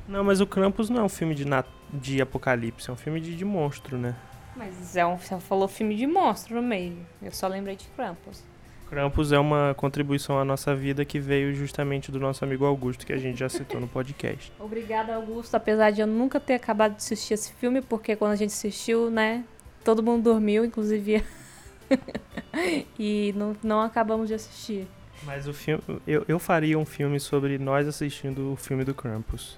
Não, 0.08 0.24
mas 0.24 0.42
o 0.42 0.48
Krampus 0.48 0.90
não 0.90 1.02
é 1.02 1.04
um 1.04 1.10
filme 1.10 1.34
de, 1.34 1.46
nat 1.46 1.66
de 1.94 2.22
apocalipse, 2.22 2.90
é 2.90 2.94
um 2.94 2.98
filme 2.98 3.22
de, 3.22 3.36
de 3.36 3.46
monstro, 3.46 3.98
né? 3.98 4.16
Mas 4.56 4.98
é 4.98 5.06
um, 5.06 5.18
você 5.18 5.40
falou 5.40 5.68
filme 5.68 5.96
de 5.96 6.06
monstro 6.06 6.56
no 6.56 6.62
meio. 6.62 7.06
Eu 7.22 7.32
só 7.32 7.48
lembrei 7.48 7.78
de 7.78 7.88
Krampus. 7.96 8.44
Krampus 8.92 9.32
é 9.32 9.40
uma 9.40 9.74
contribuição 9.74 10.38
à 10.38 10.44
nossa 10.44 10.76
vida 10.76 11.06
que 11.06 11.18
veio 11.18 11.56
justamente 11.56 12.12
do 12.12 12.20
nosso 12.20 12.44
amigo 12.44 12.66
Augusto, 12.66 13.06
que 13.06 13.14
a 13.14 13.18
gente 13.18 13.40
já 13.40 13.48
citou 13.48 13.80
no 13.80 13.88
podcast. 13.88 14.52
Obrigada, 14.60 15.16
Augusto. 15.16 15.56
Apesar 15.56 15.92
de 15.92 16.02
eu 16.02 16.08
nunca 16.08 16.42
ter 16.42 16.56
acabado 16.56 16.92
de 16.92 16.98
assistir 16.98 17.36
esse 17.36 17.54
filme, 17.54 17.82
porque 17.82 18.18
quando 18.18 18.34
a 18.34 18.36
gente 18.36 18.50
assistiu, 18.50 19.10
né, 19.10 19.46
todo 19.82 20.04
mundo 20.04 20.24
dormiu, 20.24 20.66
inclusive 20.66 21.24
e 23.00 23.34
não, 23.38 23.56
não 23.64 23.80
acabamos 23.80 24.28
de 24.28 24.34
assistir. 24.34 24.86
Mas 25.24 25.48
o 25.48 25.54
filme. 25.54 25.82
Eu, 26.06 26.26
eu 26.28 26.38
faria 26.38 26.78
um 26.78 26.86
filme 26.86 27.18
sobre 27.18 27.58
nós 27.58 27.88
assistindo 27.88 28.52
o 28.52 28.56
filme 28.58 28.84
do 28.84 28.94
Krampus. 28.94 29.58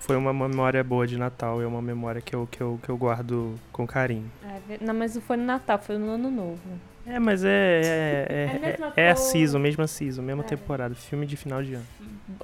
Foi 0.00 0.16
uma 0.16 0.32
memória 0.32 0.82
boa 0.82 1.06
de 1.06 1.16
Natal, 1.16 1.62
é 1.62 1.66
uma 1.68 1.80
memória 1.80 2.20
que 2.20 2.34
eu, 2.34 2.48
que 2.50 2.60
eu, 2.60 2.80
que 2.82 2.88
eu 2.88 2.96
guardo 2.96 3.54
com 3.70 3.86
carinho. 3.86 4.28
É, 4.42 4.84
não, 4.84 4.92
mas 4.92 5.14
não 5.14 5.22
foi 5.22 5.36
no 5.36 5.44
Natal, 5.44 5.78
foi 5.78 5.96
no 5.98 6.10
Ano 6.10 6.32
Novo. 6.32 6.60
É, 7.06 7.18
mas 7.18 7.44
é. 7.44 7.48
É, 7.48 8.26
é, 8.28 8.78
é, 8.96 9.04
é 9.04 9.10
a 9.10 9.16
season, 9.16 9.58
mesma 9.58 9.86
season, 9.86 10.22
mesma 10.22 10.42
é. 10.42 10.46
temporada. 10.46 10.94
Filme 10.94 11.24
de 11.24 11.36
final 11.36 11.62
de 11.62 11.74
ano. 11.74 11.86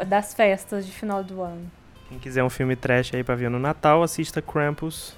Das 0.06 0.32
festas 0.32 0.86
de 0.86 0.92
final 0.92 1.24
do 1.24 1.42
ano. 1.42 1.70
Quem 2.08 2.18
quiser 2.18 2.44
um 2.44 2.50
filme 2.50 2.76
trash 2.76 3.14
aí 3.14 3.24
pra 3.24 3.34
ver 3.34 3.50
no 3.50 3.58
Natal, 3.58 4.02
assista 4.02 4.40
Krampus. 4.40 5.16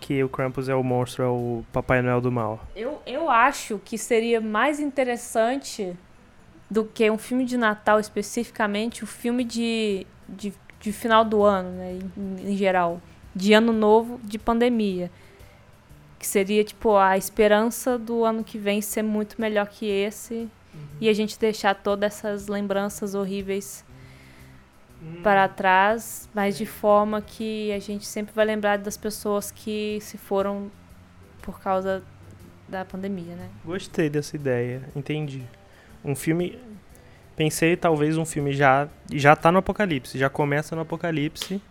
Que 0.00 0.22
o 0.22 0.28
Krampus 0.28 0.68
é 0.68 0.74
o 0.74 0.82
monstro, 0.82 1.24
é 1.24 1.26
o 1.26 1.64
Papai 1.72 2.00
Noel 2.00 2.20
do 2.20 2.30
mal. 2.30 2.64
Eu, 2.74 3.02
eu 3.04 3.28
acho 3.28 3.80
que 3.84 3.98
seria 3.98 4.40
mais 4.40 4.78
interessante 4.78 5.96
do 6.70 6.84
que 6.84 7.10
um 7.10 7.18
filme 7.18 7.44
de 7.44 7.56
Natal 7.56 7.98
especificamente, 7.98 9.02
o 9.02 9.04
um 9.04 9.08
filme 9.08 9.42
de, 9.42 10.06
de, 10.28 10.52
de, 10.80 10.92
final 10.92 11.24
do 11.24 11.42
ano, 11.42 11.70
né, 11.70 11.98
em, 12.16 12.52
em, 12.52 12.56
geral, 12.56 13.00
de 13.34 13.52
ano 13.52 13.72
novo, 13.72 14.20
de 14.22 14.38
pandemia. 14.38 15.10
Que 16.18 16.26
seria, 16.26 16.64
tipo, 16.64 16.96
a 16.96 17.16
esperança 17.16 17.98
do 17.98 18.24
ano 18.24 18.42
que 18.42 18.58
vem 18.58 18.80
ser 18.80 19.02
muito 19.02 19.40
melhor 19.40 19.68
que 19.68 19.86
esse 19.86 20.34
uhum. 20.34 20.48
e 21.00 21.08
a 21.08 21.12
gente 21.12 21.38
deixar 21.38 21.74
todas 21.74 22.12
essas 22.12 22.48
lembranças 22.48 23.14
horríveis 23.14 23.84
uhum. 25.00 25.22
para 25.22 25.46
trás, 25.48 26.28
mas 26.34 26.58
de 26.58 26.66
forma 26.66 27.22
que 27.22 27.72
a 27.72 27.78
gente 27.78 28.04
sempre 28.04 28.34
vai 28.34 28.44
lembrar 28.44 28.78
das 28.78 28.96
pessoas 28.96 29.50
que 29.50 29.98
se 30.00 30.18
foram 30.18 30.70
por 31.40 31.60
causa 31.60 32.02
da 32.68 32.84
pandemia, 32.84 33.36
né? 33.36 33.48
Gostei 33.64 34.10
dessa 34.10 34.34
ideia, 34.34 34.82
entendi 34.96 35.44
um 36.04 36.14
filme. 36.14 36.58
Pensei 37.36 37.76
talvez 37.76 38.16
um 38.16 38.24
filme 38.24 38.52
já 38.52 38.88
já 39.12 39.36
tá 39.36 39.52
no 39.52 39.58
apocalipse, 39.58 40.18
já 40.18 40.28
começa 40.28 40.74
no 40.74 40.82
apocalipse. 40.82 41.62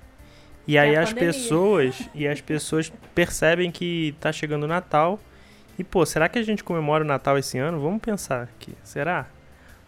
E 0.68 0.78
aí 0.78 0.96
é 0.96 0.98
as 0.98 1.10
pandemia. 1.14 1.34
pessoas 1.34 2.10
e 2.14 2.28
as 2.28 2.42
pessoas 2.42 2.92
percebem 3.16 3.72
que 3.72 4.14
tá 4.20 4.32
chegando 4.32 4.64
o 4.64 4.68
Natal. 4.68 5.20
E 5.80 5.84
pô, 5.84 6.06
será 6.06 6.28
que 6.28 6.38
a 6.38 6.44
gente 6.44 6.64
comemora 6.64 7.04
o 7.04 7.08
Natal 7.08 7.38
esse 7.38 7.58
ano? 7.58 7.80
Vamos 7.80 8.02
pensar 8.02 8.44
aqui. 8.44 8.74
Será? 8.84 9.28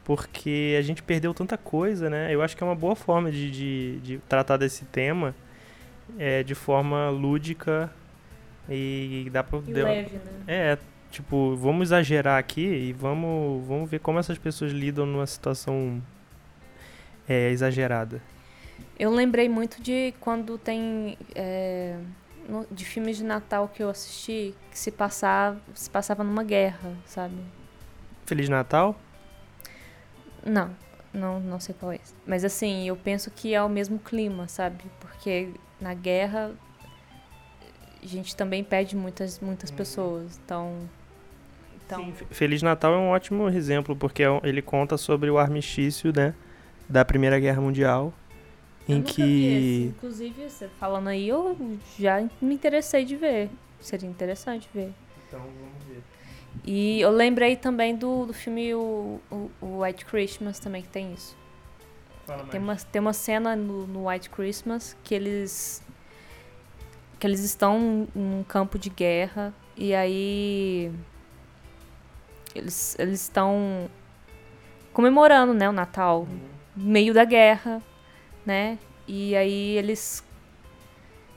Porque 0.05 0.75
a 0.79 0.81
gente 0.81 1.03
perdeu 1.03 1.33
tanta 1.33 1.57
coisa, 1.57 2.09
né? 2.09 2.33
Eu 2.33 2.41
acho 2.41 2.55
que 2.55 2.63
é 2.63 2.65
uma 2.65 2.75
boa 2.75 2.95
forma 2.95 3.31
de, 3.31 3.51
de, 3.51 3.99
de 3.99 4.17
tratar 4.29 4.57
desse 4.57 4.85
tema 4.85 5.35
é, 6.17 6.43
de 6.43 6.55
forma 6.55 7.09
lúdica 7.09 7.91
e 8.69 9.29
dá 9.31 9.43
pra. 9.43 9.59
E 9.67 9.73
leve, 9.73 10.15
né? 10.15 10.21
É, 10.47 10.77
tipo, 11.11 11.55
vamos 11.55 11.89
exagerar 11.89 12.39
aqui 12.39 12.61
e 12.61 12.93
vamos, 12.93 13.65
vamos 13.67 13.89
ver 13.89 13.99
como 13.99 14.19
essas 14.19 14.37
pessoas 14.37 14.71
lidam 14.71 15.05
numa 15.05 15.27
situação 15.27 16.01
é, 17.27 17.49
exagerada. 17.49 18.21
Eu 18.97 19.11
lembrei 19.11 19.47
muito 19.47 19.81
de 19.81 20.13
quando 20.19 20.57
tem 20.57 21.17
é, 21.33 21.97
no, 22.47 22.65
de 22.69 22.83
filmes 22.83 23.17
de 23.17 23.23
Natal 23.23 23.67
que 23.67 23.81
eu 23.81 23.89
assisti 23.89 24.53
que 24.69 24.77
se 24.77 24.91
passava 24.91 25.59
se 25.73 25.89
passava 25.89 26.23
numa 26.23 26.43
guerra, 26.43 26.93
sabe? 27.05 27.35
Feliz 28.25 28.49
Natal? 28.49 28.99
Não, 30.45 30.75
não, 31.13 31.39
não 31.39 31.59
sei 31.59 31.75
qual 31.79 31.93
é. 31.93 31.99
Mas 32.25 32.43
assim, 32.43 32.87
eu 32.87 32.95
penso 32.95 33.31
que 33.31 33.53
é 33.53 33.61
o 33.61 33.69
mesmo 33.69 33.99
clima, 33.99 34.47
sabe? 34.47 34.83
Porque 34.99 35.49
na 35.79 35.93
guerra 35.93 36.51
a 38.01 38.05
gente 38.05 38.35
também 38.35 38.63
perde 38.63 38.95
muitas 38.95 39.39
muitas 39.39 39.69
uhum. 39.69 39.75
pessoas, 39.75 40.39
então 40.43 40.89
então... 41.85 42.05
Sim, 42.05 42.13
Feliz 42.29 42.61
Natal 42.61 42.93
é 42.93 42.97
um 42.97 43.09
ótimo 43.09 43.49
exemplo, 43.49 43.95
porque 43.95 44.21
é 44.21 44.27
ele 44.43 44.61
conta 44.61 44.95
sobre 44.95 45.29
o 45.31 45.39
armistício, 45.39 46.13
né, 46.15 46.35
da 46.87 47.03
Primeira 47.03 47.39
Guerra 47.39 47.61
Mundial, 47.61 48.13
em 48.93 49.01
que... 49.01 49.93
Inclusive, 49.95 50.49
você 50.49 50.67
falando 50.79 51.07
aí, 51.07 51.29
eu 51.29 51.55
já 51.97 52.21
me 52.41 52.55
interessei 52.55 53.05
de 53.05 53.15
ver. 53.15 53.49
Seria 53.79 54.09
interessante 54.09 54.69
ver. 54.73 54.93
Então, 55.27 55.39
vamos 55.39 55.83
ver. 55.87 56.03
E 56.65 56.99
eu 56.99 57.11
lembrei 57.11 57.55
também 57.55 57.95
do, 57.95 58.25
do 58.25 58.33
filme 58.33 58.73
o, 58.73 59.19
o, 59.31 59.51
o 59.61 59.81
White 59.81 60.05
Christmas 60.05 60.59
também, 60.59 60.81
que 60.81 60.89
tem 60.89 61.13
isso. 61.13 61.37
Fala 62.25 62.45
tem, 62.45 62.59
uma, 62.59 62.75
tem 62.75 63.01
uma 63.01 63.13
cena 63.13 63.55
no, 63.55 63.87
no 63.87 64.07
White 64.07 64.29
Christmas 64.29 64.95
que 65.03 65.15
eles 65.15 65.83
que 67.19 67.27
eles 67.27 67.41
estão 67.41 68.07
num 68.15 68.43
campo 68.43 68.79
de 68.79 68.89
guerra 68.89 69.53
e 69.75 69.93
aí 69.93 70.91
eles 72.53 72.95
eles 72.99 73.21
estão 73.21 73.89
comemorando, 74.93 75.53
né, 75.53 75.67
o 75.67 75.71
Natal, 75.71 76.21
uhum. 76.21 76.39
meio 76.75 77.13
da 77.13 77.25
guerra, 77.25 77.81
né? 78.49 78.79
E 79.07 79.35
aí 79.35 79.77
eles 79.77 80.23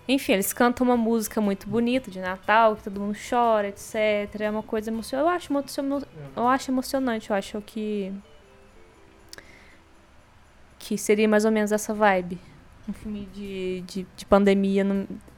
enfim, 0.09 0.33
eles 0.33 0.53
cantam 0.53 0.87
uma 0.87 0.97
música 0.97 1.41
muito 1.41 1.69
bonita 1.69 2.11
de 2.11 2.21
Natal, 2.21 2.75
que 2.75 2.83
todo 2.85 2.99
mundo 2.99 3.17
chora, 3.29 3.69
etc. 3.69 3.95
É 4.41 4.51
uma 4.51 4.63
coisa 4.63 4.91
emocionante. 4.91 5.25
Eu 5.25 5.29
acho, 5.29 5.53
eu 6.37 6.49
acho 6.49 6.71
emocionante, 6.71 7.31
eu 7.31 7.37
acho 7.37 7.61
que 7.61 8.13
que 10.79 10.99
seria 10.99 11.29
mais 11.29 11.45
ou 11.45 11.53
menos 11.53 11.71
essa 11.71 11.95
vibe. 11.95 12.39
Um 12.89 12.93
filme 12.93 13.29
de, 13.33 13.83
de, 13.87 14.07
de 14.17 14.27
pandemia, 14.27 14.83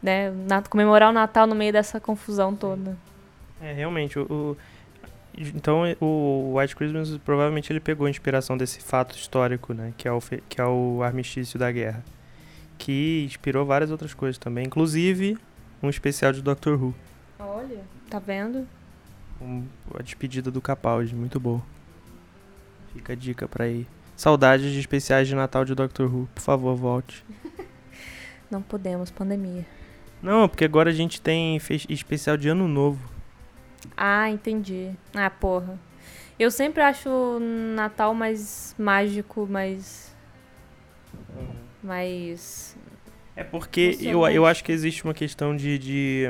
né? 0.03 0.33
Comemorar 0.71 1.11
o 1.11 1.13
Natal 1.13 1.47
no 1.47 1.55
meio 1.55 1.73
dessa 1.73 2.01
confusão 2.01 2.55
toda. 2.55 2.97
É, 3.61 3.73
realmente, 3.73 4.19
o, 4.19 4.57
então 5.37 5.83
o 6.01 6.55
White 6.57 6.77
Christmas 6.77 7.17
provavelmente 7.19 7.73
ele 7.73 7.81
pegou 7.81 8.09
inspiração 8.09 8.57
desse 8.57 8.81
fato 8.81 9.17
histórico, 9.17 9.75
né, 9.75 9.93
que 9.97 10.07
é 10.07 10.13
o 10.13 10.21
que 10.49 10.61
é 10.61 10.65
o 10.65 11.03
armistício 11.03 11.59
da 11.59 11.71
guerra, 11.71 12.05
que 12.79 13.25
inspirou 13.27 13.65
várias 13.67 13.91
outras 13.91 14.15
coisas 14.15 14.39
também, 14.39 14.67
inclusive 14.67 15.37
um 15.83 15.89
especial 15.89 16.33
de 16.33 16.41
Doctor 16.41 16.83
Who. 16.83 16.95
Olha, 17.39 17.83
tá 18.09 18.19
vendo? 18.19 18.67
Um, 19.41 19.65
a 19.99 20.03
despedida 20.03 20.51
do 20.51 20.61
Capaldi, 20.61 21.15
muito 21.15 21.39
bom. 21.39 21.61
Fica 22.93 23.13
a 23.13 23.17
dica 23.17 23.49
para 23.49 23.69
ir. 23.69 23.87
Saudades 24.17 24.73
de 24.73 24.79
especiais 24.79 25.27
de 25.27 25.35
Natal 25.35 25.65
de 25.65 25.75
Doctor 25.75 26.07
Who, 26.07 26.29
por 26.35 26.41
favor, 26.41 26.77
volte. 26.77 27.25
Não 28.51 28.63
podemos, 28.63 29.11
pandemia. 29.11 29.67
Não, 30.23 30.49
porque 30.49 30.65
agora 30.65 30.91
a 30.91 30.93
gente 30.93 31.21
tem 31.21 31.59
especial 31.89 32.37
de 32.37 32.49
Ano 32.49 32.69
Novo. 32.69 33.14
Ah, 33.97 34.31
entendi. 34.31 34.91
Ah, 35.15 35.31
porra. 35.31 35.79
Eu 36.39 36.51
sempre 36.51 36.83
acho 36.83 37.09
o 37.09 37.39
Natal 37.41 38.13
mais 38.15 38.75
mágico, 38.79 39.47
mais. 39.49 40.15
Uhum. 41.37 41.55
mais. 41.83 42.77
É 43.37 43.45
porque 43.45 43.99
eu, 44.01 44.27
eu 44.29 44.47
acho 44.47 44.63
que 44.65 44.73
existe 44.73 45.05
uma 45.05 45.15
questão 45.15 45.57
de, 45.57 45.79
de 45.79 46.25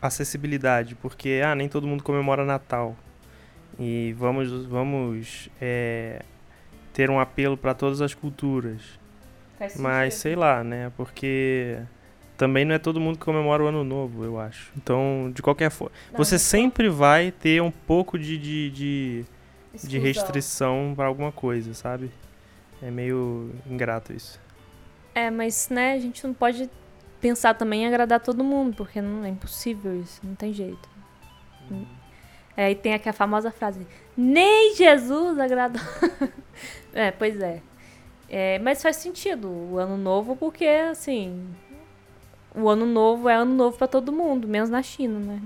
acessibilidade, 0.00 0.94
porque 0.96 1.40
ah, 1.44 1.54
nem 1.54 1.68
todo 1.68 1.86
mundo 1.86 2.02
comemora 2.02 2.44
Natal. 2.44 2.96
E 3.78 4.14
vamos, 4.18 4.66
vamos 4.66 5.48
é, 5.60 6.22
ter 6.92 7.10
um 7.10 7.18
apelo 7.18 7.56
para 7.56 7.74
todas 7.74 8.00
as 8.00 8.14
culturas. 8.14 8.98
Mas 9.76 10.14
sei 10.14 10.34
lá, 10.34 10.64
né? 10.64 10.90
Porque 10.96 11.78
também 12.40 12.64
não 12.64 12.74
é 12.74 12.78
todo 12.78 12.98
mundo 12.98 13.18
que 13.18 13.24
comemora 13.26 13.62
o 13.62 13.66
ano 13.66 13.84
novo, 13.84 14.24
eu 14.24 14.40
acho. 14.40 14.72
Então, 14.74 15.30
de 15.34 15.42
qualquer 15.42 15.70
forma, 15.70 15.94
você 16.14 16.38
sempre 16.38 16.88
vai 16.88 17.30
ter 17.30 17.60
um 17.60 17.70
pouco 17.70 18.18
de, 18.18 18.38
de, 18.38 18.70
de, 18.70 19.24
de 19.86 19.98
restrição 19.98 20.94
para 20.96 21.04
alguma 21.04 21.30
coisa, 21.30 21.74
sabe? 21.74 22.10
É 22.80 22.90
meio 22.90 23.50
ingrato 23.66 24.14
isso. 24.14 24.40
É, 25.14 25.30
mas 25.30 25.68
né, 25.68 25.92
a 25.92 25.98
gente 25.98 26.26
não 26.26 26.32
pode 26.32 26.70
pensar 27.20 27.52
também 27.52 27.82
em 27.82 27.86
agradar 27.86 28.20
todo 28.20 28.42
mundo, 28.42 28.74
porque 28.74 29.02
não 29.02 29.22
é 29.22 29.28
impossível 29.28 30.00
isso, 30.00 30.18
não 30.24 30.34
tem 30.34 30.50
jeito. 30.50 30.88
Uhum. 31.70 31.84
É, 32.56 32.64
aí 32.64 32.74
tem 32.74 32.94
aquela 32.94 33.12
famosa 33.12 33.50
frase: 33.50 33.86
Nem 34.16 34.74
Jesus 34.74 35.38
agradou. 35.38 35.82
é, 36.94 37.10
pois 37.10 37.38
é. 37.38 37.60
é. 38.30 38.58
Mas 38.60 38.80
faz 38.80 38.96
sentido 38.96 39.46
o 39.46 39.76
ano 39.76 39.98
novo, 39.98 40.34
porque 40.36 40.64
assim 40.64 41.46
o 42.54 42.68
ano 42.68 42.86
novo 42.86 43.28
é 43.28 43.34
ano 43.34 43.54
novo 43.54 43.76
para 43.76 43.86
todo 43.86 44.12
mundo, 44.12 44.48
menos 44.48 44.70
na 44.70 44.82
China, 44.82 45.18
né? 45.18 45.40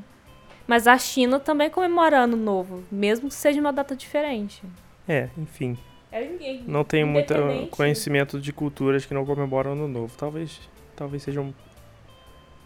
Mas 0.67 0.87
a 0.87 0.97
China 0.97 1.39
também 1.39 1.69
comemora 1.69 2.21
ano 2.21 2.37
novo, 2.37 2.83
mesmo 2.91 3.29
que 3.29 3.35
seja 3.35 3.61
uma 3.61 3.73
data 3.73 3.95
diferente. 3.95 4.63
É, 5.07 5.29
enfim. 5.37 5.77
É, 6.11 6.61
não 6.67 6.85
tenho 6.85 7.07
muito 7.07 7.35
conhecimento 7.71 8.41
de 8.41 8.53
culturas 8.53 9.05
que 9.05 9.13
não 9.13 9.27
comemoram 9.27 9.73
ano 9.73 9.89
novo. 9.89 10.17
Talvez, 10.17 10.61
talvez 10.95 11.23
sejam 11.23 11.53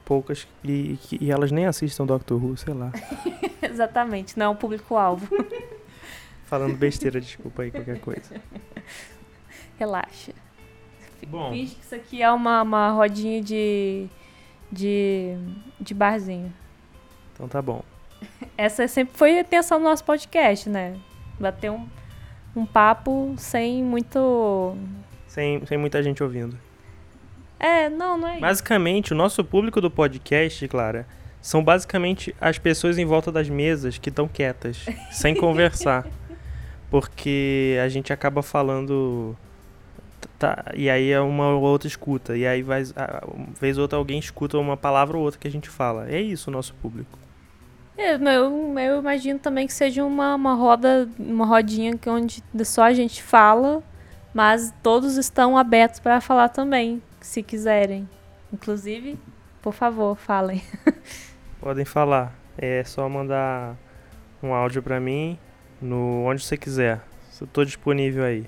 poucas 0.05 0.47
e, 0.63 0.99
e 1.21 1.31
elas 1.31 1.51
nem 1.51 1.67
assistam 1.67 2.07
Doctor 2.07 2.43
Who, 2.43 2.57
sei 2.57 2.75
lá. 2.75 2.93
Exatamente, 3.63 4.39
não 4.39 4.47
é 4.47 4.49
um 4.51 4.57
público-alvo. 4.57 5.29
Falando 6.45 6.77
besteira, 6.77 7.21
desculpa 7.21 7.63
aí 7.63 7.71
qualquer 7.71 8.01
coisa. 8.01 8.41
Relaxa. 9.79 10.33
Bom. 11.27 11.51
Finge 11.51 11.75
que 11.75 11.85
isso 11.85 11.95
aqui 11.95 12.23
é 12.23 12.31
uma, 12.31 12.63
uma 12.63 12.91
rodinha 12.91 13.43
de 13.43 14.09
de, 14.71 15.37
de 15.81 15.95
barzinho. 15.95 16.53
Então 17.33 17.49
tá 17.49 17.63
bom. 17.63 17.83
Essa 18.57 18.89
sempre 18.89 19.17
foi 19.17 19.39
a 19.39 19.41
intenção 19.41 19.79
do 19.79 19.85
nosso 19.85 20.05
podcast, 20.05 20.69
né? 20.69 20.97
Bater 21.39 21.71
um, 21.71 21.87
um 22.55 22.67
papo 22.67 23.35
sem 23.37 23.83
muito. 23.83 24.77
Sem, 25.27 25.65
sem 25.67 25.79
muita 25.79 26.03
gente 26.03 26.23
ouvindo. 26.23 26.59
É, 27.61 27.89
não, 27.89 28.17
não 28.17 28.29
é 28.29 28.39
Basicamente, 28.39 29.13
o 29.13 29.17
nosso 29.17 29.45
público 29.45 29.81
do 29.81 29.91
podcast, 29.91 30.67
Clara, 30.69 31.07
são 31.41 31.63
basicamente 31.63 32.35
as 32.41 32.59
pessoas 32.59 32.99
em 32.99 33.05
volta 33.05 33.33
das 33.33 33.49
mesas 33.49 33.99
que 33.99 34.09
estão 34.09 34.29
quietas, 34.29 34.87
sem 35.11 35.35
conversar. 35.39 36.07
Porque 36.91 37.79
a 37.85 37.89
gente 37.89 38.13
acaba 38.13 38.43
falando. 38.43 39.37
Tá, 40.39 40.67
e 40.75 40.89
aí 40.89 41.11
é 41.11 41.21
uma 41.21 41.49
ou 41.49 41.63
outra 41.63 41.89
escuta. 41.89 42.37
E 42.37 42.47
aí, 42.47 42.63
vai, 42.63 42.85
vez 43.61 43.77
ou 43.77 43.83
outra, 43.83 43.99
alguém 43.99 44.19
escuta 44.19 44.57
uma 44.57 44.77
palavra 44.77 45.17
ou 45.17 45.25
outra 45.25 45.41
que 45.41 45.49
a 45.49 45.51
gente 45.51 45.69
fala. 45.69 46.09
É 46.09 46.21
isso 46.21 46.49
o 46.49 46.53
nosso 46.53 46.75
público. 46.75 47.19
É, 47.97 48.15
eu, 48.15 48.79
eu 48.79 49.01
imagino 49.01 49.41
também 49.41 49.67
que 49.67 49.73
seja 49.73 50.05
uma, 50.05 50.37
uma 50.37 50.55
roda, 50.55 51.09
uma 51.19 51.45
rodinha 51.45 51.99
onde 52.07 52.45
só 52.65 52.85
a 52.85 52.93
gente 52.93 53.21
fala, 53.21 53.83
mas 54.33 54.73
todos 54.81 55.17
estão 55.17 55.59
abertos 55.59 55.99
para 55.99 56.21
falar 56.21 56.49
também, 56.51 57.03
se 57.21 57.43
quiserem. 57.43 58.09
Inclusive, 58.53 59.19
por 59.61 59.73
favor, 59.73 60.17
falem. 60.17 60.63
Podem 61.61 61.85
falar. 61.85 62.33
É 62.57 62.85
só 62.85 63.09
mandar 63.09 63.77
um 64.41 64.55
áudio 64.55 64.81
para 64.81 65.01
mim 65.01 65.37
no 65.83 66.25
onde 66.25 66.45
você 66.45 66.57
quiser. 66.57 67.01
Eu 67.41 67.47
tô 67.49 67.65
disponível 67.65 68.23
aí. 68.25 68.47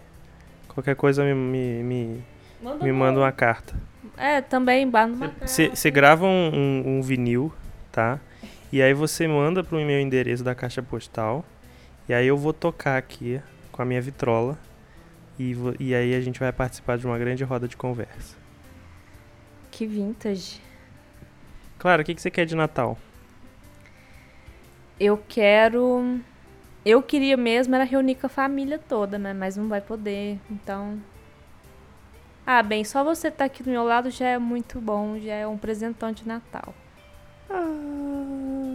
Qualquer 0.74 0.96
coisa 0.96 1.24
me, 1.24 1.34
me, 1.34 1.82
me, 1.82 2.24
manda, 2.62 2.84
me 2.84 2.92
manda 2.92 3.20
uma 3.20 3.32
carta. 3.32 3.74
É, 4.16 4.40
também, 4.40 4.88
Você 5.46 5.90
grava 5.90 6.24
um, 6.24 6.50
um, 6.54 6.98
um 6.98 7.02
vinil, 7.02 7.52
tá? 7.90 8.20
E 8.72 8.80
aí 8.80 8.94
você 8.94 9.26
manda 9.26 9.64
pro 9.64 9.78
meu 9.78 10.00
endereço 10.00 10.44
da 10.44 10.54
caixa 10.54 10.82
postal. 10.82 11.44
E 12.08 12.14
aí 12.14 12.26
eu 12.26 12.36
vou 12.36 12.52
tocar 12.52 12.96
aqui 12.96 13.40
com 13.72 13.82
a 13.82 13.84
minha 13.84 14.00
vitrola. 14.00 14.58
E, 15.38 15.56
e 15.78 15.94
aí 15.94 16.14
a 16.14 16.20
gente 16.20 16.38
vai 16.38 16.52
participar 16.52 16.98
de 16.98 17.06
uma 17.06 17.18
grande 17.18 17.42
roda 17.42 17.66
de 17.66 17.76
conversa. 17.76 18.36
Que 19.70 19.86
vintage. 19.86 20.60
Claro, 21.78 22.02
o 22.02 22.04
que, 22.04 22.14
que 22.14 22.20
você 22.20 22.30
quer 22.30 22.44
de 22.44 22.54
Natal? 22.54 22.98
Eu 24.98 25.16
quero. 25.28 26.20
Eu 26.84 27.02
queria 27.02 27.36
mesmo 27.36 27.74
era 27.74 27.84
reunir 27.84 28.14
com 28.14 28.26
a 28.26 28.30
família 28.30 28.78
toda, 28.78 29.18
né? 29.18 29.34
Mas 29.34 29.56
não 29.56 29.68
vai 29.68 29.80
poder, 29.80 30.38
então. 30.50 30.98
Ah, 32.46 32.62
bem, 32.62 32.84
só 32.84 33.04
você 33.04 33.28
estar 33.28 33.38
tá 33.38 33.44
aqui 33.44 33.62
do 33.62 33.70
meu 33.70 33.84
lado 33.84 34.10
já 34.10 34.26
é 34.26 34.38
muito 34.38 34.80
bom, 34.80 35.18
já 35.18 35.34
é 35.34 35.46
um 35.46 35.58
presentão 35.58 36.10
de 36.10 36.26
Natal. 36.26 36.74
Ah, 37.50 38.70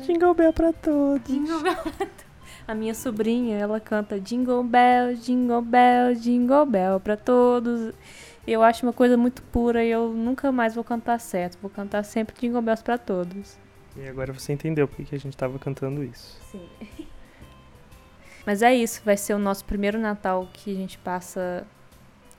Jingle 0.00 0.34
Bell 0.34 0.52
pra 0.52 0.72
todos. 0.72 1.26
Jingle 1.26 1.62
Bell 1.62 1.76
pra 1.76 1.92
todos. 1.92 2.28
A 2.66 2.74
minha 2.74 2.94
sobrinha, 2.94 3.56
ela 3.56 3.80
canta 3.80 4.20
Jingle 4.20 4.62
Bell, 4.62 5.14
Jingle 5.14 5.62
Bell, 5.62 6.14
Jingle 6.14 6.66
Bell 6.66 7.00
pra 7.00 7.16
todos. 7.16 7.94
Eu 8.46 8.62
acho 8.62 8.84
uma 8.84 8.92
coisa 8.92 9.16
muito 9.16 9.42
pura 9.42 9.82
e 9.82 9.90
eu 9.90 10.10
nunca 10.12 10.52
mais 10.52 10.74
vou 10.74 10.84
cantar 10.84 11.18
certo. 11.18 11.58
Vou 11.62 11.70
cantar 11.70 12.02
sempre 12.02 12.34
Jingle 12.38 12.60
Bells 12.60 12.84
pra 12.84 12.98
todos. 12.98 13.58
E 13.98 14.08
agora 14.08 14.32
você 14.32 14.52
entendeu 14.52 14.86
porque 14.86 15.04
que 15.04 15.14
a 15.14 15.18
gente 15.18 15.36
tava 15.36 15.58
cantando 15.58 16.04
isso. 16.04 16.38
Sim. 16.50 16.68
Mas 18.46 18.62
é 18.62 18.74
isso, 18.74 19.02
vai 19.04 19.16
ser 19.16 19.34
o 19.34 19.38
nosso 19.38 19.64
primeiro 19.64 19.98
Natal 19.98 20.48
que 20.52 20.70
a 20.70 20.74
gente 20.74 20.96
passa 20.98 21.66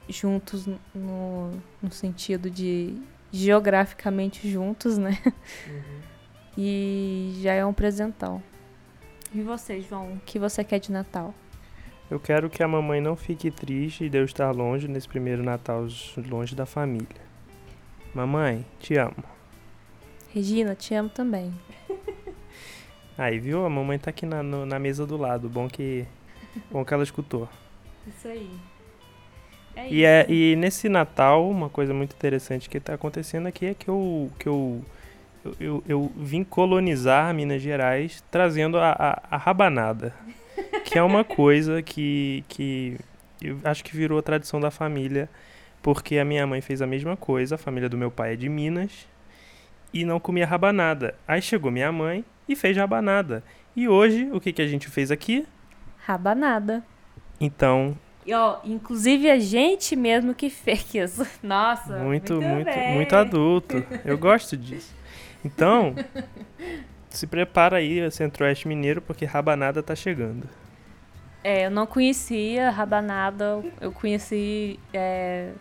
juntos 0.07 0.67
no, 0.95 1.51
no 1.81 1.91
sentido 1.91 2.49
de 2.49 2.95
geograficamente 3.31 4.49
juntos, 4.49 4.97
né? 4.97 5.17
Uhum. 5.67 5.99
E 6.61 7.39
já 7.41 7.53
é 7.53 7.65
um 7.65 7.71
presentão. 7.71 8.43
E 9.33 9.41
você, 9.41 9.79
João, 9.79 10.15
o 10.15 10.19
que 10.25 10.37
você 10.37 10.61
quer 10.61 10.79
de 10.79 10.91
Natal? 10.91 11.33
Eu 12.11 12.19
quero 12.19 12.49
que 12.49 12.61
a 12.61 12.67
mamãe 12.67 12.99
não 12.99 13.15
fique 13.15 13.49
triste 13.49 14.09
de 14.09 14.17
eu 14.17 14.25
estar 14.25 14.51
longe 14.51 14.85
nesse 14.85 15.07
primeiro 15.07 15.41
Natal, 15.41 15.87
longe 16.27 16.55
da 16.55 16.65
família. 16.65 17.21
Mamãe, 18.13 18.65
te 18.77 18.97
amo. 18.97 19.23
Regina, 20.33 20.75
te 20.75 20.93
amo 20.93 21.09
também. 21.09 21.53
Aí, 23.17 23.39
viu? 23.39 23.65
A 23.65 23.69
mamãe 23.69 23.97
tá 23.97 24.11
aqui 24.11 24.25
na, 24.25 24.41
no, 24.43 24.65
na 24.65 24.79
mesa 24.79 25.05
do 25.05 25.17
lado. 25.17 25.49
Bom 25.49 25.67
que, 25.67 26.05
bom 26.71 26.85
que 26.85 26.93
ela 26.93 27.03
escutou. 27.03 27.49
Isso 28.07 28.27
aí. 28.27 28.49
É 29.75 29.89
e, 29.91 30.05
é, 30.05 30.25
e 30.29 30.55
nesse 30.55 30.87
Natal, 30.87 31.49
uma 31.49 31.69
coisa 31.69 31.93
muito 31.93 32.13
interessante 32.13 32.69
que 32.69 32.77
está 32.77 32.93
acontecendo 32.93 33.47
aqui 33.47 33.65
é 33.65 33.73
que 33.73 33.89
eu, 33.89 34.31
que 34.39 34.47
eu, 34.47 34.85
eu, 35.43 35.55
eu, 35.59 35.83
eu 35.87 36.11
vim 36.15 36.43
colonizar 36.43 37.33
Minas 37.33 37.61
Gerais 37.61 38.23
trazendo 38.31 38.77
a, 38.77 38.91
a, 38.91 39.35
a, 39.35 39.37
rabanada. 39.37 40.13
Que 40.83 40.97
é 40.97 41.03
uma 41.03 41.23
coisa 41.23 41.81
que, 41.81 42.43
que 42.47 42.97
eu 43.41 43.59
acho 43.63 43.83
que 43.83 43.95
virou 43.95 44.17
a 44.17 44.23
tradição 44.23 44.59
da 44.59 44.71
família, 44.71 45.29
porque 45.81 46.17
a 46.17 46.25
minha 46.25 46.45
mãe 46.47 46.61
fez 46.61 46.81
a 46.81 46.87
mesma 46.87 47.15
coisa, 47.15 47.55
a 47.55 47.57
família 47.57 47.87
do 47.87 47.97
meu 47.97 48.09
pai 48.09 48.33
é 48.33 48.35
de 48.35 48.49
Minas, 48.49 49.07
e 49.93 50.05
não 50.05 50.19
comia 50.19 50.45
rabanada. 50.45 51.15
Aí 51.27 51.41
chegou 51.41 51.71
minha 51.71 51.91
mãe 51.91 52.23
e 52.47 52.55
fez 52.55 52.75
rabanada. 52.75 53.43
E 53.75 53.87
hoje, 53.87 54.29
o 54.31 54.39
que, 54.39 54.51
que 54.53 54.61
a 54.61 54.67
gente 54.67 54.89
fez 54.89 55.11
aqui? 55.11 55.47
Rabanada. 56.05 56.83
Então, 57.39 57.97
e, 58.29 58.33
ó, 58.33 58.59
inclusive 58.63 59.27
a 59.27 59.39
gente 59.39 59.95
mesmo 59.95 60.35
que 60.35 60.51
fez. 60.51 61.17
Nossa, 61.41 61.97
muito, 61.97 62.33
muito, 62.33 62.67
muito, 62.67 62.77
muito 62.93 63.15
adulto. 63.15 63.83
Eu 64.05 64.19
gosto 64.19 64.55
disso. 64.55 64.93
Então, 65.43 65.95
se 67.09 67.25
prepara 67.25 67.77
aí, 67.77 68.11
Centro-Oeste 68.11 68.67
Mineiro, 68.67 69.01
porque 69.01 69.25
rabanada 69.25 69.81
tá 69.81 69.95
chegando. 69.95 70.47
É, 71.43 71.65
eu 71.65 71.71
não 71.71 71.87
conhecia 71.87 72.69
rabanada, 72.69 73.63
eu 73.81 73.91
conheci 73.91 74.77
é, 74.93 75.51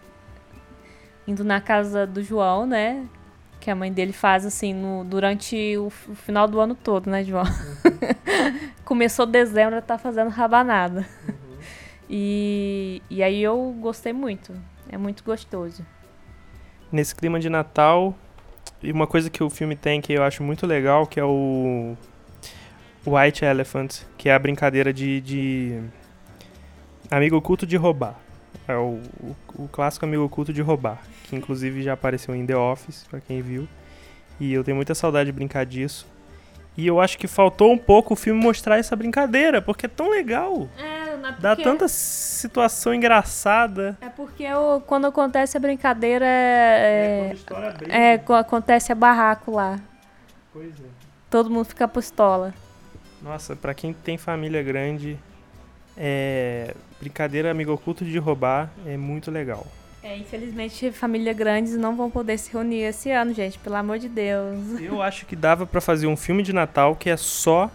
indo 1.27 1.45
na 1.45 1.63
casa 1.63 2.07
do 2.07 2.23
João, 2.23 2.67
né? 2.67 3.07
Que 3.61 3.71
a 3.71 3.75
mãe 3.75 3.93
dele 3.93 4.13
faz 4.13 4.47
assim 4.47 4.73
no, 4.73 5.05
durante 5.05 5.77
o, 5.77 5.87
o 5.87 6.15
final 6.15 6.47
do 6.47 6.61
ano 6.61 6.75
todo, 6.75 7.11
né, 7.11 7.25
João? 7.25 7.45
Uhum. 7.45 8.71
Começou 8.85 9.27
dezembro, 9.27 9.81
tá 9.83 9.99
fazendo 9.99 10.31
rabanada. 10.31 11.07
Uhum. 11.27 11.59
E, 12.09 13.03
e 13.11 13.23
aí 13.23 13.43
eu 13.43 13.75
gostei 13.81 14.13
muito. 14.13 14.53
É 14.89 14.97
muito 14.97 15.23
gostoso. 15.23 15.85
Nesse 16.91 17.15
clima 17.15 17.39
de 17.39 17.51
Natal, 17.51 18.15
e 18.83 18.93
uma 18.93 19.07
coisa 19.07 19.29
que 19.29 19.43
o 19.43 19.51
filme 19.51 19.77
tem 19.77 20.01
que 20.01 20.13
eu 20.13 20.23
acho 20.23 20.43
muito 20.43 20.67
legal, 20.67 21.07
que 21.07 21.19
é 21.19 21.25
o 21.25 21.97
White 23.07 23.45
Elephant, 23.45 24.03
que 24.17 24.29
é 24.29 24.35
a 24.35 24.39
brincadeira 24.39 24.93
de, 24.93 25.21
de 25.21 25.81
amigo 27.11 27.37
oculto 27.37 27.67
de 27.67 27.77
roubar. 27.77 28.19
É 28.67 28.77
o, 28.77 29.01
o, 29.21 29.37
o, 29.65 29.69
clássico 29.69 30.05
amigo 30.05 30.23
oculto 30.25 30.53
de 30.53 30.61
roubar, 30.61 31.03
que 31.25 31.35
inclusive 31.35 31.83
já 31.83 31.95
apareceu 31.95 32.35
em 32.35 32.45
The 32.45 32.57
Office, 32.57 33.07
para 33.09 33.21
quem 33.21 33.41
viu. 33.41 33.67
E 34.39 34.53
eu 34.53 34.63
tenho 34.63 34.77
muita 34.77 34.95
saudade 34.95 35.31
de 35.31 35.33
brincar 35.33 35.65
disso. 35.65 36.07
E 36.77 36.87
eu 36.87 37.01
acho 37.01 37.19
que 37.19 37.27
faltou 37.27 37.73
um 37.73 37.79
pouco 37.79 38.15
o 38.15 38.17
filme 38.17 38.41
mostrar 38.41 38.79
essa 38.79 38.95
brincadeira, 38.95 39.61
porque 39.61 39.87
é 39.87 39.89
tão 39.89 40.11
legal. 40.11 40.69
É, 40.79 41.17
porque... 41.17 41.43
Dá 41.43 41.57
tanta 41.57 41.89
situação 41.89 42.95
engraçada. 42.95 43.99
É 44.01 44.09
porque 44.09 44.45
eu, 44.45 44.81
quando 44.87 45.07
acontece 45.07 45.57
a 45.57 45.61
brincadeira. 45.61 46.25
É, 46.25 47.35
é, 47.89 48.13
é 48.13 48.19
quando 48.19 48.39
acontece 48.39 48.93
a 48.93 48.95
barraco 48.95 49.51
lá. 49.51 49.81
Pois 50.53 50.71
é. 50.71 50.89
Todo 51.29 51.51
mundo 51.51 51.65
fica 51.65 51.89
pistola. 51.89 52.55
Nossa, 53.21 53.57
pra 53.57 53.75
quem 53.75 53.93
tem 53.93 54.17
família 54.17 54.63
grande, 54.63 55.19
é, 55.99 56.75
brincadeira 57.01 57.51
amigo 57.51 57.73
oculto 57.73 58.05
de 58.05 58.17
roubar 58.19 58.71
é 58.87 58.97
muito 58.97 59.31
legal. 59.31 59.67
É, 60.03 60.17
infelizmente, 60.17 60.93
famílias 60.93 61.37
grandes 61.37 61.77
não 61.77 61.97
vão 61.97 62.11
poder 62.11 62.39
se 62.39 62.53
reunir 62.53 62.83
esse 62.83 63.11
ano, 63.11 63.35
gente, 63.35 63.59
pelo 63.59 63.75
amor 63.75 63.99
de 63.99 64.09
Deus. 64.09 64.81
Eu 64.81 65.03
acho 65.03 65.27
que 65.27 65.35
dava 65.35 65.67
para 65.67 65.81
fazer 65.81 66.07
um 66.07 66.17
filme 66.17 66.43
de 66.43 66.53
Natal 66.53 66.95
que 66.95 67.11
é 67.11 67.17
só 67.17 67.71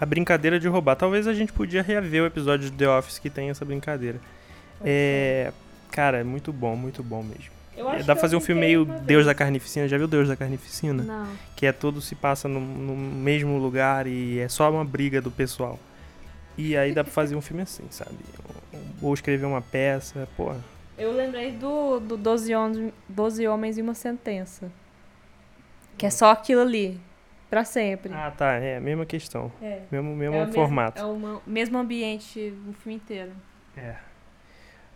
a 0.00 0.06
brincadeira 0.06 0.58
de 0.58 0.66
roubar. 0.66 0.96
Talvez 0.96 1.26
a 1.26 1.34
gente 1.34 1.52
podia 1.52 1.82
rever 1.82 2.22
o 2.22 2.26
episódio 2.26 2.70
de 2.70 2.76
The 2.76 2.88
Office 2.88 3.18
que 3.18 3.28
tem 3.28 3.50
essa 3.50 3.64
brincadeira. 3.64 4.18
É, 4.82 5.52
cara, 5.90 6.18
é 6.18 6.24
muito 6.24 6.52
bom, 6.52 6.74
muito 6.74 7.02
bom 7.02 7.22
mesmo. 7.22 7.58
É, 7.76 8.02
dá 8.02 8.14
pra 8.14 8.16
fazer 8.16 8.34
um 8.34 8.40
filme 8.40 8.60
meio 8.60 8.84
Deus 8.84 9.26
da 9.26 9.34
Carnificina. 9.34 9.86
Já 9.86 9.96
viu 9.96 10.08
Deus 10.08 10.26
da 10.26 10.36
Carnificina? 10.36 11.02
Não. 11.02 11.26
Que 11.54 11.66
é 11.66 11.72
todo 11.72 12.00
se 12.00 12.14
passa 12.14 12.48
no, 12.48 12.60
no, 12.60 12.96
mesmo 12.96 13.56
lugar 13.58 14.06
e 14.06 14.40
é 14.40 14.48
só 14.48 14.68
uma 14.70 14.84
briga 14.84 15.20
do 15.20 15.30
pessoal. 15.30 15.78
E 16.58 16.76
aí 16.76 16.92
dá 16.92 17.04
pra 17.04 17.12
fazer 17.12 17.36
um 17.36 17.40
filme 17.40 17.62
assim, 17.62 17.84
sabe? 17.88 18.16
Ou 19.00 19.14
escrever 19.14 19.46
uma 19.46 19.62
peça, 19.62 20.28
porra. 20.36 20.58
Eu 20.98 21.12
lembrei 21.12 21.52
do, 21.52 22.00
do 22.00 22.16
Doze, 22.16 22.52
Homens, 22.52 22.92
Doze 23.08 23.46
Homens 23.46 23.78
e 23.78 23.82
uma 23.82 23.94
Sentença. 23.94 24.70
Que 25.96 26.06
é 26.06 26.10
só 26.10 26.32
aquilo 26.32 26.62
ali. 26.62 27.00
Pra 27.48 27.64
sempre. 27.64 28.12
Ah, 28.12 28.30
tá. 28.30 28.54
É 28.54 28.76
a 28.76 28.80
mesma 28.80 29.06
questão. 29.06 29.50
É. 29.62 29.82
Mesmo, 29.90 30.14
mesmo 30.16 30.36
é 30.36 30.46
formato. 30.48 31.00
É 31.00 31.04
o 31.04 31.40
mesmo 31.46 31.78
ambiente 31.78 32.52
o 32.68 32.72
filme 32.72 32.96
inteiro. 32.96 33.30
É. 33.76 33.94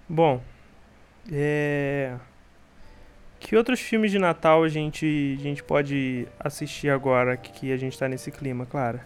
Bom. 0.08 0.42
É... 1.30 2.16
Que 3.38 3.56
outros 3.56 3.80
filmes 3.80 4.10
de 4.10 4.18
Natal 4.18 4.64
a 4.64 4.68
gente, 4.68 5.36
a 5.38 5.42
gente 5.42 5.62
pode 5.62 6.26
assistir 6.38 6.90
agora 6.90 7.36
que 7.36 7.72
a 7.72 7.76
gente 7.76 7.98
tá 7.98 8.08
nesse 8.08 8.30
clima, 8.30 8.66
Clara? 8.66 9.04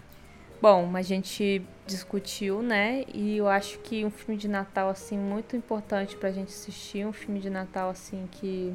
Bom, 0.68 0.90
a 0.96 1.02
gente 1.02 1.62
discutiu, 1.86 2.60
né? 2.60 3.04
E 3.14 3.36
eu 3.36 3.46
acho 3.46 3.78
que 3.78 4.04
um 4.04 4.10
filme 4.10 4.36
de 4.36 4.48
Natal, 4.48 4.88
assim, 4.88 5.16
muito 5.16 5.54
importante 5.54 6.16
pra 6.16 6.32
gente 6.32 6.48
assistir. 6.48 7.06
Um 7.06 7.12
filme 7.12 7.38
de 7.38 7.48
Natal, 7.48 7.88
assim, 7.88 8.26
que, 8.32 8.74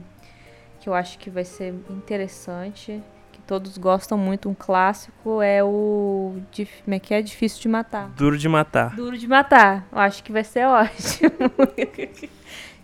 que 0.80 0.88
eu 0.88 0.94
acho 0.94 1.20
que 1.20 1.30
vai 1.30 1.44
ser 1.44 1.74
interessante. 1.90 3.04
Que 3.34 3.42
todos 3.42 3.78
gostam 3.78 4.18
muito. 4.18 4.48
Um 4.48 4.54
clássico 4.54 5.42
é 5.42 5.62
o. 5.62 6.38
Como 6.86 6.96
é 6.96 6.98
que 6.98 7.14
é? 7.14 7.22
Difícil 7.22 7.62
de 7.62 7.68
Matar. 7.68 8.08
Duro 8.12 8.38
de 8.38 8.48
Matar. 8.48 8.96
Duro 8.96 9.18
de 9.18 9.28
Matar. 9.28 9.86
Eu 9.92 10.00
acho 10.00 10.24
que 10.24 10.32
vai 10.32 10.46
ser 10.46 10.64
ótimo. 10.72 11.30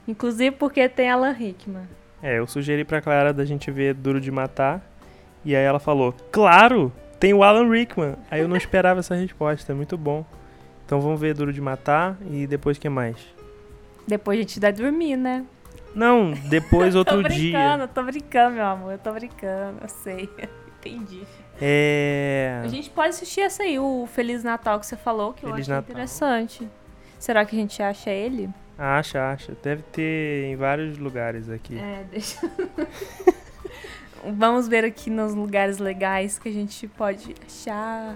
Inclusive 0.06 0.54
porque 0.58 0.90
tem 0.90 1.10
Alan 1.10 1.32
Rickman. 1.32 1.88
É, 2.22 2.40
eu 2.40 2.46
sugeri 2.46 2.84
pra 2.84 3.02
Clara 3.02 3.32
da 3.32 3.46
gente 3.46 3.72
ver 3.72 3.94
Duro 3.94 4.20
de 4.20 4.32
Matar. 4.32 4.82
E 5.46 5.56
aí 5.56 5.64
ela 5.64 5.80
falou: 5.80 6.14
Claro! 6.30 6.92
Tem 7.20 7.34
o 7.34 7.44
Alan 7.44 7.70
Rickman. 7.70 8.16
Aí 8.30 8.42
eu 8.42 8.48
não 8.48 8.56
esperava 8.56 9.00
essa 9.00 9.16
resposta. 9.16 9.72
É 9.72 9.76
muito 9.76 9.98
bom. 9.98 10.26
Então 10.86 11.02
vamos 11.02 11.20
ver 11.20 11.34
Duro 11.34 11.52
de 11.52 11.60
Matar 11.60 12.18
e 12.32 12.48
depois 12.48 12.78
que 12.78 12.88
mais? 12.88 13.18
Depois 14.08 14.40
a 14.40 14.42
gente 14.42 14.60
vai 14.60 14.72
dormir, 14.72 15.18
né? 15.18 15.46
Não, 15.94 16.32
depois 16.32 16.94
outro 16.96 17.24
dia. 17.24 17.24
Tô 17.24 17.34
brincando, 17.34 17.88
tô 17.88 18.04
brincando, 18.04 18.56
meu 18.56 18.66
amor. 18.66 18.92
Eu 18.94 19.00
tô 19.00 19.12
brincando, 19.12 19.80
eu 19.82 19.90
sei. 19.90 20.30
Entendi. 20.80 21.24
É. 21.60 22.62
A 22.64 22.68
gente 22.68 22.90
pode 22.90 23.10
assistir 23.10 23.42
essa 23.42 23.64
aí, 23.64 23.78
o 23.80 24.08
Feliz 24.08 24.44
Natal 24.44 24.80
que 24.80 24.86
você 24.86 24.96
falou, 24.96 25.34
que 25.34 25.42
Feliz 25.42 25.68
eu 25.68 25.76
acho 25.76 25.90
interessante. 25.90 26.70
Será 27.20 27.44
que 27.44 27.56
a 27.56 27.60
gente 27.60 27.82
acha 27.82 28.12
ele? 28.12 28.50
Acha, 28.78 29.32
acha. 29.32 29.58
Deve 29.62 29.82
ter 29.82 30.46
em 30.46 30.56
vários 30.56 30.98
lugares 31.00 31.50
aqui. 31.50 31.78
É, 31.78 32.06
deixa. 32.10 32.40
Vamos 34.24 34.68
ver 34.68 34.84
aqui 34.84 35.10
nos 35.10 35.34
lugares 35.34 35.78
legais 35.78 36.38
que 36.40 36.50
a 36.50 36.52
gente 36.52 36.88
pode 36.88 37.36
achar. 37.46 38.16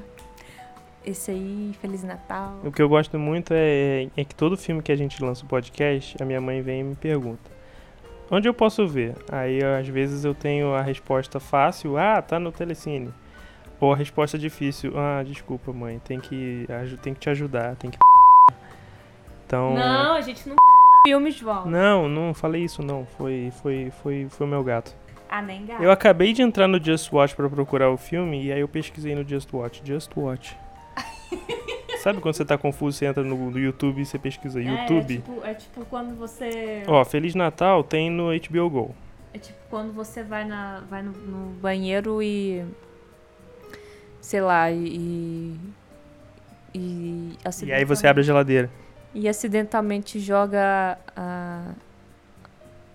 Esse 1.03 1.31
aí, 1.31 1.71
Feliz 1.81 2.03
Natal. 2.03 2.59
O 2.63 2.71
que 2.71 2.79
eu 2.79 2.87
gosto 2.87 3.17
muito 3.17 3.53
é, 3.55 4.07
é 4.15 4.23
que 4.23 4.35
todo 4.35 4.55
filme 4.55 4.83
que 4.83 4.91
a 4.91 4.95
gente 4.95 5.23
lança 5.23 5.43
o 5.43 5.47
podcast, 5.47 6.15
a 6.21 6.25
minha 6.25 6.39
mãe 6.39 6.61
vem 6.61 6.81
e 6.81 6.83
me 6.83 6.95
pergunta: 6.95 7.49
Onde 8.29 8.47
eu 8.47 8.53
posso 8.53 8.87
ver? 8.87 9.15
Aí 9.31 9.63
às 9.63 9.87
vezes 9.87 10.23
eu 10.23 10.35
tenho 10.35 10.75
a 10.75 10.81
resposta 10.81 11.39
fácil: 11.39 11.97
Ah, 11.97 12.21
tá 12.21 12.39
no 12.39 12.51
Telecine. 12.51 13.11
Ou 13.79 13.93
a 13.93 13.95
resposta 13.95 14.37
difícil: 14.37 14.93
Ah, 14.95 15.23
desculpa, 15.23 15.73
mãe, 15.73 15.99
tem 15.99 16.19
que, 16.19 16.67
tem 17.01 17.13
que 17.15 17.19
te 17.19 17.29
ajudar, 17.29 17.75
tem 17.75 17.89
que. 17.89 17.97
Então. 19.43 19.73
Não, 19.73 20.13
a 20.13 20.21
gente 20.21 20.47
não 20.47 20.55
filmes, 21.05 21.35
João. 21.35 21.65
Não, 21.65 22.07
não 22.07 22.33
falei 22.33 22.63
isso 22.63 22.81
não. 22.81 23.05
Foi, 23.17 23.51
foi, 23.61 23.91
foi, 24.01 24.27
foi 24.29 24.47
o 24.47 24.49
meu 24.49 24.63
gato. 24.63 24.95
Ah, 25.31 25.41
nem 25.41 25.65
gato. 25.65 25.81
Eu 25.81 25.89
acabei 25.89 26.33
de 26.33 26.41
entrar 26.41 26.67
no 26.67 26.83
Just 26.83 27.11
Watch 27.11 27.35
para 27.35 27.49
procurar 27.49 27.89
o 27.89 27.97
filme 27.97 28.43
e 28.43 28.51
aí 28.51 28.59
eu 28.59 28.67
pesquisei 28.67 29.15
no 29.15 29.27
Just 29.27 29.51
Watch. 29.53 29.81
Just 29.83 30.11
Watch. 30.15 30.57
Sabe 32.03 32.19
quando 32.19 32.35
você 32.35 32.43
tá 32.43 32.57
confuso, 32.57 32.97
você 32.97 33.05
entra 33.05 33.23
no, 33.23 33.49
no 33.49 33.57
YouTube 33.57 34.01
e 34.01 34.05
você 34.05 34.19
pesquisa 34.19 34.59
é, 34.59 34.63
YouTube? 34.63 35.13
É 35.13 35.17
tipo, 35.17 35.45
é 35.45 35.53
tipo 35.53 35.85
quando 35.85 36.17
você. 36.17 36.83
Ó, 36.85 37.05
Feliz 37.05 37.33
Natal 37.33 37.83
tem 37.83 38.09
no 38.09 38.29
HBO 38.37 38.69
Go. 38.69 38.95
É 39.33 39.39
tipo 39.39 39.59
quando 39.69 39.93
você 39.93 40.21
vai, 40.21 40.43
na, 40.43 40.81
vai 40.89 41.01
no, 41.01 41.11
no 41.11 41.51
banheiro 41.59 42.21
e. 42.21 42.65
Sei 44.19 44.41
lá, 44.41 44.69
e. 44.69 45.55
E, 46.73 47.37
e 47.63 47.73
aí 47.73 47.83
você 47.83 48.07
abre 48.07 48.21
a 48.21 48.23
geladeira 48.23 48.69
e 49.13 49.27
acidentalmente 49.27 50.19
joga 50.19 50.97
a, 51.15 51.73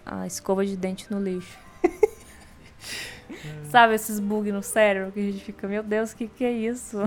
a 0.04 0.26
escova 0.26 0.64
de 0.64 0.76
dente 0.76 1.10
no 1.10 1.20
lixo. 1.22 1.58
Sabe 3.70 3.94
esses 3.94 4.20
bugs 4.20 4.52
no 4.52 4.62
cérebro 4.62 5.12
que 5.12 5.20
a 5.20 5.22
gente 5.22 5.44
fica, 5.44 5.66
meu 5.66 5.82
Deus, 5.82 6.12
o 6.12 6.16
que, 6.16 6.28
que 6.28 6.44
é 6.44 6.52
isso? 6.52 6.98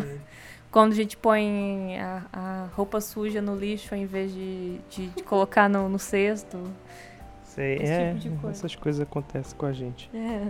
Quando 0.72 0.92
a 0.92 0.96
gente 0.96 1.18
põe 1.18 1.98
a, 2.00 2.26
a, 2.32 2.68
roupa 2.76 3.02
suja 3.02 3.42
no 3.42 3.56
lixo 3.56 3.94
ao 3.96 4.00
invés 4.00 4.32
de, 4.32 4.78
de, 4.90 5.08
de 5.08 5.24
colocar 5.24 5.68
no, 5.68 5.90
no 5.90 5.98
cesto. 5.98 6.62
Sei, 7.44 7.78
é, 7.78 8.14
tipo 8.14 8.36
coisa. 8.38 8.58
essas 8.58 8.76
coisas 8.76 9.02
acontecem 9.02 9.58
com 9.58 9.66
a 9.66 9.74
gente. 9.74 10.10
É. 10.14 10.48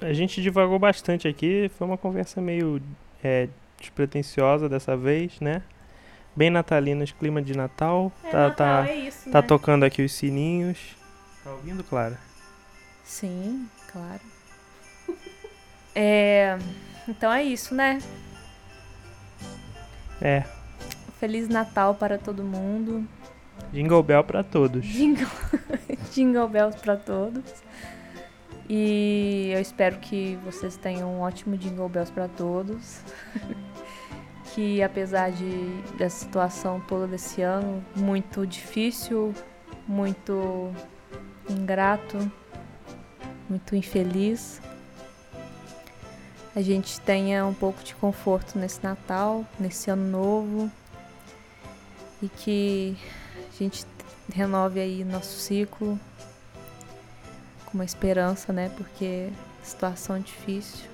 A 0.00 0.12
gente 0.12 0.42
divagou 0.42 0.78
bastante 0.78 1.28
aqui, 1.28 1.70
foi 1.78 1.86
uma 1.86 1.96
conversa 1.96 2.40
meio 2.40 2.82
é, 3.22 3.48
despretensiosa 3.78 4.68
dessa 4.68 4.96
vez, 4.96 5.38
né? 5.40 5.62
bem 6.36 6.50
natalinas, 6.50 7.10
clima 7.10 7.40
de 7.40 7.56
Natal. 7.56 8.12
É, 8.22 8.30
tá, 8.30 8.38
Natal, 8.48 8.84
tá, 8.84 8.90
é 8.90 8.96
isso, 8.96 9.30
tá 9.30 9.40
né? 9.40 9.48
tocando 9.48 9.84
aqui 9.84 10.02
os 10.02 10.12
sininhos. 10.12 10.94
Tá 11.42 11.50
ouvindo, 11.50 11.82
Clara? 11.82 12.18
Sim, 13.02 13.66
claro. 13.90 14.20
É, 15.96 16.58
então 17.08 17.32
é 17.32 17.42
isso, 17.42 17.74
né? 17.74 18.00
É. 20.20 20.44
Feliz 21.18 21.48
Natal 21.48 21.94
para 21.94 22.18
todo 22.18 22.44
mundo. 22.44 23.08
Jingle 23.72 24.02
Bell 24.02 24.22
para 24.22 24.44
todos. 24.44 24.84
Jingle, 24.84 25.26
Jingle 26.12 26.48
Bells 26.48 26.78
para 26.78 26.96
todos. 26.96 27.42
E 28.68 29.50
eu 29.54 29.60
espero 29.60 29.98
que 29.98 30.38
vocês 30.44 30.76
tenham 30.76 31.08
um 31.14 31.20
ótimo 31.20 31.56
Jingle 31.56 31.88
Bells 31.88 32.12
para 32.12 32.28
todos. 32.28 33.00
que 34.54 34.82
apesar 34.82 35.30
de 35.30 35.82
da 35.98 36.08
situação 36.08 36.80
toda 36.80 37.06
desse 37.06 37.42
ano 37.42 37.84
muito 37.94 38.46
difícil, 38.46 39.34
muito 39.86 40.72
ingrato, 41.48 42.18
muito 43.48 43.76
infeliz, 43.76 44.60
a 46.56 46.62
gente 46.62 46.98
tenha 47.02 47.44
um 47.44 47.52
pouco 47.52 47.84
de 47.84 47.94
conforto 47.94 48.58
nesse 48.58 48.82
Natal, 48.82 49.44
nesse 49.60 49.90
ano 49.90 50.08
novo 50.10 50.72
e 52.22 52.30
que 52.30 52.96
a 53.36 53.62
gente 53.62 53.84
renove 54.32 54.80
aí 54.80 55.04
nosso 55.04 55.38
ciclo 55.38 56.00
com 57.66 57.74
uma 57.74 57.84
esperança, 57.84 58.54
né? 58.54 58.72
Porque 58.74 59.28
situação 59.62 60.18
difícil. 60.18 60.88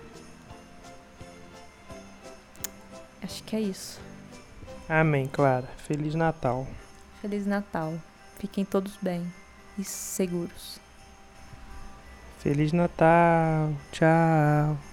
Acho 3.23 3.45
que 3.45 3.55
é 3.55 3.61
isso. 3.61 4.01
Amém, 4.89 5.29
Clara. 5.29 5.69
Feliz 5.87 6.17
Natal. 6.17 6.67
Feliz 7.21 7.47
Natal. 7.47 7.95
Fiquem 8.37 8.65
todos 8.65 8.97
bem 9.01 9.33
e 9.79 9.85
seguros. 9.85 10.81
Feliz 12.41 12.73
Natal. 12.73 13.73
Tchau. 13.93 14.92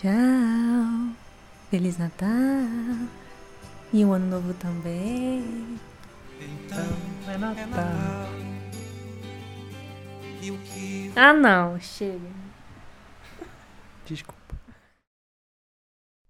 Tchau. 0.00 1.14
Feliz 1.70 1.98
Natal. 1.98 2.26
E 3.92 4.02
um 4.02 4.14
ano 4.14 4.28
novo 4.28 4.54
também. 4.54 5.78
Então 6.40 6.86
é 7.28 7.36
Natal. 7.36 8.30
Ah, 11.14 11.34
não. 11.34 11.78
Chega. 11.78 12.30
Desculpa. 14.06 14.40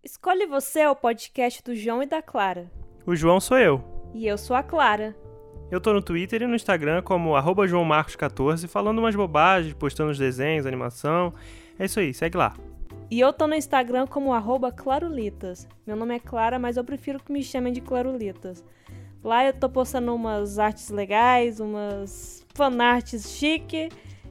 Escolhe 0.03 0.47
Você 0.47 0.81
é 0.81 0.91
o 0.91 0.97
podcast 0.97 1.62
do 1.62 1.77
João 1.77 2.03
e 2.03 2.07
da 2.07 2.21
Clara. 2.21 2.68
O 3.07 3.14
João 3.14 3.39
sou 3.39 3.57
eu. 3.57 3.85
E 4.12 4.27
eu 4.27 4.37
sou 4.37 4.57
a 4.57 4.64
Clara. 4.64 5.16
Eu 5.71 5.81
tô 5.81 5.93
no 5.93 6.03
Twitter 6.03 6.43
e 6.43 6.47
no 6.49 6.57
Instagram 6.57 7.03
como 7.03 7.37
joãomarcos14, 7.37 8.66
falando 8.66 8.99
umas 8.99 9.14
bobagens, 9.14 9.75
postando 9.75 10.11
os 10.11 10.18
desenhos, 10.18 10.66
animação. 10.66 11.33
É 11.79 11.85
isso 11.85 12.01
aí, 12.01 12.12
segue 12.12 12.37
lá. 12.37 12.53
E 13.11 13.18
eu 13.18 13.32
tô 13.32 13.48
no 13.48 13.56
Instagram 13.56 14.06
como 14.06 14.30
clarulitas. 14.70 15.66
Meu 15.84 15.96
nome 15.96 16.14
é 16.14 16.20
Clara, 16.20 16.61
mas 16.61 16.76
eu 16.76 16.84
prefiro 16.84 17.18
que 17.18 17.32
me 17.32 17.42
chamem 17.42 17.72
de 17.72 17.80
Clarulitas. 17.80 18.64
Lá 19.22 19.44
eu 19.44 19.52
tô 19.52 19.68
postando 19.68 20.14
umas 20.14 20.61
artes 20.61 20.90
legais, 20.90 21.58
umas 21.58 22.46
fanarts 22.54 23.32
chique 23.32 23.88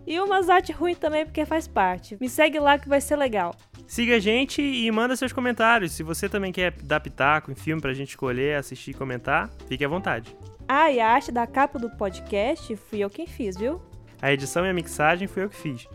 e 0.08 0.18
umas 0.20 0.50
artes 0.50 0.74
ruins 0.74 0.98
também, 0.98 1.26
porque 1.26 1.46
faz 1.46 1.68
parte. 1.68 2.18
Me 2.22 2.30
segue 2.30 2.58
lá 2.58 2.80
que 2.80 2.88
vai 2.88 3.02
ser 3.02 3.18
legal. 3.18 3.54
Siga 3.86 4.16
a 4.16 4.20
gente 4.20 4.62
e 4.62 4.90
manda 4.92 5.14
seus 5.16 5.34
comentários. 5.34 5.92
Se 5.92 6.02
você 6.02 6.30
também 6.30 6.54
quer 6.54 6.72
dar 6.82 7.02
pitaco 7.02 7.52
em 7.52 7.56
filme 7.56 7.82
pra 7.82 7.94
gente 7.94 8.12
escolher, 8.12 8.56
assistir 8.56 8.92
e 8.92 8.94
comentar, 8.94 9.50
fique 9.68 9.84
à 9.84 9.90
vontade. 9.90 10.34
Ah, 10.68 10.90
e 10.90 11.02
a 11.02 11.10
arte 11.10 11.34
da 11.34 11.46
capa 11.46 11.78
do 11.78 11.90
podcast 11.90 12.76
fui 12.78 13.00
eu 13.00 13.10
quem 13.10 13.28
fiz, 13.28 13.58
viu? 13.58 13.82
A 14.22 14.32
edição 14.32 14.66
e 14.66 14.70
a 14.70 14.74
mixagem 14.74 15.28
fui 15.28 15.44
eu 15.44 15.50
que 15.50 15.56
fiz. 15.58 15.86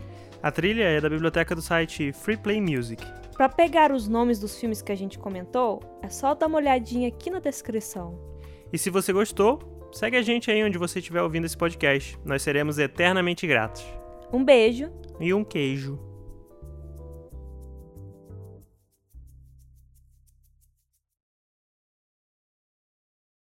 A 0.45 0.51
trilha 0.51 0.83
é 0.83 1.01
da 1.01 1.09
biblioteca 1.09 1.55
do 1.55 1.61
site 1.63 2.13
Free 2.13 2.37
Play 2.37 2.61
Music. 2.61 3.03
Para 3.33 3.49
pegar 3.49 3.91
os 3.91 4.07
nomes 4.07 4.39
dos 4.39 4.59
filmes 4.59 4.79
que 4.79 4.91
a 4.91 4.95
gente 4.95 5.17
comentou, 5.17 5.81
é 6.03 6.07
só 6.07 6.35
dar 6.35 6.45
uma 6.45 6.59
olhadinha 6.59 7.07
aqui 7.07 7.31
na 7.31 7.39
descrição. 7.39 8.15
E 8.71 8.77
se 8.77 8.91
você 8.91 9.11
gostou, 9.11 9.89
segue 9.91 10.17
a 10.17 10.21
gente 10.21 10.51
aí 10.51 10.63
onde 10.63 10.77
você 10.77 10.99
estiver 10.99 11.23
ouvindo 11.23 11.45
esse 11.45 11.57
podcast. 11.57 12.15
Nós 12.23 12.43
seremos 12.43 12.77
eternamente 12.77 13.47
gratos. 13.47 13.83
Um 14.31 14.45
beijo 14.45 14.91
e 15.19 15.33
um 15.33 15.43
queijo. 15.43 15.99